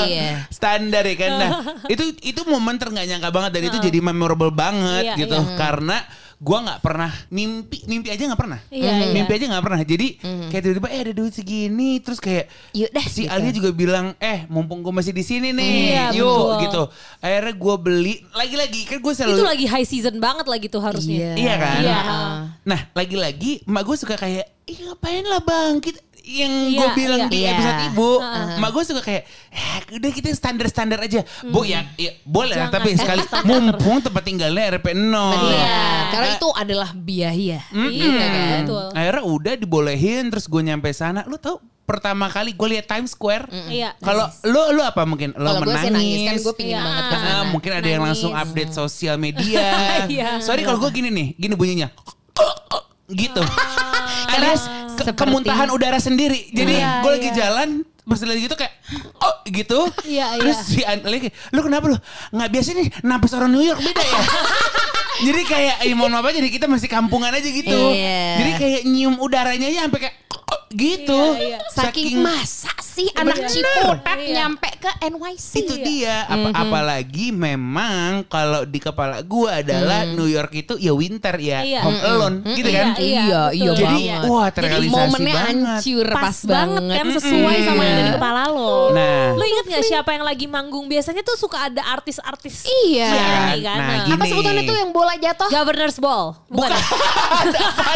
Iya. 0.04 0.28
standar 0.48 1.02
ya 1.04 1.16
kan 1.16 1.30
nah 1.38 1.50
itu 1.92 2.02
itu 2.20 2.40
momen 2.44 2.76
ter 2.76 2.88
nggak 2.88 3.06
nyangka 3.08 3.30
banget 3.30 3.50
dan 3.54 3.62
itu 3.66 3.78
jadi 3.78 3.98
memorable 4.00 4.50
banget 4.50 5.14
Iya, 5.14 5.14
gitu 5.16 5.38
iya. 5.38 5.56
karena 5.56 5.96
gua 6.38 6.62
nggak 6.62 6.80
pernah 6.80 7.10
mimpi 7.28 7.82
mimpi 7.84 8.08
aja 8.08 8.22
nggak 8.24 8.38
pernah 8.38 8.60
Iya, 8.70 8.90
iya. 8.94 9.10
mimpi 9.10 9.32
aja 9.34 9.46
nggak 9.50 9.64
pernah 9.64 9.80
jadi 9.82 10.06
kayak 10.48 10.62
tiba-tiba 10.62 10.88
eh 10.88 11.00
ada 11.02 11.12
duit 11.12 11.34
segini 11.34 11.98
terus 11.98 12.18
kayak 12.18 12.46
Yuk 12.72 12.90
dah, 12.90 13.02
si 13.04 13.26
gitu. 13.26 13.34
Alia 13.34 13.50
juga 13.50 13.70
bilang 13.72 14.14
eh 14.16 14.46
mumpung 14.46 14.80
gue 14.80 14.94
masih 14.94 15.10
di 15.10 15.22
sini 15.22 15.50
nih 15.50 15.74
Iya, 15.90 16.04
yuk 16.14 16.30
betul. 16.30 16.62
gitu 16.62 16.82
akhirnya 17.18 17.52
gue 17.52 17.74
beli 17.76 18.14
lagi-lagi 18.30 18.80
kan 18.86 18.98
gue 18.98 19.12
selalu 19.12 19.34
Itu 19.34 19.44
lagi 19.44 19.66
high 19.66 19.82
season 19.84 20.16
banget 20.16 20.46
lagi 20.46 20.66
tuh 20.66 20.78
harusnya. 20.78 21.34
Iya 21.34 21.54
kan? 21.56 21.78
Iya. 21.82 21.98
Nah 22.62 22.80
lagi-lagi 22.92 23.66
emak 23.66 23.82
gue 23.82 23.96
suka 23.98 24.14
kayak 24.14 24.46
Ih 24.64 24.78
ngapain 24.84 25.24
lah 25.24 25.40
bang 25.40 25.82
yang 26.20 26.52
gue 26.68 26.82
Iya, 26.82 26.94
bilang 26.94 27.20
iya. 27.20 27.28
di 27.28 27.38
Iya. 27.38 27.50
episode 27.52 27.80
ibu 27.88 28.10
emak 28.54 28.70
gue 28.70 28.82
suka 28.84 29.00
kayak 29.00 29.22
eh, 29.48 29.78
udah 29.94 30.10
kita 30.10 30.28
standar-standar 30.30 30.98
aja 30.98 31.20
bu 31.42 31.62
ya, 31.62 31.86
ya 31.94 32.12
boleh 32.22 32.52
lah 32.52 32.68
Jangan 32.68 32.74
tapi 32.74 32.90
sekali 32.94 33.22
mumpung 33.42 33.98
tempat 33.98 34.22
tinggalnya 34.22 34.74
RP 34.74 34.92
0 34.92 35.08
Iya. 35.46 35.76
Karena 36.08 36.28
itu 36.34 36.48
adalah 36.50 36.90
biaya. 36.92 37.60
Iya 37.68 38.08
kan? 38.10 38.60
Betul. 38.60 38.86
akhirnya 38.92 39.22
udah 39.24 39.54
dibolehin 39.54 40.22
terus 40.28 40.44
gue 40.44 40.60
nyampe 40.60 40.90
sana 40.90 41.24
lu 41.24 41.36
tau 41.36 41.58
pertama 41.82 42.28
kali 42.28 42.52
gue 42.52 42.68
lihat 42.70 42.84
Times 42.86 43.10
Square 43.10 43.48
Iya. 43.66 43.96
kalau 43.98 44.28
lu 44.44 44.60
lu 44.72 44.82
apa 44.82 45.02
mungkin 45.02 45.32
lo 45.32 45.56
gue 45.56 45.66
menangis 45.66 45.80
sih 45.80 45.90
nangis 45.90 46.20
kan 46.20 46.34
gue 46.38 46.54
pingin 46.54 46.74
Iya. 46.74 46.82
banget 46.82 47.02
ke 47.02 47.08
Ah, 47.08 47.20
sana. 47.22 47.48
mungkin 47.48 47.72
ada 47.72 47.88
yang 47.88 48.02
langsung 48.02 48.30
Nangis. 48.30 48.44
update 48.46 48.72
sosial 48.74 49.16
media. 49.16 49.66
Iya. 50.08 50.28
Sorry 50.38 50.62
kalau 50.62 50.76
gue 50.78 50.90
gini 50.92 51.08
nih, 51.08 51.28
gini 51.34 51.54
bunyinya. 51.54 51.88
gitu. 53.10 53.40
Alias 54.28 54.68
ke- 54.98 55.06
Seperti- 55.06 55.20
kemuntahan 55.22 55.68
udara 55.70 55.98
sendiri. 55.98 56.50
Jadi 56.50 56.74
Iya, 56.74 57.00
gue 57.00 57.12
lagi 57.12 57.30
iya. 57.30 57.36
jalan 57.38 57.68
pas 58.08 58.18
lagi 58.18 58.40
gitu 58.40 58.56
kayak 58.56 58.72
oh 59.18 59.34
gitu. 59.44 59.80
Iya, 60.02 60.26
Terus 60.36 60.56
iya. 60.56 60.64
si 60.64 60.80
An- 60.82 61.04
lagi 61.04 61.28
lu 61.50 61.60
kenapa 61.60 61.84
lu? 61.86 61.96
Nggak 62.32 62.48
biasa 62.50 62.68
nih 62.72 62.88
napas 63.04 63.32
orang 63.32 63.50
New 63.50 63.60
York 63.60 63.78
beda 63.78 64.00
ya. 64.00 64.20
jadi 65.26 65.40
kayak 65.44 65.76
eh, 65.82 65.92
mohon 65.92 66.10
maaf 66.10 66.24
aja 66.24 66.38
jadi 66.38 66.48
kita 66.48 66.66
masih 66.66 66.88
kampungan 66.88 67.30
aja 67.30 67.44
gitu. 67.44 67.78
Iya. 67.92 68.24
Jadi 68.38 68.52
kayak 68.56 68.80
nyium 68.84 69.14
udaranya 69.18 69.66
aja 69.66 69.84
sampai 69.84 70.00
kayak 70.00 70.16
gitu. 70.70 71.20
Iya, 71.34 71.56
iya. 71.56 71.58
Saking 71.68 72.20
masa 72.20 72.72
sih 72.78 73.08
anak. 73.14 73.40
Ciputat 73.46 74.16
Iya. 74.16 74.34
nyampe 74.36 74.68
ke 74.74 74.90
NYC. 75.02 75.50
itu 75.58 75.74
dia 75.80 76.22
apa 76.24 76.50
apalagi 76.52 77.30
memang 77.30 78.22
kalau 78.26 78.62
di 78.62 78.76
kepala 78.76 79.22
gua 79.22 79.58
adalah 79.58 80.04
New 80.04 80.26
York 80.26 80.52
itu 80.54 80.74
ya 80.76 80.92
winter 80.92 81.34
ya 81.34 81.62
Iya. 81.62 81.80
home 81.82 82.00
alone 82.00 82.36
gitu 82.52 82.68
kan 82.68 82.94
Iya, 82.94 83.00
iya, 83.00 83.22
Iya, 83.24 83.42
iya 83.50 83.70
jadi 83.72 83.96
banget. 83.98 84.22
wah 84.26 84.46
Jadi 84.46 84.56
terrealisasi 84.56 84.98
momennya 85.00 85.34
banget 85.34 85.56
hancur 85.56 86.06
Pas, 86.08 86.20
pas, 86.20 86.38
banget 86.44 86.82
kan 86.84 87.06
sesuai 87.16 87.56
sama 87.64 87.82
yang 87.82 87.97
ada 87.98 88.04
di 88.04 88.12
kepala 88.14 88.42
lo. 88.46 88.90
nah 88.90 89.32
Lu 89.32 89.42
inget 89.42 89.66
gak 89.68 89.84
siapa 89.84 90.10
yang 90.10 90.22
lagi 90.22 90.46
manggung? 90.46 90.86
Biasanya 90.86 91.20
tuh 91.20 91.34
suka 91.34 91.66
ada 91.66 91.82
artis-artis. 91.88 92.62
Iya. 92.64 93.10
Iya, 93.52 93.60
kan? 93.64 93.76
nah, 93.76 93.86
Nah. 93.88 93.98
gini 94.04 94.14
Apa 94.14 94.24
sebutannya 94.24 94.62
tuh 94.62 94.76
yang 94.76 94.90
bola 94.90 95.14
jatuh? 95.14 95.48
Governor's 95.48 95.98
Ball. 95.98 96.38
bukan 96.46 96.70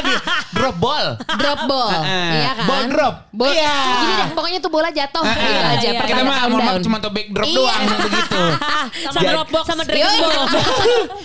nih 0.03 0.19
drop 0.53 0.77
ball 0.77 1.07
Drop 1.33 1.61
ball. 1.65 1.91
Iya 2.33 2.51
kan? 2.55 2.67
Ball 2.67 2.85
drop. 2.89 3.15
Bol- 3.31 3.51
Iya. 3.53 3.75
Gini 3.95 4.13
deh, 4.15 4.29
pokoknya 4.33 4.59
tuh 4.59 4.71
bola 4.71 4.89
jatuh 4.91 5.23
gitu 5.23 5.61
aja. 5.63 5.89
Iya, 5.89 6.01
kita 6.03 6.21
mah 6.23 6.37
mohon 6.47 6.63
maaf 6.63 6.81
cuma 6.81 6.97
tuh 6.99 7.11
backdrop 7.11 7.47
Iya. 7.47 7.57
doang 7.57 7.83
begitu 8.03 8.43
sama 9.05 9.15
Jadi- 9.15 9.31
Dropbox 9.33 9.65
sama 9.65 9.83
Dragon 9.85 10.03
Yoi. 10.03 10.19
Ball. 10.21 10.45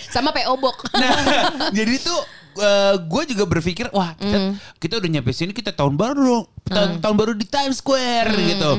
Sama 0.08 0.30
PO 0.32 0.54
Box. 0.56 0.78
Nah, 0.94 1.10
jadi 1.78 1.94
tuh 2.00 2.20
gue 2.98 3.24
juga 3.30 3.44
berpikir 3.46 3.94
wah 3.94 4.18
kita, 4.18 4.58
kita 4.82 4.94
udah 4.98 5.10
nyampe 5.10 5.32
sini 5.32 5.54
kita 5.54 5.72
tahun 5.72 5.94
baru 5.96 6.22
dong. 6.22 6.46
tahun, 6.68 6.90
tahun 7.00 7.16
baru 7.16 7.32
di 7.38 7.46
Times 7.46 7.80
Square 7.80 8.30
gitu. 8.36 8.72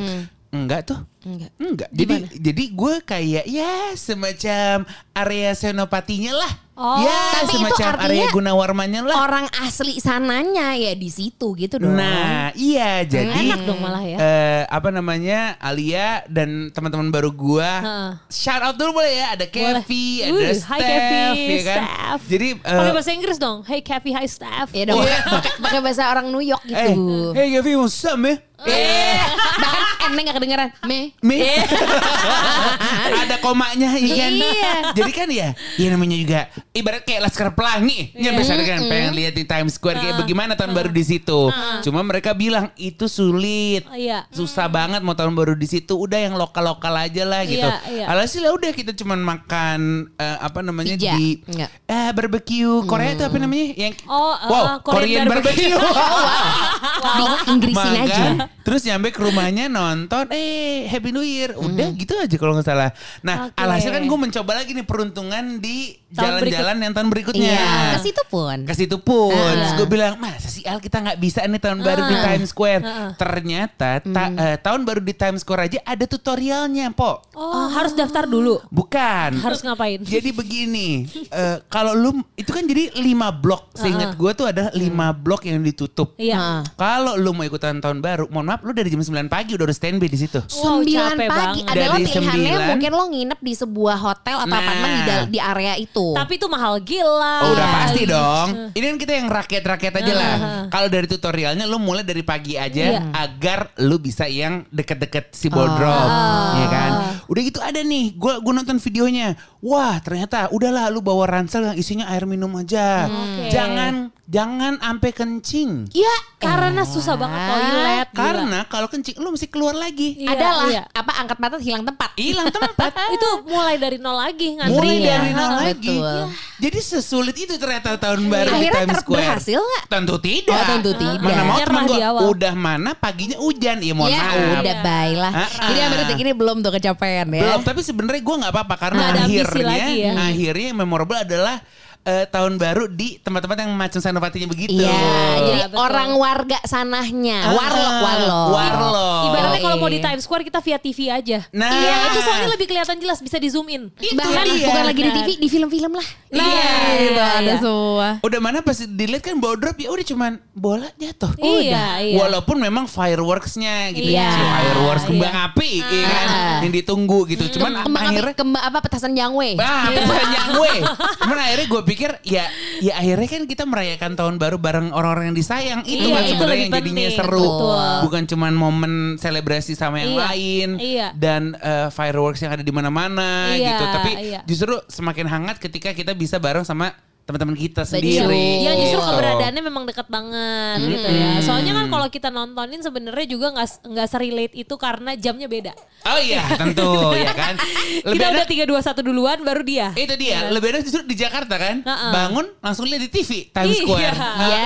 Enggak 0.48 0.88
tuh. 0.88 0.98
Enggak. 1.18 1.50
Enggak. 1.56 1.88
Jadi 1.90 2.14
jadi 2.38 2.64
gue 2.70 2.94
kayak 3.02 3.44
ya 3.44 3.72
semacam 3.92 4.86
area 5.12 5.50
senopatinya 5.52 6.32
lah. 6.36 6.52
Oh. 6.78 7.02
ya 7.02 7.10
Tapi 7.34 7.42
itu 7.42 7.58
semacam 7.58 7.86
artinya 7.90 8.06
area 8.06 8.26
Gunawarmanya 8.30 9.00
lah. 9.02 9.16
Orang 9.20 9.50
asli 9.58 9.98
sananya 9.98 10.78
ya 10.78 10.94
di 10.94 11.10
situ 11.10 11.58
gitu 11.58 11.74
dong. 11.74 11.90
Nah, 11.90 12.54
iya 12.54 13.02
jadi 13.02 13.34
Enak 13.50 13.66
dong 13.66 13.82
malah 13.82 13.98
ya. 13.98 14.14
eh, 14.14 14.62
apa 14.64 14.88
namanya 14.88 15.58
Alia 15.58 16.22
dan 16.26 16.70
teman-teman 16.70 17.10
baru 17.10 17.34
gua 17.34 17.66
Heeh. 17.82 18.10
shout 18.30 18.62
out 18.62 18.78
dulu 18.78 19.02
boleh 19.02 19.10
ya 19.12 19.26
ada. 19.34 19.50
Kevi 19.50 20.22
ada 20.22 20.30
Uh, 20.30 20.38
hi 20.38 20.54
Steph 20.54 20.78
Kevi, 20.78 21.50
ya 21.50 21.62
kan 21.66 21.82
Steph. 21.82 22.22
jadi 22.30 22.48
eh, 22.54 22.78
Pakai 22.78 22.92
bahasa 22.94 23.10
Inggris 23.10 23.36
dong. 23.36 23.58
Hey 23.66 23.80
Kathy, 23.82 24.10
hi 24.14 24.26
staff. 24.26 24.70
Ya 24.70 24.84
dong. 24.86 25.02
Iya. 25.02 25.18
Pakai 25.58 25.80
bahasa 25.82 26.06
orang 26.06 26.30
New 26.30 26.38
York 26.40 26.62
eh 26.64 26.94
gitu. 26.94 27.34
hey 27.34 27.50
Kevi 27.50 27.74
what's 27.74 27.98
up 28.02 28.14
man 28.14 28.38
Eh, 28.58 29.18
bahkan 29.62 29.82
Eneng 30.08 30.24
gak 30.24 30.36
kedengeran. 30.36 30.68
Me. 30.82 31.07
Me. 31.22 31.38
ada 33.22 33.36
komanya 33.40 33.94
iya 33.98 34.28
kan. 34.28 34.32
Iya. 34.32 34.72
Jadi 34.96 35.10
kan 35.12 35.28
ya, 35.28 35.48
ya 35.76 35.88
namanya 35.92 36.16
juga 36.16 36.40
ibarat 36.72 37.02
kayak 37.04 37.20
Laskar 37.28 37.52
Pelangi. 37.52 38.12
Nyampe 38.16 38.42
sana 38.44 38.62
kan 38.64 38.80
pengen 38.86 39.12
lihat 39.14 39.34
di 39.36 39.44
Times 39.44 39.76
Square 39.76 40.00
kayak 40.00 40.16
bagaimana 40.24 40.56
tahun 40.56 40.72
baru 40.72 40.90
di 40.90 41.04
situ. 41.04 41.50
Cuma 41.84 42.00
mereka 42.02 42.32
bilang 42.32 42.72
itu 42.78 43.06
sulit. 43.06 43.84
Oh, 43.88 43.96
iya. 43.96 44.24
Susah 44.32 44.66
banget 44.66 45.04
mau 45.04 45.14
tahun 45.14 45.36
baru 45.36 45.54
di 45.54 45.68
situ. 45.68 45.94
Udah 45.98 46.18
yang 46.18 46.34
lokal-lokal 46.34 46.94
aja 47.04 47.22
lah 47.28 47.42
gitu. 47.44 47.68
Iya, 47.68 47.80
iya. 47.92 48.04
Alhasil 48.08 48.42
ya 48.44 48.52
udah 48.54 48.70
kita 48.72 48.96
cuman 48.96 49.20
makan 49.20 50.08
eh, 50.16 50.38
apa 50.40 50.60
namanya 50.64 50.96
Pizza. 50.96 51.14
di 51.14 51.42
Enggak. 51.44 51.70
eh 51.86 52.10
barbecue 52.16 52.74
Korea 52.88 53.12
itu 53.12 53.24
apa 53.26 53.36
namanya? 53.36 53.66
Yang 53.76 53.94
Oh, 54.08 54.32
uh, 54.32 54.48
wow, 54.48 54.64
Korean 54.80 55.26
Korean 55.26 55.26
barbecue. 55.28 55.76
Di 57.18 57.24
Inggrisin 57.50 57.76
Makan, 57.76 58.04
aja. 58.08 58.24
Terus 58.64 58.80
nyampe 58.84 59.08
ke 59.12 59.20
rumahnya 59.20 59.66
nonton, 59.68 60.28
eh 60.32 60.86
Happy 60.98 61.14
New 61.14 61.22
Year. 61.22 61.54
Udah 61.54 61.88
gitu 61.94 62.18
aja 62.18 62.36
kalau 62.36 62.58
nggak 62.58 62.66
salah. 62.66 62.90
Nah, 63.22 63.48
Oke. 63.48 63.56
alhasil 63.56 63.90
kan 63.94 64.02
gue 64.02 64.18
mencoba 64.18 64.52
lagi 64.58 64.74
nih 64.74 64.82
peruntungan 64.82 65.62
di 65.62 65.94
jalan-jalan 66.10 66.76
yang 66.80 66.92
tahun 66.92 67.08
berikutnya. 67.08 67.52
Iya, 67.52 67.72
ke 67.92 68.00
situ 68.02 68.22
pun. 68.26 68.56
Ke 68.62 68.74
situ 68.74 68.96
pun. 68.98 69.30
Ah. 69.30 69.52
Terus 69.54 69.72
gue 69.76 69.88
bilang, 69.88 70.16
masa 70.16 70.46
sih 70.46 70.62
Al 70.62 70.78
kita 70.78 70.98
nggak 70.98 71.18
bisa 71.18 71.42
nih 71.42 71.58
tahun 71.58 71.80
baru 71.80 72.02
di 72.02 72.16
Times 72.16 72.48
Square. 72.48 72.82
Ternyata 73.18 73.90
ta- 74.02 74.32
eh, 74.32 74.56
tahun 74.56 74.80
baru 74.82 75.00
di 75.00 75.12
Times 75.12 75.40
Square 75.40 75.62
aja 75.64 75.78
ada 75.82 76.04
tutorialnya, 76.04 76.90
Po. 76.90 77.20
Oh, 77.32 77.68
harus 77.68 77.92
daftar 77.92 78.24
dulu. 78.24 78.56
Bukan. 78.68 79.36
Harus 79.38 79.60
ngapain? 79.60 80.00
Jadi 80.00 80.30
begini, 80.30 81.04
eh, 81.26 81.60
kalau 81.66 81.92
lu 81.92 82.10
itu 82.34 82.48
kan 82.48 82.62
jadi 82.62 82.94
lima 82.96 83.28
blok. 83.28 83.74
Seingat 83.74 84.14
gue 84.14 84.30
tuh 84.32 84.46
ada 84.46 84.72
lima 84.72 85.10
blok 85.10 85.44
yang 85.44 85.60
ditutup. 85.60 86.16
Iya. 86.16 86.36
Ah. 86.38 86.60
Kalau 86.74 87.14
lu 87.14 87.30
mau 87.30 87.42
ikutan 87.42 87.76
tahun 87.76 87.98
baru, 87.98 88.26
mohon 88.28 88.46
maaf 88.46 88.62
lu 88.62 88.72
dari 88.72 88.88
jam 88.88 88.98
9 88.98 89.26
pagi 89.26 89.52
udah 89.52 89.64
harus 89.64 89.76
standby 89.76 90.06
di 90.06 90.18
situ. 90.18 90.40
Wow, 90.40 90.80
Sembilan 90.80 91.12
capek 91.14 91.28
pagi 91.28 91.38
banget. 91.60 91.64
adalah 91.68 91.86
Dari 91.90 92.06
pilihannya 92.06 92.32
sembilan. 92.32 92.68
mungkin 92.68 92.90
lo 92.90 93.04
nginep 93.08 93.38
di 93.40 93.52
sebuah 93.54 93.96
hotel 93.98 94.36
atau 94.38 94.48
Nah. 94.48 94.58
apartemen 94.58 94.90
di, 94.90 95.02
dal- 95.04 95.28
di 95.28 95.38
area 95.38 95.74
itu. 95.76 95.97
Tapi 96.14 96.32
itu 96.34 96.46
mahal 96.46 96.74
gila. 96.78 97.36
Oh, 97.42 97.50
udah 97.52 97.62
Iya. 97.62 97.76
pasti 97.78 98.02
dong. 98.04 98.48
Ini 98.72 98.84
kan 98.86 98.96
kita 98.98 99.12
yang 99.14 99.28
rakyat-rakyat 99.28 99.94
aja 99.96 100.12
lah. 100.12 100.34
Kalau 100.68 100.88
dari 100.88 101.06
tutorialnya 101.06 101.64
lu 101.64 101.78
mulai 101.78 102.02
dari 102.02 102.22
pagi 102.22 102.54
aja 102.54 102.84
Iya. 102.96 103.00
agar 103.12 103.72
lu 103.78 103.96
bisa 103.96 104.24
yang 104.24 104.64
deket-deket 104.68 105.32
si 105.32 105.48
boardroom, 105.48 106.10
ya 106.56 106.66
kan? 106.66 106.90
Udah 107.26 107.42
gitu 107.42 107.58
ada 107.58 107.80
nih, 107.80 108.14
gua 108.14 108.38
gua 108.38 108.52
nonton 108.54 108.78
videonya. 108.78 109.34
Wah, 109.58 109.98
ternyata 109.98 110.48
udahlah 110.48 110.86
lu 110.88 111.00
bawa 111.00 111.26
ransel 111.26 111.64
yang 111.64 111.76
isinya 111.76 112.06
air 112.08 112.24
minum 112.24 112.50
aja. 112.54 113.06
Oke. 113.06 113.50
Jangan 113.50 114.14
jangan 114.24 114.76
ampe 114.78 115.10
kencing. 115.10 115.88
ya 115.90 116.14
Karena 116.38 116.84
susah 116.84 117.18
banget 117.18 117.40
toilet. 117.42 118.08
Karena 118.14 118.58
kalau 118.64 118.86
kencing 118.86 119.18
lu 119.18 119.34
mesti 119.34 119.48
keluar 119.48 119.74
lagi. 119.74 120.14
Iya, 120.14 120.30
adalah 120.30 120.66
iya. 120.68 120.82
apa 120.86 121.12
angkat 121.18 121.38
mata 121.38 121.56
hilang 121.58 121.82
tempat. 121.82 122.14
Hilang 122.14 122.46
tempat. 122.48 122.92
itu 123.18 123.28
mulai 123.44 123.74
dari 123.74 123.98
nol 123.98 124.14
lagi 124.14 124.54
ngantri. 124.54 124.78
Mulai 124.78 124.94
Iya, 124.94 125.10
dari 125.10 125.30
nol 125.34 125.52
lagi. 125.58 125.87
Betul. 125.96 126.20
Jadi 126.58 126.78
sesulit 126.82 127.36
itu 127.38 127.54
ternyata 127.56 127.96
tahun 127.96 128.20
baru 128.26 128.50
di 128.50 128.66
Akhirnya 128.66 128.82
Times 128.82 128.90
ter- 128.92 129.02
Square. 129.06 129.18
berhasil 129.24 129.60
nggak? 129.62 129.82
Tentu 129.88 130.14
tidak. 130.20 130.58
Oh, 130.58 130.66
tentu 130.68 130.92
tidak. 130.98 131.22
Mana 131.24 131.42
mau 131.46 131.58
teman 131.62 131.82
di 131.86 131.96
gua 131.96 132.08
awal. 132.10 132.22
udah 132.34 132.54
mana 132.58 132.90
paginya 132.98 133.38
hujan. 133.38 133.76
Ya 133.78 133.94
mohon 133.94 134.10
ya 134.10 134.20
maaf. 134.20 134.60
udah 134.60 134.76
baiklah. 134.82 135.32
Ah, 135.32 135.40
ah. 135.40 135.48
Jadi 135.70 135.78
sampai 135.78 135.98
detik 136.02 136.18
ini 136.20 136.32
belum 136.34 136.56
tuh 136.60 136.72
kecapean 136.74 137.26
ya. 137.30 137.42
Belum, 137.46 137.60
tapi 137.62 137.80
sebenarnya 137.86 138.22
gue 138.22 138.36
nggak 138.42 138.52
apa-apa 138.52 138.74
karena 138.76 139.02
ambisi 139.14 139.42
akhirnya 139.42 139.86
ya. 139.94 140.12
akhirnya 140.18 140.66
yang 140.74 140.78
memorable 140.78 141.18
adalah 141.18 141.56
eh, 142.00 142.24
tahun 142.24 142.54
baru 142.54 142.86
di 142.86 143.18
tempat-tempat 143.18 143.58
yang 143.58 143.72
macam 143.72 143.98
Senopatinya 143.98 144.46
begitu. 144.46 144.74
Iya, 144.74 145.02
jadi 145.40 145.60
betul. 145.66 145.78
orang 145.78 146.10
warga 146.14 146.58
sanahnya, 146.62 147.38
Ah, 147.40 147.52
warlock, 147.52 147.94
warlock. 147.98 148.48
warlock. 148.50 149.22
Ibaratnya 149.26 149.60
kalau 149.60 149.76
mau 149.78 149.88
di 149.88 149.98
Times 149.98 150.22
Square 150.22 150.42
kita 150.42 150.58
via 150.58 150.78
TV 150.78 150.98
aja. 151.08 151.38
Nah. 151.50 151.70
Iya, 151.70 151.94
itu 152.08 152.18
soalnya 152.20 152.48
lebih 152.50 152.66
kelihatan 152.66 152.96
jelas 152.98 153.18
bisa 153.18 153.36
di 153.36 153.48
zoom 153.48 153.66
in. 153.66 153.82
Bahkan 153.90 154.44
dia. 154.46 154.66
bukan 154.66 154.84
lagi 154.84 155.00
di 155.00 155.12
TV, 155.12 155.28
di 155.36 155.48
film-film 155.48 155.92
lah. 155.92 156.08
Nah, 156.28 156.44
iya, 156.44 156.72
gitu 156.98 157.12
iya, 157.14 157.26
ada 157.34 157.50
iya. 157.50 157.56
semua. 157.58 158.08
Udah 158.20 158.38
mana 158.38 158.58
pas 158.60 158.78
dilihat 158.78 159.22
kan 159.22 159.36
bawa 159.36 159.54
drop 159.56 159.76
ya 159.76 159.88
udah 159.88 160.04
cuman 160.04 160.32
bola 160.52 160.88
jatuh. 160.94 161.32
Iya, 161.36 162.02
iya. 162.02 162.16
Walaupun 162.16 162.56
memang 162.56 162.84
fireworksnya 162.84 163.90
gitu 163.92 164.10
Iya. 164.10 164.28
Si 164.28 164.40
fireworks 164.40 165.04
kembang 165.04 165.28
Iya. 165.30 165.46
api 165.48 165.70
ya 165.80 166.06
kan 166.06 166.26
Ah. 166.28 166.58
yang 166.60 166.72
ditunggu 166.72 167.18
gitu. 167.26 167.44
Cuman 167.56 167.72
Kembang 167.80 168.04
akhirnya 168.06 168.32
api, 168.32 168.40
kembang 168.40 168.62
apa 168.62 168.78
petasan 168.80 169.12
jangwe. 169.12 169.56
Ah, 169.56 169.88
pertanyaan 169.88 170.48
gue. 170.54 170.72
Cuman 171.24 171.38
akhirnya 171.38 171.66
gue 171.66 171.82
pikir 171.88 172.10
ya 172.22 172.44
ya 172.78 172.92
akhirnya 172.94 173.28
kan 173.28 173.42
kita 173.44 173.64
merayakan 173.64 174.12
tahun 174.14 174.34
baru 174.36 174.56
bareng 174.56 174.92
orang-orang 174.92 175.32
yang 175.32 175.38
disayang. 175.38 175.80
Itu 175.82 176.08
Iya, 176.08 176.14
kan 176.14 176.22
sebenarnya 176.28 176.60
yang 176.62 176.74
jadinya 176.76 177.04
penting. 177.08 177.18
seru. 177.18 177.40
Betul. 177.42 177.78
Bukan 178.04 178.22
cuman 178.28 178.52
momen 178.52 178.92
selebrasi 179.16 179.72
sama 179.72 179.98
yang 179.98 180.12
Iya, 180.12 180.20
lain 180.28 180.68
iya. 180.78 181.08
dan 181.16 181.56
eh, 181.56 181.88
fireworks 181.88 182.40
yang 182.40 182.52
ada 182.52 182.62
di 182.62 182.70
mana-mana 182.70 183.52
Iya, 183.52 183.68
gitu. 183.72 183.84
Tapi 183.88 184.10
iya. 184.20 184.40
justru 184.44 184.74
semakin 184.86 185.26
hangat 185.26 185.56
ketika 185.58 185.90
kita 185.90 186.12
bisa 186.12 186.36
bareng 186.36 186.62
sama 186.62 186.92
teman-teman 187.28 187.52
kita 187.54 187.84
Betul. 187.84 187.92
sendiri. 187.94 188.48
Ya 188.58 188.72
justru 188.74 188.96
Gitu. 188.96 189.04
keberadaannya 189.06 189.62
memang 189.62 189.84
dekat 189.84 190.08
banget 190.08 190.78
gitu 190.82 191.04
ya. 191.06 191.30
Soalnya 191.38 191.72
kan 191.74 191.86
kalau 191.86 192.06
kita 192.08 192.28
nontonin 192.28 192.80
sebenarnya 192.80 193.26
juga 193.28 193.52
nggak 193.52 193.68
nggak 193.84 194.08
serelate 194.08 194.54
itu 194.56 194.74
karena 194.74 195.12
jamnya 195.12 195.44
beda. 195.44 195.76
Oh 196.02 196.16
iya, 196.16 196.40
tentu 196.60 196.88
ya 197.12 197.30
kan. 197.30 197.60
Lebih 198.02 198.16
kita 198.16 198.24
ada 198.24 198.32
udah 198.34 198.48
tiga 198.48 198.64
dua 198.64 198.80
satu 198.80 199.00
duluan 199.02 199.38
baru 199.38 199.60
dia. 199.60 199.92
itu 199.94 200.16
dia, 200.16 200.48
lebih 200.48 200.72
ada 200.72 200.80
justru 200.80 201.04
di 201.04 201.12
Jakarta 201.14 201.54
kan. 201.54 201.84
Heeh. 201.84 202.10
Bangun 202.10 202.46
langsung 202.58 202.88
lihat 202.88 203.02
di 203.02 203.10
TV 203.12 203.30
Times 203.46 203.76
Iya. 203.76 203.82
Square. 203.84 204.16
Ya. 204.40 204.64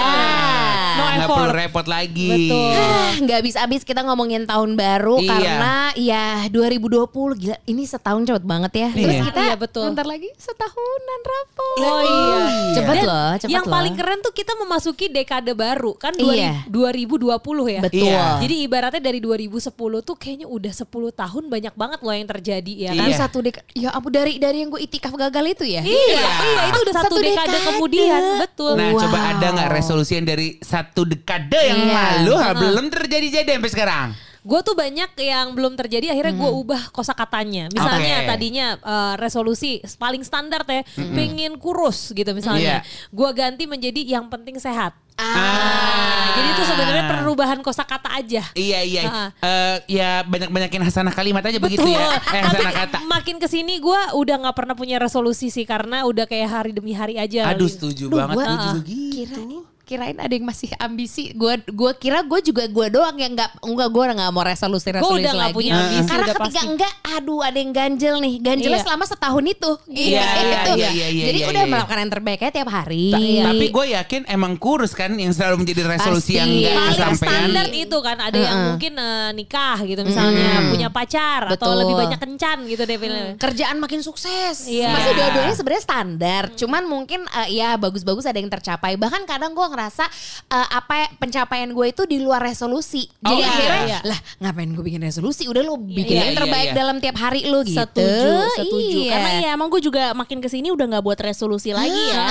No 0.93 1.03
Nggak 1.13 1.29
perlu 1.29 1.53
repot 1.53 1.87
lagi. 1.89 2.31
Betul. 2.47 2.77
Ah, 2.77 3.11
nggak 3.19 3.37
habis-habis 3.39 3.83
kita 3.83 4.01
ngomongin 4.03 4.45
tahun 4.45 4.77
baru 4.77 5.19
Iya. 5.19 5.31
karena 5.33 5.75
ya 5.95 6.25
2020 6.47 7.11
gila 7.35 7.57
ini 7.65 7.83
setahun 7.83 8.23
cepet 8.23 8.45
banget 8.45 8.73
ya. 8.77 8.89
Terus 8.93 9.11
Iya. 9.11 9.25
kita 9.27 9.41
Iya, 9.43 9.55
betul. 9.57 9.85
bentar 9.89 10.05
lagi 10.05 10.29
setahunan 10.37 11.21
Raffo. 11.25 11.69
Oh 11.81 12.01
iya. 12.01 12.52
Cepet 12.73 12.95
Dan 12.95 13.05
loh, 13.05 13.31
cepet 13.37 13.51
yang 13.51 13.65
loh. 13.65 13.73
paling 13.73 13.95
keren 13.95 14.19
tuh 14.19 14.33
kita 14.33 14.53
memasuki 14.57 15.07
dekade 15.07 15.53
baru 15.53 15.93
kan 15.95 16.13
Iya. 16.15 16.65
2020 16.67 17.29
ya. 17.69 17.81
Betul. 17.81 18.07
Iya. 18.07 18.25
Jadi 18.39 18.55
ibaratnya 18.63 19.03
dari 19.03 19.19
2010 19.19 19.69
tuh 20.01 20.15
kayaknya 20.15 20.47
udah 20.47 20.73
10 20.73 20.89
tahun 21.13 21.45
banyak 21.47 21.75
banget 21.75 22.01
loh 22.01 22.13
yang 22.13 22.29
terjadi 22.29 22.73
ya 22.75 22.91
kan. 22.93 23.05
Iya. 23.05 23.17
satu 23.19 23.39
dek 23.41 23.57
ya 23.73 23.89
ampun 23.91 24.11
dari 24.11 24.37
dari 24.37 24.61
yang 24.61 24.69
gue 24.69 24.81
itikaf 24.81 25.13
gagal 25.13 25.45
itu 25.53 25.65
ya. 25.67 25.83
Iya, 25.83 26.17
iya 26.17 26.63
itu 26.67 26.79
udah 26.81 26.95
satu, 26.95 27.13
Satu 27.13 27.21
dekade, 27.21 27.49
dekade. 27.51 27.67
kemudian, 27.69 28.23
betul. 28.41 28.73
Nah 28.75 28.89
Wow. 28.89 29.01
coba 29.01 29.19
ada 29.31 29.47
nggak 29.53 29.71
resolusi 29.71 30.13
yang 30.15 30.27
dari 30.27 30.49
satu 30.59 31.03
dekade 31.03 31.61
yang 31.61 31.81
Iya. 31.83 32.03
lalu 32.19 32.33
belum 32.59 32.85
terjadi-jadi 32.91 33.51
sampai 33.53 33.71
sekarang? 33.71 34.09
Gue 34.43 34.59
tuh 34.61 34.75
banyak 34.75 35.15
yang 35.17 35.55
belum 35.55 35.79
terjadi 35.79 36.11
akhirnya 36.11 36.35
gue 36.35 36.51
ubah 36.51 36.91
kosakatanya. 36.91 37.71
Misalnya 37.71 38.17
Oke. 38.23 38.29
tadinya 38.29 38.67
eh, 38.75 39.15
resolusi 39.17 39.79
paling 39.97 40.27
standar 40.27 40.67
ya, 40.67 40.83
pengen 41.15 41.55
kurus 41.57 42.11
gitu 42.11 42.35
misalnya. 42.35 42.83
Iya. 42.83 43.09
Gue 43.09 43.31
ganti 43.33 43.71
menjadi 43.71 44.03
yang 44.03 44.27
penting 44.27 44.59
sehat. 44.59 44.99
Ah. 45.15 46.35
Jadi 46.35 46.49
itu 46.57 46.63
sebenarnya 46.65 47.05
perubahan 47.07 47.61
kosakata 47.61 48.11
aja. 48.11 48.43
Iya 48.57 48.81
iya. 48.83 49.03
Ah. 49.07 49.29
Eh, 49.39 49.77
ya 50.01 50.11
banyak-banyakin 50.25 50.83
hasanah 50.83 51.13
kalimat 51.13 51.45
aja 51.45 51.63
begitu 51.63 51.85
Betul. 51.85 51.95
ya. 51.95 52.19
Eh 52.33 52.43
hasanah 52.43 52.73
Tapi 52.73 52.81
kata. 52.83 52.97
makin 53.07 53.37
ke 53.39 53.47
sini 53.47 53.79
gue 53.79 54.01
udah 54.17 54.37
nggak 54.43 54.57
pernah 54.57 54.75
punya 54.75 54.99
resolusi 54.99 55.49
sih 55.49 55.63
karena 55.63 56.03
udah 56.03 56.27
kayak 56.27 56.49
hari 56.51 56.71
demi 56.75 56.97
hari 56.97 57.15
aja. 57.15 57.47
Aduh 57.47 57.69
setuju 57.69 58.11
Duh, 58.11 58.19
banget. 58.19 58.37
Gue 58.37 58.45
juga 58.49 58.59
Ah. 58.59 58.75
gitu. 58.83 59.43
Kirain 59.47 59.72
kirain 59.93 60.17
ada 60.17 60.33
yang 60.33 60.43
masih 60.43 60.73
ambisi. 60.77 61.31
Gue 61.33 61.61
gua 61.69 61.93
kira 61.93 62.23
gue 62.23 62.41
juga 62.43 62.65
gue 62.65 62.87
doang 62.89 63.13
yang 63.15 63.33
nggak 63.33 63.61
enggak 63.61 63.89
gue 63.89 64.05
nggak 64.11 64.31
mau 64.31 64.41
resolusi 64.43 64.89
resolusi 64.91 65.21
udah 65.21 65.33
nggak 65.33 65.49
lagi. 65.49 65.57
punya 65.59 65.73
ambisi, 65.75 66.09
Karena 66.09 66.25
udah 66.25 66.35
ketika 66.35 66.49
pasti. 66.55 66.67
enggak, 66.67 66.93
aduh 67.13 67.41
ada 67.41 67.59
yang 67.59 67.73
ganjel 67.73 68.15
nih. 68.19 68.35
Ganjelnya 68.39 68.71
Iya. 68.75 68.87
selama 68.87 69.05
setahun 69.05 69.45
itu. 69.45 69.71
Gitu. 69.85 70.09
Iya, 70.09 70.23
iya, 70.23 70.61
iya, 70.73 70.89
iya, 70.89 71.07
iya, 71.07 71.25
Jadi 71.29 71.39
iya, 71.39 71.49
udah 71.49 71.63
iya. 71.63 71.71
melakukan 71.71 71.99
yang 71.99 72.11
terbaiknya 72.11 72.51
tiap 72.51 72.69
hari. 72.71 73.05
Ta- 73.11 73.21
Tapi 73.51 73.67
gue 73.69 73.85
yakin 73.93 74.23
emang 74.27 74.53
kurus 74.57 74.93
kan 74.93 75.11
yang 75.13 75.31
selalu 75.31 75.57
menjadi 75.59 75.83
resolusi 75.87 76.33
Pasti. 76.33 76.39
yang 76.39 76.49
nggak 76.49 76.73
paling 76.73 76.93
kesampaian. 76.95 77.33
standar 77.43 77.67
itu 77.71 77.97
kan 77.99 78.17
ada 78.17 78.39
yang 78.39 78.49
Heeh. 78.55 78.67
mungkin 78.71 78.93
eh, 78.95 79.31
nikah 79.35 79.79
gitu 79.83 80.01
misalnya 80.03 80.49
punya 80.65 80.89
pacar 80.89 81.41
atau 81.47 81.53
Betul. 81.53 81.75
lebih 81.79 81.95
banyak 81.99 82.19
kencan 82.19 82.59
gitu 82.65 82.83
deh 82.83 82.97
pilih. 82.97 83.25
kerjaan 83.37 83.77
makin 83.77 84.01
sukses. 84.01 84.65
Iya. 84.65 84.89
Masih 84.89 85.13
dua-duanya 85.13 85.55
sebenarnya 85.55 85.83
standar. 85.83 86.43
Cuman 86.55 86.83
mungkin 86.85 87.27
eh, 87.27 87.49
ya 87.55 87.75
bagus-bagus 87.75 88.23
ada 88.23 88.37
yang 88.37 88.49
tercapai. 88.49 88.95
Bahkan 88.95 89.25
kadang 89.25 89.51
gue 89.51 89.65
ngerasa 89.65 89.82
eh, 89.89 90.69
apa 90.69 91.11
pencapaian 91.17 91.71
gue 91.71 91.87
itu 91.89 92.03
di 92.05 92.21
luar 92.21 92.39
resolusi. 92.39 93.09
Oh, 93.25 93.33
Jadi 93.33 93.41
iya, 93.41 93.49
akhirnya 93.49 93.83
iya. 93.89 93.99
lah 94.05 94.19
ngapain 94.39 94.71
gue 94.71 94.85
bikin 94.85 95.03
resolusi? 95.03 95.49
Udah 95.49 95.63
lo 95.63 95.81
bikin 95.81 96.13
Iya, 96.13 96.21
yang 96.23 96.33
iya, 96.35 96.39
terbaik 96.39 96.69
iya. 96.69 96.77
dalam 96.77 96.97
tiap 97.01 97.17
hari 97.17 97.49
lo 97.49 97.65
gitu. 97.65 97.81
Setuju, 97.81 98.33
setuju. 98.61 98.99
Iya. 99.03 99.13
Karena 99.17 99.31
ya 99.41 99.49
emang 99.57 99.69
gue 99.71 99.81
juga 99.81 100.13
makin 100.13 100.39
ke 100.39 100.49
sini 100.49 100.69
udah 100.69 100.87
nggak 100.87 101.05
buat 101.05 101.19
resolusi 101.19 101.73
lagi 101.73 102.03
ya. 102.13 102.27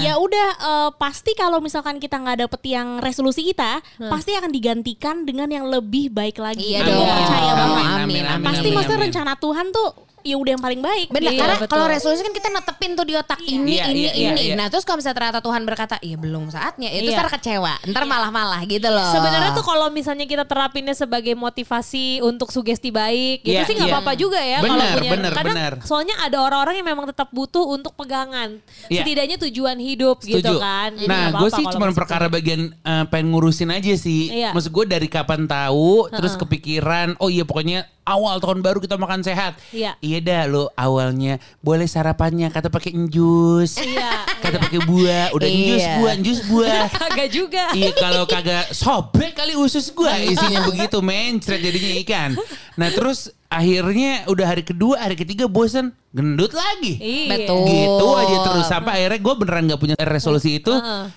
Ya 0.00 0.14
udah 0.16 0.48
eh, 0.56 0.90
pasti 0.96 1.36
kalau 1.36 1.60
misalkan 1.60 2.00
kita 2.00 2.16
nggak 2.16 2.48
dapet 2.48 2.62
yang 2.66 2.98
resolusi 2.98 3.44
kita, 3.44 3.78
pasti 4.08 4.32
akan 4.32 4.48
digantikan 4.48 5.22
dengan 5.22 5.50
yang 5.50 5.68
lebih 5.68 6.08
baik 6.08 6.40
lagi. 6.40 6.72
Iya 6.72 6.82
Nah. 6.82 6.94
Gue 6.96 7.04
percaya 7.04 7.52
banget. 7.52 7.76
amin, 7.76 7.96
Amin, 8.06 8.24
amin, 8.24 8.46
Pasti 8.46 8.68
amin, 8.68 8.76
maksudnya 8.78 9.00
rencana 9.04 9.32
Tuhan 9.36 9.66
tuh 9.68 9.88
ya 10.26 10.36
udah 10.36 10.50
yang 10.58 10.62
paling 10.62 10.80
baik. 10.82 11.06
Bener, 11.08 11.30
Iya, 11.30 11.40
karena 11.40 11.56
kalau 11.66 11.86
resolusi 11.86 12.20
kan 12.20 12.34
kita 12.34 12.48
netepin 12.50 12.92
tuh 12.92 13.06
di 13.06 13.14
otak 13.14 13.38
ini, 13.42 13.78
Iya, 13.78 13.84
ini, 13.88 14.00
iya, 14.02 14.12
iya, 14.12 14.30
ini. 14.34 14.42
iya. 14.50 14.54
Nah 14.58 14.66
terus 14.66 14.82
kalau 14.82 14.98
misalnya 14.98 15.16
ternyata 15.16 15.40
Tuhan 15.40 15.62
berkata, 15.62 15.96
iya 16.02 16.16
belum 16.18 16.50
saatnya, 16.50 16.90
itu 16.90 17.10
Iya. 17.10 17.18
ntar 17.18 17.28
kecewa, 17.32 17.74
ntar 17.86 18.02
malah-malah 18.04 18.60
gitu 18.66 18.88
loh. 18.90 19.12
Sebenarnya 19.14 19.54
tuh 19.54 19.62
kalau 19.62 19.86
misalnya 19.88 20.26
kita 20.26 20.42
terapinnya 20.42 20.92
sebagai 20.92 21.38
motivasi 21.38 22.20
untuk 22.20 22.50
sugesti 22.50 22.90
baik, 22.90 23.46
itu 23.46 23.54
Iya, 23.54 23.62
sih 23.64 23.74
nggak 23.78 23.88
iya. 23.88 23.96
apa-apa 23.96 24.12
juga 24.18 24.40
ya 24.42 24.58
kalau 24.58 24.74
Bener, 24.74 24.94
punya. 24.98 25.10
bener, 25.14 25.32
kadang 25.32 25.56
bener. 25.56 25.72
soalnya 25.86 26.14
ada 26.18 26.36
orang-orang 26.42 26.74
yang 26.82 26.88
memang 26.90 27.06
tetap 27.06 27.30
butuh 27.30 27.62
untuk 27.68 27.94
pegangan, 27.94 28.58
Iya. 28.90 29.06
setidaknya 29.06 29.36
tujuan 29.46 29.78
hidup 29.78 30.18
gitu 30.20 30.42
Setuju. 30.42 30.58
kan. 30.58 30.90
Jadi 30.98 31.06
nah, 31.06 31.30
gue 31.38 31.50
sih 31.54 31.62
kalau 31.62 31.74
cuma 31.78 31.86
perkara 31.92 32.26
bagian 32.26 32.72
eh, 32.72 33.04
pengen 33.06 33.30
ngurusin 33.30 33.70
aja 33.70 33.94
sih. 33.94 34.32
Iya. 34.32 34.50
Maksud 34.50 34.72
gue 34.72 34.84
dari 34.88 35.06
kapan 35.06 35.46
tahu, 35.46 36.10
terus 36.10 36.34
kepikiran, 36.34 37.14
oh 37.18 37.28
iya 37.28 37.44
pokoknya 37.44 37.86
awal 38.06 38.38
tahun 38.38 38.62
baru 38.62 38.78
kita 38.78 38.94
makan 38.94 39.20
sehat. 39.20 39.58
Iya. 39.74 39.98
Iya 39.98 40.18
dah 40.22 40.42
lo 40.46 40.64
awalnya 40.72 41.42
boleh 41.58 41.84
sarapannya 41.84 42.48
kata 42.48 42.70
pakai 42.70 42.94
jus, 43.10 43.76
Iya, 43.76 44.22
kata 44.38 44.62
pakai 44.62 44.80
buah, 44.86 45.34
udah 45.34 45.48
Iya. 45.50 45.66
jus 45.66 45.84
buah, 45.98 46.14
jus 46.22 46.40
buah. 46.46 46.84
Kagak 47.02 47.28
juga. 47.34 47.64
Iya 47.74 47.90
kalau 47.98 48.24
kagak 48.24 48.70
sobek 48.70 49.34
kali 49.34 49.58
usus 49.58 49.90
gua 49.90 50.14
isinya 50.16 50.62
begitu 50.64 51.02
mencret 51.02 51.58
jadinya 51.58 51.92
ikan. 52.06 52.30
Nah 52.78 52.88
terus 52.94 53.34
akhirnya 53.46 54.26
udah 54.26 54.46
hari 54.46 54.62
kedua 54.62 54.98
hari 54.98 55.14
ketiga 55.14 55.46
bosen 55.46 55.94
gendut 56.10 56.50
lagi. 56.50 56.96
Iya. 56.96 57.44
Betul. 57.44 57.68
Gitu 57.68 58.06
aja 58.16 58.36
terus 58.48 58.66
sampai 58.66 58.92
akhirnya 58.98 59.20
gue 59.20 59.34
beneran 59.36 59.62
gak 59.68 59.80
punya 59.80 59.94
resolusi 60.00 60.58
itu. 60.58 60.72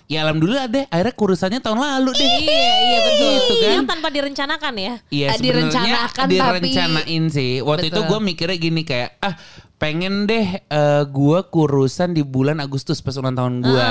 Ya 0.05 0.27
alhamdulillah 0.27 0.67
deh 0.67 0.85
akhirnya 0.87 1.15
kurusannya 1.15 1.59
tahun 1.59 1.79
lalu 1.79 2.11
deh. 2.13 2.27
Iya, 2.43 2.71
iya 2.83 2.97
betul. 3.07 3.31
Gitu 3.31 3.53
kan. 3.57 3.71
Yang 3.79 3.87
tanpa 3.87 4.07
direncanakan 4.11 4.73
ya. 4.75 4.93
Iya 5.07 5.25
Ah, 5.25 5.35
sebenarnya 5.35 5.43
direncanakan 5.47 6.25
tapi- 6.27 6.33
direncanain 6.35 7.23
sih. 7.31 7.51
Waktu 7.63 7.85
itu 7.89 8.01
Betul. 8.03 8.09
gue 8.11 8.19
mikirnya 8.27 8.57
gini 8.59 8.81
kayak 8.83 9.09
ah 9.23 9.35
pengen 9.79 10.27
deh 10.27 10.47
eh, 10.59 11.03
gue 11.07 11.39
kurusan 11.47 12.11
di 12.11 12.19
bulan 12.19 12.59
Agustus 12.59 12.99
pas 12.99 13.15
ulang 13.15 13.39
tahun 13.39 13.63
gue. 13.63 13.89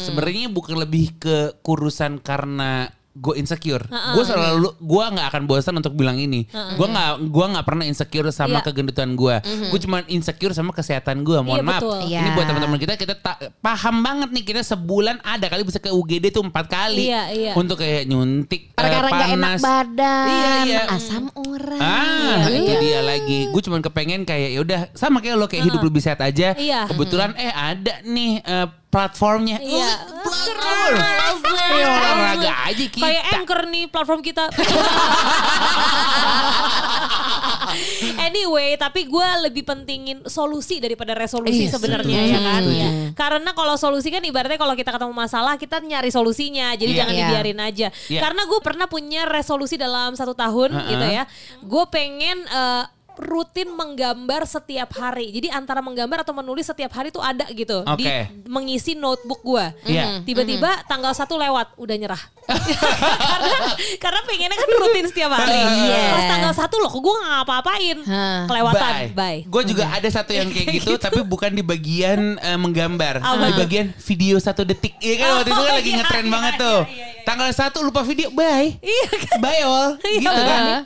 Sebenarnya 0.00 0.48
bukan 0.48 0.80
lebih 0.80 1.20
ke 1.20 1.36
kurusan 1.60 2.16
karena 2.24 2.88
gue 3.16 3.34
insecure. 3.34 3.80
Gue 3.88 4.22
selalu 4.22 4.76
gue 4.76 5.04
nggak 5.08 5.26
akan 5.26 5.42
bosan 5.44 5.74
untuk 5.74 5.92
bilang 5.92 6.14
ini. 6.14 6.44
Gue 6.76 6.86
nggak 6.86 7.10
gua 7.26 7.46
nggak 7.50 7.64
pernah 7.64 7.84
insecure 7.84 8.28
sama 8.28 8.60
Iya. 8.60 8.66
kegendutan 8.66 9.12
gue. 9.12 9.36
Gue 9.66 9.80
cuma 9.80 10.04
insecure 10.06 10.52
sama 10.52 10.70
kesehatan 10.70 11.20
gue. 11.22 11.38
Mohon 11.38 11.56
Iya, 11.56 11.66
maaf. 11.66 11.82
betul. 11.82 11.98
Ini 12.04 12.12
Iya. 12.22 12.32
buat 12.32 12.46
teman-teman 12.46 12.78
kita 12.78 12.92
kita 12.94 13.14
ta- 13.16 13.40
paham 13.56 13.96
banget 13.98 14.28
nih 14.30 14.44
kita 14.44 14.60
sebulan 14.62 15.16
ada 15.20 15.46
kali 15.46 15.62
bisa 15.62 15.76
ke 15.76 15.88
UGD 15.88 16.28
tuh 16.30 16.42
empat 16.42 16.66
kali 16.66 17.08
Iya, 17.08 17.22
iya. 17.30 17.52
untuk 17.54 17.76
kayak 17.76 18.04
nyuntik 18.04 18.68
eh, 18.68 18.76
Perkara 18.76 19.08
gak 19.08 19.28
enak 19.30 19.32
panas. 19.32 19.60
badan, 19.60 20.26
Iya, 20.28 20.50
iya. 20.62 20.82
asam 20.88 21.24
urat. 21.32 21.80
Ah, 21.80 22.46
itu 22.46 22.72
dia 22.78 23.00
lagi. 23.00 23.48
Gue 23.48 23.60
cuman 23.60 23.80
kepengen 23.80 24.22
kayak 24.22 24.50
ya 24.50 24.60
udah 24.60 24.80
sama 24.92 25.18
kayak 25.18 25.34
lo 25.34 25.46
kayak 25.46 25.64
hidup 25.64 25.80
lebih 25.80 25.98
sehat 25.98 26.20
aja. 26.20 26.52
Iya. 26.54 26.84
Kebetulan 26.86 27.32
eh 27.34 27.48
ada 27.48 28.00
nih 28.02 28.38
eh, 28.38 28.66
platformnya. 28.96 29.60
Iya. 29.60 29.92
Oh, 30.08 30.24
platform. 30.24 30.96
Ya, 31.76 31.88
olahraga 31.92 32.52
aja 32.64 32.84
kita. 32.88 33.04
Kayak 33.04 33.24
anchor 33.36 33.60
nih 33.68 33.84
platform 33.92 34.20
kita. 34.24 34.48
anyway, 38.26 38.76
tapi 38.76 39.04
gue 39.04 39.28
lebih 39.44 39.62
pentingin 39.62 40.24
solusi 40.24 40.80
daripada 40.80 41.12
resolusi 41.12 41.68
Iya, 41.68 41.76
sebenarnya 41.76 42.20
ya 42.24 42.38
kan. 42.40 42.62
setuju. 42.64 42.88
Karena 43.12 43.50
kalau 43.52 43.74
solusi 43.76 44.08
kan 44.08 44.22
ibaratnya 44.24 44.56
kalau 44.56 44.72
kita 44.72 44.90
ketemu 44.92 45.12
masalah 45.12 45.60
kita 45.60 45.76
nyari 45.80 46.08
solusinya, 46.08 46.72
jadi 46.72 46.90
Iya. 46.92 46.98
jangan 47.04 47.12
Iya. 47.14 47.20
dibiarin 47.28 47.60
aja. 47.60 47.88
Iya. 48.08 48.20
Karena 48.24 48.42
gue 48.48 48.60
pernah 48.64 48.86
punya 48.88 49.28
resolusi 49.28 49.76
dalam 49.76 50.16
satu 50.16 50.32
tahun 50.32 50.72
Uh-uh. 50.72 50.88
gitu 50.88 51.06
ya. 51.06 51.24
Gue 51.60 51.84
pengen 51.92 52.38
eh, 52.46 52.84
rutin 53.18 53.72
menggambar 53.72 54.44
setiap 54.44 54.92
hari. 54.96 55.32
Jadi 55.32 55.48
antara 55.48 55.80
menggambar 55.80 56.22
atau 56.22 56.36
menulis 56.36 56.68
setiap 56.68 56.92
hari 56.94 57.08
tuh 57.08 57.20
ada 57.20 57.44
gitu 57.50 57.82
di 57.96 58.04
Oke. 58.06 58.16
mengisi 58.46 58.92
notebook 58.94 59.40
gue. 59.42 59.66
Iya. 59.88 60.20
Tiba-tiba 60.22 60.84
tanggal 60.86 61.12
satu 61.12 61.36
lewat, 61.36 61.76
udah 61.80 61.96
nyerah. 61.96 62.22
karena 63.30 63.58
karena 63.98 64.20
pengennya 64.22 64.58
kan 64.58 64.70
rutin 64.78 65.06
setiap 65.10 65.32
hari. 65.34 65.58
Iya. 65.86 66.04
Pas 66.12 66.24
tanggal 66.30 66.52
satu 66.56 66.76
loh, 66.80 66.92
gue 66.92 67.14
nggak 67.14 67.30
ngapa-ngapain. 67.42 67.98
Hah. 68.06 68.40
Kelewatan, 68.48 68.92
bye. 69.12 69.38
Gue 69.46 69.62
juga 69.66 69.84
ada 69.92 70.08
satu 70.08 70.30
yang 70.32 70.48
kayak 70.48 70.68
gitu, 70.82 70.92
tapi 70.96 71.20
bukan 71.26 71.52
di 71.52 71.62
bagian 71.62 72.38
eh, 72.38 72.58
menggambar, 72.58 73.20
Apa? 73.22 73.50
di 73.50 73.52
bagian 73.56 73.86
video 73.96 74.36
satu 74.38 74.62
detik. 74.62 74.94
Iya 75.00 75.14
kan 75.20 75.28
waktu 75.40 75.50
itu 75.52 75.62
kan 75.62 75.64
Oh, 75.66 75.76
lagi 75.76 75.90
iya, 75.90 75.98
ngetren 76.00 76.24
iya, 76.26 76.32
banget 76.32 76.54
iya, 76.54 76.62
tuh. 76.62 76.80
iya, 76.86 76.94
iya. 76.96 77.15
Tanggal 77.26 77.50
satu 77.50 77.82
lupa 77.82 78.00
video, 78.00 78.30
bye. 78.30 78.78
Iya 78.78 79.06
kan? 79.10 79.38
Bye 79.42 79.60
all. 79.60 79.98
Iya 80.06 80.20
Gitu 80.22 80.30
kan. 80.30 80.46
kan? 80.46 80.82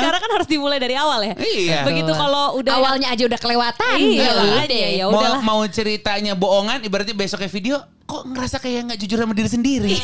Karena 0.00 0.18
kan 0.18 0.30
harus 0.32 0.48
dimulai 0.48 0.80
dari 0.80 0.96
awal 0.96 1.20
ya. 1.20 1.34
Iya. 1.36 1.84
Begitu 1.84 2.08
kalau 2.08 2.56
udah 2.56 2.72
Awalnya 2.74 3.12
aja 3.12 3.22
udah 3.22 3.36
kelewatan. 3.36 3.96
Iya, 4.00 4.24
Ya 4.24 4.32
udah. 4.32 4.64
ya 4.64 5.04
mau 5.06 5.60
mau 5.60 5.60
ceritanya 5.68 6.32
bohongan 6.32 6.80
ibaratnya 6.80 7.12
besoknya 7.12 7.46
video 7.46 7.76
kok 8.04 8.24
ngerasa 8.26 8.60
kayak 8.60 8.80
nggak 8.86 9.00
jujur 9.00 9.16
sama 9.16 9.32
diri 9.32 9.48
sendiri 9.48 9.96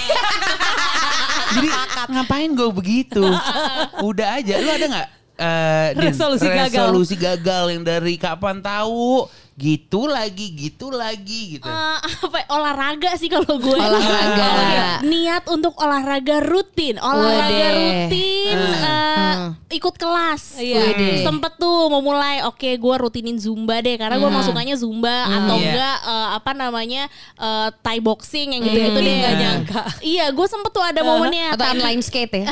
jadi 1.54 1.68
ngapain 2.08 2.50
gue 2.50 2.70
begitu 2.70 3.20
udah 4.08 4.40
aja 4.40 4.56
lu 4.56 4.70
ada 4.70 4.86
nggak 4.88 5.08
eh, 5.36 5.86
Din, 5.92 6.08
Resolusi 6.08 6.48
gagal. 6.48 6.68
resolusi 6.88 7.14
gagal 7.14 7.64
yang 7.70 7.84
dari 7.84 8.16
kapan 8.16 8.60
tahu 8.60 9.28
gitu 9.60 10.00
lagi, 10.06 10.46
gitu 10.50 10.88
lagi 10.88 11.40
gitu. 11.54 11.64
Eh, 11.64 11.98
apa 12.00 12.48
olahraga 12.48 13.12
sih 13.14 13.28
kalau 13.28 13.54
gue 13.54 13.76
Olahraga. 13.76 14.46
Oke, 14.46 14.78
niat 15.06 15.44
untuk 15.46 15.76
olahraga 15.76 16.40
rutin 16.40 16.96
olahraga 16.96 17.44
Wede. 17.46 18.08
rutin 18.08 18.58
eh, 18.74 19.34
ikut 19.70 19.94
kelas 19.94 20.56
Iya. 20.58 20.80
Wede. 20.82 21.20
sempet 21.20 21.52
tuh 21.56 21.86
mau 21.86 22.00
mulai 22.00 22.40
oke 22.42 22.64
gue 22.70 22.94
rutinin 22.96 23.36
zumba 23.36 23.78
deh 23.78 23.94
karena 23.94 24.16
gue 24.16 24.26
emang 24.26 24.42
sukanya 24.42 24.74
zumba 24.74 25.12
atau 25.26 25.54
Iya. 25.54 25.68
enggak 25.68 25.96
eh, 26.06 26.28
apa 26.34 26.50
namanya 26.52 27.02
eh, 27.36 27.68
thai 27.78 28.00
boxing 28.00 28.56
yang 28.56 28.62
gitu 28.62 28.78
gitu 28.80 28.98
deh 28.98 29.14
Nggak 29.14 29.28
Nah, 29.30 29.38
nyangka. 29.38 29.82
iya 30.00 30.26
gue 30.30 30.46
sempet 30.46 30.70
tuh 30.70 30.80
ada 30.80 31.02
momennya 31.02 31.52
Atau 31.52 31.66
inline 31.70 32.00
skate 32.00 32.32
ya. 32.38 32.46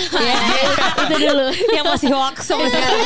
itu 1.03 1.15
dulu 1.17 1.47
yang 1.71 1.87
masih 1.87 2.11
hoax 2.11 2.37
sekarang. 2.49 3.01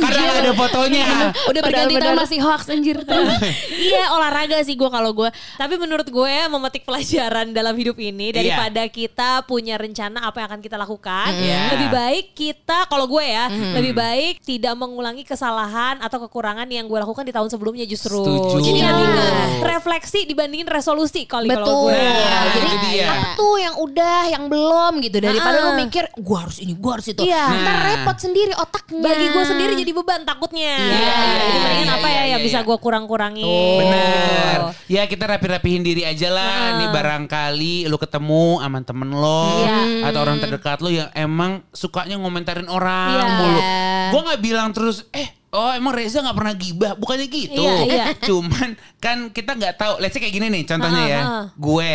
Karena 0.00 0.20
nggak 0.20 0.38
ada 0.40 0.52
fotonya. 0.52 1.04
Udah 1.46 1.60
berganti 1.60 1.94
nama 1.94 2.18
masih 2.18 2.38
hoax 2.40 2.66
anjir. 2.66 2.96
iya 3.90 4.12
olahraga 4.12 4.60
sih 4.60 4.74
gue 4.74 4.86
kalau 4.86 5.12
gue 5.12 5.28
Tapi 5.56 5.74
menurut 5.76 6.06
gue 6.06 6.34
memetik 6.48 6.82
pelajaran 6.82 7.52
dalam 7.58 7.74
hidup 7.74 7.96
ini 7.96 8.30
daripada 8.30 8.86
kita 8.86 9.42
punya 9.44 9.76
rencana 9.76 10.22
apa 10.22 10.40
yang 10.40 10.48
akan 10.48 10.60
kita 10.60 10.76
lakukan, 10.76 11.30
Iya. 11.30 11.62
lebih 11.72 11.88
baik 11.88 12.24
kita 12.32 12.78
kalau 12.86 13.06
gue 13.06 13.22
ya, 13.22 13.46
lebih 13.48 13.92
baik 13.92 14.34
tidak 14.40 14.74
mengulangi 14.74 15.22
kesalahan 15.22 16.00
atau 16.00 16.20
kekurangan 16.20 16.66
yang 16.66 16.84
gue 16.84 16.98
lakukan 16.98 17.22
di 17.22 17.30
tahun 17.30 17.48
sebelumnya 17.48 17.84
justru. 17.84 18.20
Setuju. 18.20 18.56
Jadi 18.60 18.80
Iya. 18.80 18.90
lebih 18.90 19.08
refleksi 19.62 20.20
dibandingin 20.24 20.66
resolusi 20.66 21.24
kali 21.24 21.48
kalau 21.48 21.66
Betul. 21.66 21.80
gue. 21.90 22.00
Nah, 22.00 22.44
Jadi 22.50 22.68
itu 22.68 22.88
dia. 22.90 23.06
apa 23.08 23.26
tuh 23.34 23.56
yang 23.56 23.74
udah, 23.76 24.20
yang 24.28 24.44
belum 24.46 24.92
gitu 25.00 25.18
daripada 25.18 25.56
Ah. 25.56 25.64
lu 25.66 25.72
mikir 25.78 26.04
gua 26.18 26.38
harus 26.44 26.58
ini, 26.58 26.72
gua 26.74 26.98
harus 26.98 27.06
itu. 27.08 27.22
Iya. 27.22 27.44
Ntar 27.52 27.76
Nah. 27.76 27.84
repot 27.86 28.16
sendiri 28.16 28.52
otaknya. 28.54 29.02
Bagi 29.02 29.26
gue 29.30 29.44
sendiri 29.44 29.72
jadi 29.76 29.92
beban 29.92 30.20
takutnya. 30.22 30.74
Iya, 30.76 30.90
Jadi 30.90 31.50
iya, 31.50 31.60
mendingan 31.60 31.86
iya, 31.86 31.94
apa 31.94 32.08
iya, 32.08 32.14
ya 32.14 32.22
iya, 32.22 32.30
yang 32.36 32.40
bisa 32.42 32.58
iya. 32.60 32.66
Gue 33.00 33.08
kurang-kurangin. 33.08 33.78
Benar. 33.80 34.58
Ya 34.90 35.02
kita 35.06 35.24
rapi-rapihin 35.28 35.82
diri 35.82 36.02
aja 36.04 36.28
lah. 36.28 36.80
Nih 36.80 36.88
barangkali 36.92 37.88
lu 37.88 37.96
ketemu 37.96 38.60
sama 38.60 38.78
temen 38.84 39.10
lo 39.12 39.64
Iya. 39.64 40.10
atau 40.10 40.20
orang 40.24 40.38
terdekat 40.40 40.78
lo 40.84 40.90
yang 40.90 41.08
emang 41.14 41.64
sukanya 41.72 42.20
ngomentarin 42.20 42.68
orang 42.68 43.16
Iya. 43.16 43.24
mulu. 43.38 43.60
Gue 44.10 44.20
nggak 44.26 44.40
bilang 44.42 44.68
terus, 44.74 45.06
eh 45.14 45.28
oh 45.50 45.70
emang 45.74 45.94
Reza 45.94 46.22
nggak 46.22 46.36
pernah 46.36 46.54
gibah, 46.54 46.92
bukannya 46.98 47.26
gitu. 47.26 47.62
Iya, 47.62 47.74
iya. 47.86 48.04
Cuman 48.28 48.76
kan 48.98 49.30
kita 49.32 49.56
nggak 49.56 49.74
tahu. 49.78 49.94
Let's 50.02 50.14
say 50.14 50.20
kayak 50.22 50.34
gini 50.34 50.46
nih 50.50 50.62
contohnya 50.66 51.02
ya. 51.06 51.22
Gue, 51.56 51.92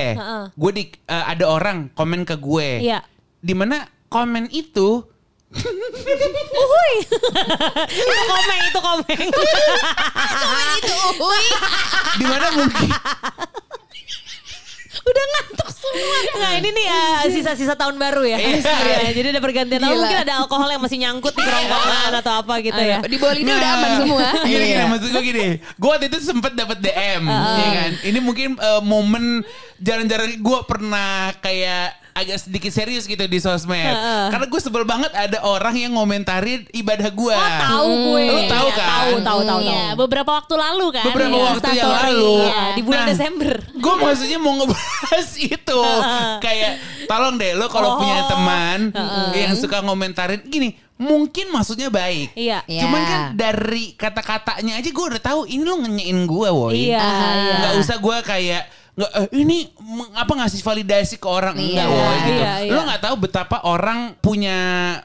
gue 0.54 0.72
di 0.72 0.84
eh, 0.90 1.26
ada 1.30 1.46
orang 1.48 1.92
komen 1.94 2.24
ke 2.26 2.36
gue. 2.40 2.86
Iya. 2.86 3.00
Di 3.46 3.54
mana 3.54 3.86
komen 4.10 4.50
itu 4.50 5.04
Uhuy. 6.62 6.94
itu 7.86 8.24
komeng, 8.28 8.62
itu 8.66 8.80
komeng. 8.82 9.28
itu 10.76 10.96
uy. 11.22 11.44
di 12.16 12.26
mana 12.26 12.48
mungkin 12.52 12.90
Udah 15.06 15.22
ngantuk 15.22 15.70
semua. 15.70 16.18
Nah 16.42 16.52
ini 16.58 16.70
nih 16.74 16.86
ya 16.90 17.02
sisa-sisa 17.30 17.78
tahun 17.78 17.94
baru 18.02 18.26
ya. 18.26 18.42
Iya. 18.42 18.58
Iya, 18.66 19.10
Jadi 19.14 19.28
ada 19.38 19.42
pergantian 19.44 19.78
tahun. 19.78 20.02
Mungkin 20.02 20.20
ada 20.26 20.34
alkohol 20.42 20.66
yang 20.74 20.82
masih 20.82 20.98
nyangkut 20.98 21.30
di 21.38 21.46
kerongkongan 21.46 22.12
atau 22.26 22.34
apa 22.42 22.54
gitu 22.66 22.82
ya. 22.82 22.98
Di 23.06 23.18
bawah 23.22 23.38
ini 23.38 23.52
udah 23.54 23.70
aman 23.70 23.92
semua. 24.02 24.26
Gini, 24.50 24.66
Iya. 24.74 24.90
maksud 24.90 25.10
gue 25.14 25.24
gini. 25.24 25.46
Gue 25.78 25.90
waktu 25.94 26.10
itu 26.10 26.18
sempet 26.26 26.58
dapet 26.58 26.82
DM, 26.82 27.22
ya 27.30 27.70
kan. 27.70 27.92
Ini 28.02 28.18
mungkin 28.18 28.58
eh, 28.58 28.82
momen 28.82 29.46
jarang-jarang 29.78 30.42
gue 30.42 30.60
pernah 30.66 31.38
kayak 31.38 32.02
agak 32.16 32.40
sedikit 32.40 32.72
serius 32.72 33.04
gitu 33.04 33.20
di 33.22 33.38
sosmed. 33.38 33.92
Karena 34.32 34.48
gue 34.48 34.62
sebel 34.64 34.82
banget 34.82 35.12
ada 35.12 35.44
orang 35.44 35.76
yang 35.76 35.92
ngomentarin 35.94 36.64
ibadah 36.72 37.12
gue. 37.12 37.36
Oh, 37.36 37.52
tahu 37.62 37.90
gue. 37.92 38.24
Lu 38.26 38.42
tahu 38.48 38.68
kan? 38.72 38.88
Tahu, 38.88 39.14
tahu, 39.20 39.40
tahu, 39.44 39.60
Iya, 39.60 39.76
tahu. 39.92 40.00
beberapa 40.00 40.32
waktu 40.34 40.56
lalu 40.56 40.86
kan 40.90 41.06
Beberapa 41.06 41.28
di 41.30 41.44
waktu 41.44 41.70
yang 41.76 41.92
lalu. 41.94 42.34
Iya. 42.42 42.64
Di 42.72 42.82
bulan 42.82 43.02
Nah, 43.02 43.10
Desember. 43.12 43.54
Gue 43.76 43.94
maksudnya 44.00 44.40
mau 44.40 44.54
ngebahas 44.56 45.28
itu. 45.52 45.80
kayak 46.40 46.72
tolong 47.06 47.36
deh 47.36 47.52
lo 47.52 47.68
Oh. 47.68 47.70
kalau 47.70 48.00
punya 48.00 48.20
teman 48.26 48.80
yang 49.36 49.52
suka 49.54 49.84
ngomentarin 49.84 50.40
gini. 50.42 50.72
Mungkin 50.96 51.52
maksudnya 51.52 51.92
baik. 51.92 52.32
Iya. 52.32 52.64
Iya. 52.64 52.82
Cuman 52.88 53.02
kan 53.04 53.22
dari 53.36 53.92
kata-katanya 53.94 54.80
aja 54.80 54.88
gue 54.88 55.06
udah 55.06 55.20
tahu 55.20 55.44
ini 55.44 55.62
lo 55.62 55.76
ngenyein 55.78 56.24
gue 56.24 56.48
Iya, 56.48 56.56
woi. 56.56 56.80
iya. 56.80 57.04
Nggak 57.60 57.74
usah 57.76 57.98
gue 58.00 58.18
kayak 58.24 58.64
nggak 58.96 59.12
eh, 59.14 59.28
ini 59.36 59.58
meng- 59.78 60.14
apa 60.14 60.32
ngasih 60.34 60.62
validasi 60.62 61.16
ke 61.16 61.28
orang 61.28 61.52
enggak 61.54 61.84
Iya, 61.84 61.86
woi 61.86 62.16
gitu. 62.18 62.32
iya, 62.40 62.54
iya. 62.64 62.72
Lo 62.72 62.82
nggak 62.82 63.02
tahu 63.02 63.16
betapa 63.20 63.58
orang 63.62 64.16
punya 64.18 64.58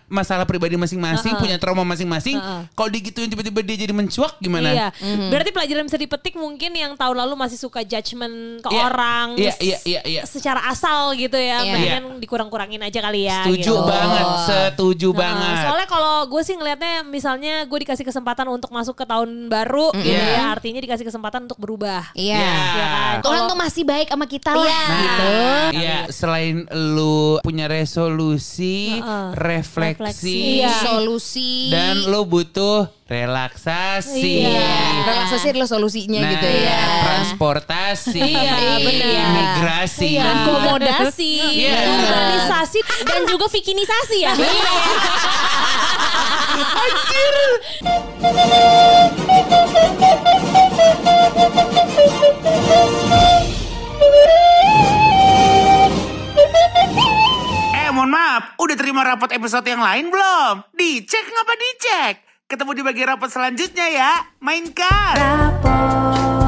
masalah 0.06 0.46
pribadi 0.46 0.74
masing-masing, 0.74 1.34
punya 1.34 1.58
trauma 1.58 1.82
masing-masing. 1.82 2.38
Uh-uh. 2.38 2.62
Kalau 2.70 2.86
digituin 2.88 3.26
tiba-tiba 3.26 3.60
dia 3.60 3.76
jadi 3.80 3.90
mencuak 3.90 4.38
gimana? 4.38 4.70
Iya. 4.70 4.88
Berarti 5.26 5.50
pelajaran 5.50 5.84
bisa 5.84 5.98
dipetik 5.98 6.34
mungkin 6.34 6.70
yang 6.70 6.94
tahun 6.94 7.18
lalu 7.18 7.34
masih 7.36 7.58
suka 7.58 7.82
judgement 7.82 8.30
ke 8.60 8.68
Iya. 8.68 8.82
orang. 8.84 9.26
Iya, 9.34 9.54
iya, 9.58 9.78
iya, 9.84 10.00
iya. 10.04 10.22
Secara 10.22 10.66
asal 10.66 11.10
gitu 11.14 11.34
ya. 11.34 11.58
Iya. 11.60 11.72
Mendingan 11.72 12.04
dikurang-kurangin 12.20 12.80
aja 12.80 12.98
kali 13.00 13.26
ya. 13.26 13.42
Setuju 13.42 13.58
gitu. 13.74 13.74
banget, 13.82 14.26
setuju 14.46 15.08
Nah, 15.10 15.18
banget. 15.18 15.56
soalnya 15.66 15.88
kalau 15.88 16.14
gue 16.26 16.42
sih 16.42 16.54
ngelihatnya 16.54 16.94
misalnya 17.02 17.54
gue 17.64 17.78
dikasih 17.80 18.04
kesempatan 18.04 18.46
untuk 18.46 18.70
masuk 18.70 18.94
ke 18.94 19.02
tahun 19.02 19.50
baru, 19.50 19.90
gitu 19.96 20.14
Iya. 20.14 20.30
ya 20.30 20.44
artinya 20.48 20.78
dikasih 20.78 21.02
kesempatan 21.02 21.44
untuk 21.44 21.58
berubah. 21.58 22.14
Iya. 22.14 22.38
Iya 22.38 22.86
kan? 22.86 23.14
Tuhan 23.20 23.34
Kalau- 23.36 23.50
tuh 23.50 23.58
masih 23.58 23.79
baik 23.82 24.08
sama 24.08 24.24
kita 24.24 24.50
lah 24.50 24.62
Iya. 24.62 24.82
gitu. 24.96 25.30
Iya, 25.72 25.96
selain 26.08 26.56
lu 26.70 27.38
punya 27.40 27.66
resolusi, 27.66 28.96
Heeh. 28.96 29.26
refleksi, 29.32 30.00
Refleksi. 30.00 30.38
Iya. 30.58 30.72
Solusi. 30.80 31.52
dan 31.68 32.04
lu 32.04 32.24
butuh 32.24 32.88
relaksasi. 33.04 34.46
Iya. 34.46 34.70
relaksasi 35.02 35.46
adalah 35.50 35.66
solusinya 35.66 36.20
Nah, 36.20 36.30
gitu 36.30 36.46
ya. 36.46 36.80
transportasi, 37.02 38.22
Iya, 38.22 38.54
benar. 38.78 39.18
imigrasi, 39.18 40.08
Iya. 40.12 40.24
akomodasi, 40.36 41.34
Iya. 41.56 41.78
Urbanisasi 41.90 42.78
dan 43.02 43.20
juga 43.26 43.46
vikinisasi 43.48 44.16
ya. 44.20 44.32
Eh 52.80 53.29
mohon 58.00 58.16
maaf, 58.16 58.56
udah 58.56 58.76
terima 58.80 59.04
rapot 59.04 59.28
episode 59.28 59.68
yang 59.68 59.84
lain 59.84 60.08
belum? 60.08 60.72
Dicek 60.72 61.20
ngapa 61.20 61.52
dicek? 61.52 62.14
Ketemu 62.48 62.72
di 62.72 62.82
bagian 62.88 63.12
rapot 63.12 63.28
selanjutnya 63.28 63.92
ya. 63.92 64.12
Mainkan. 64.40 65.20
Rapot 65.20 66.39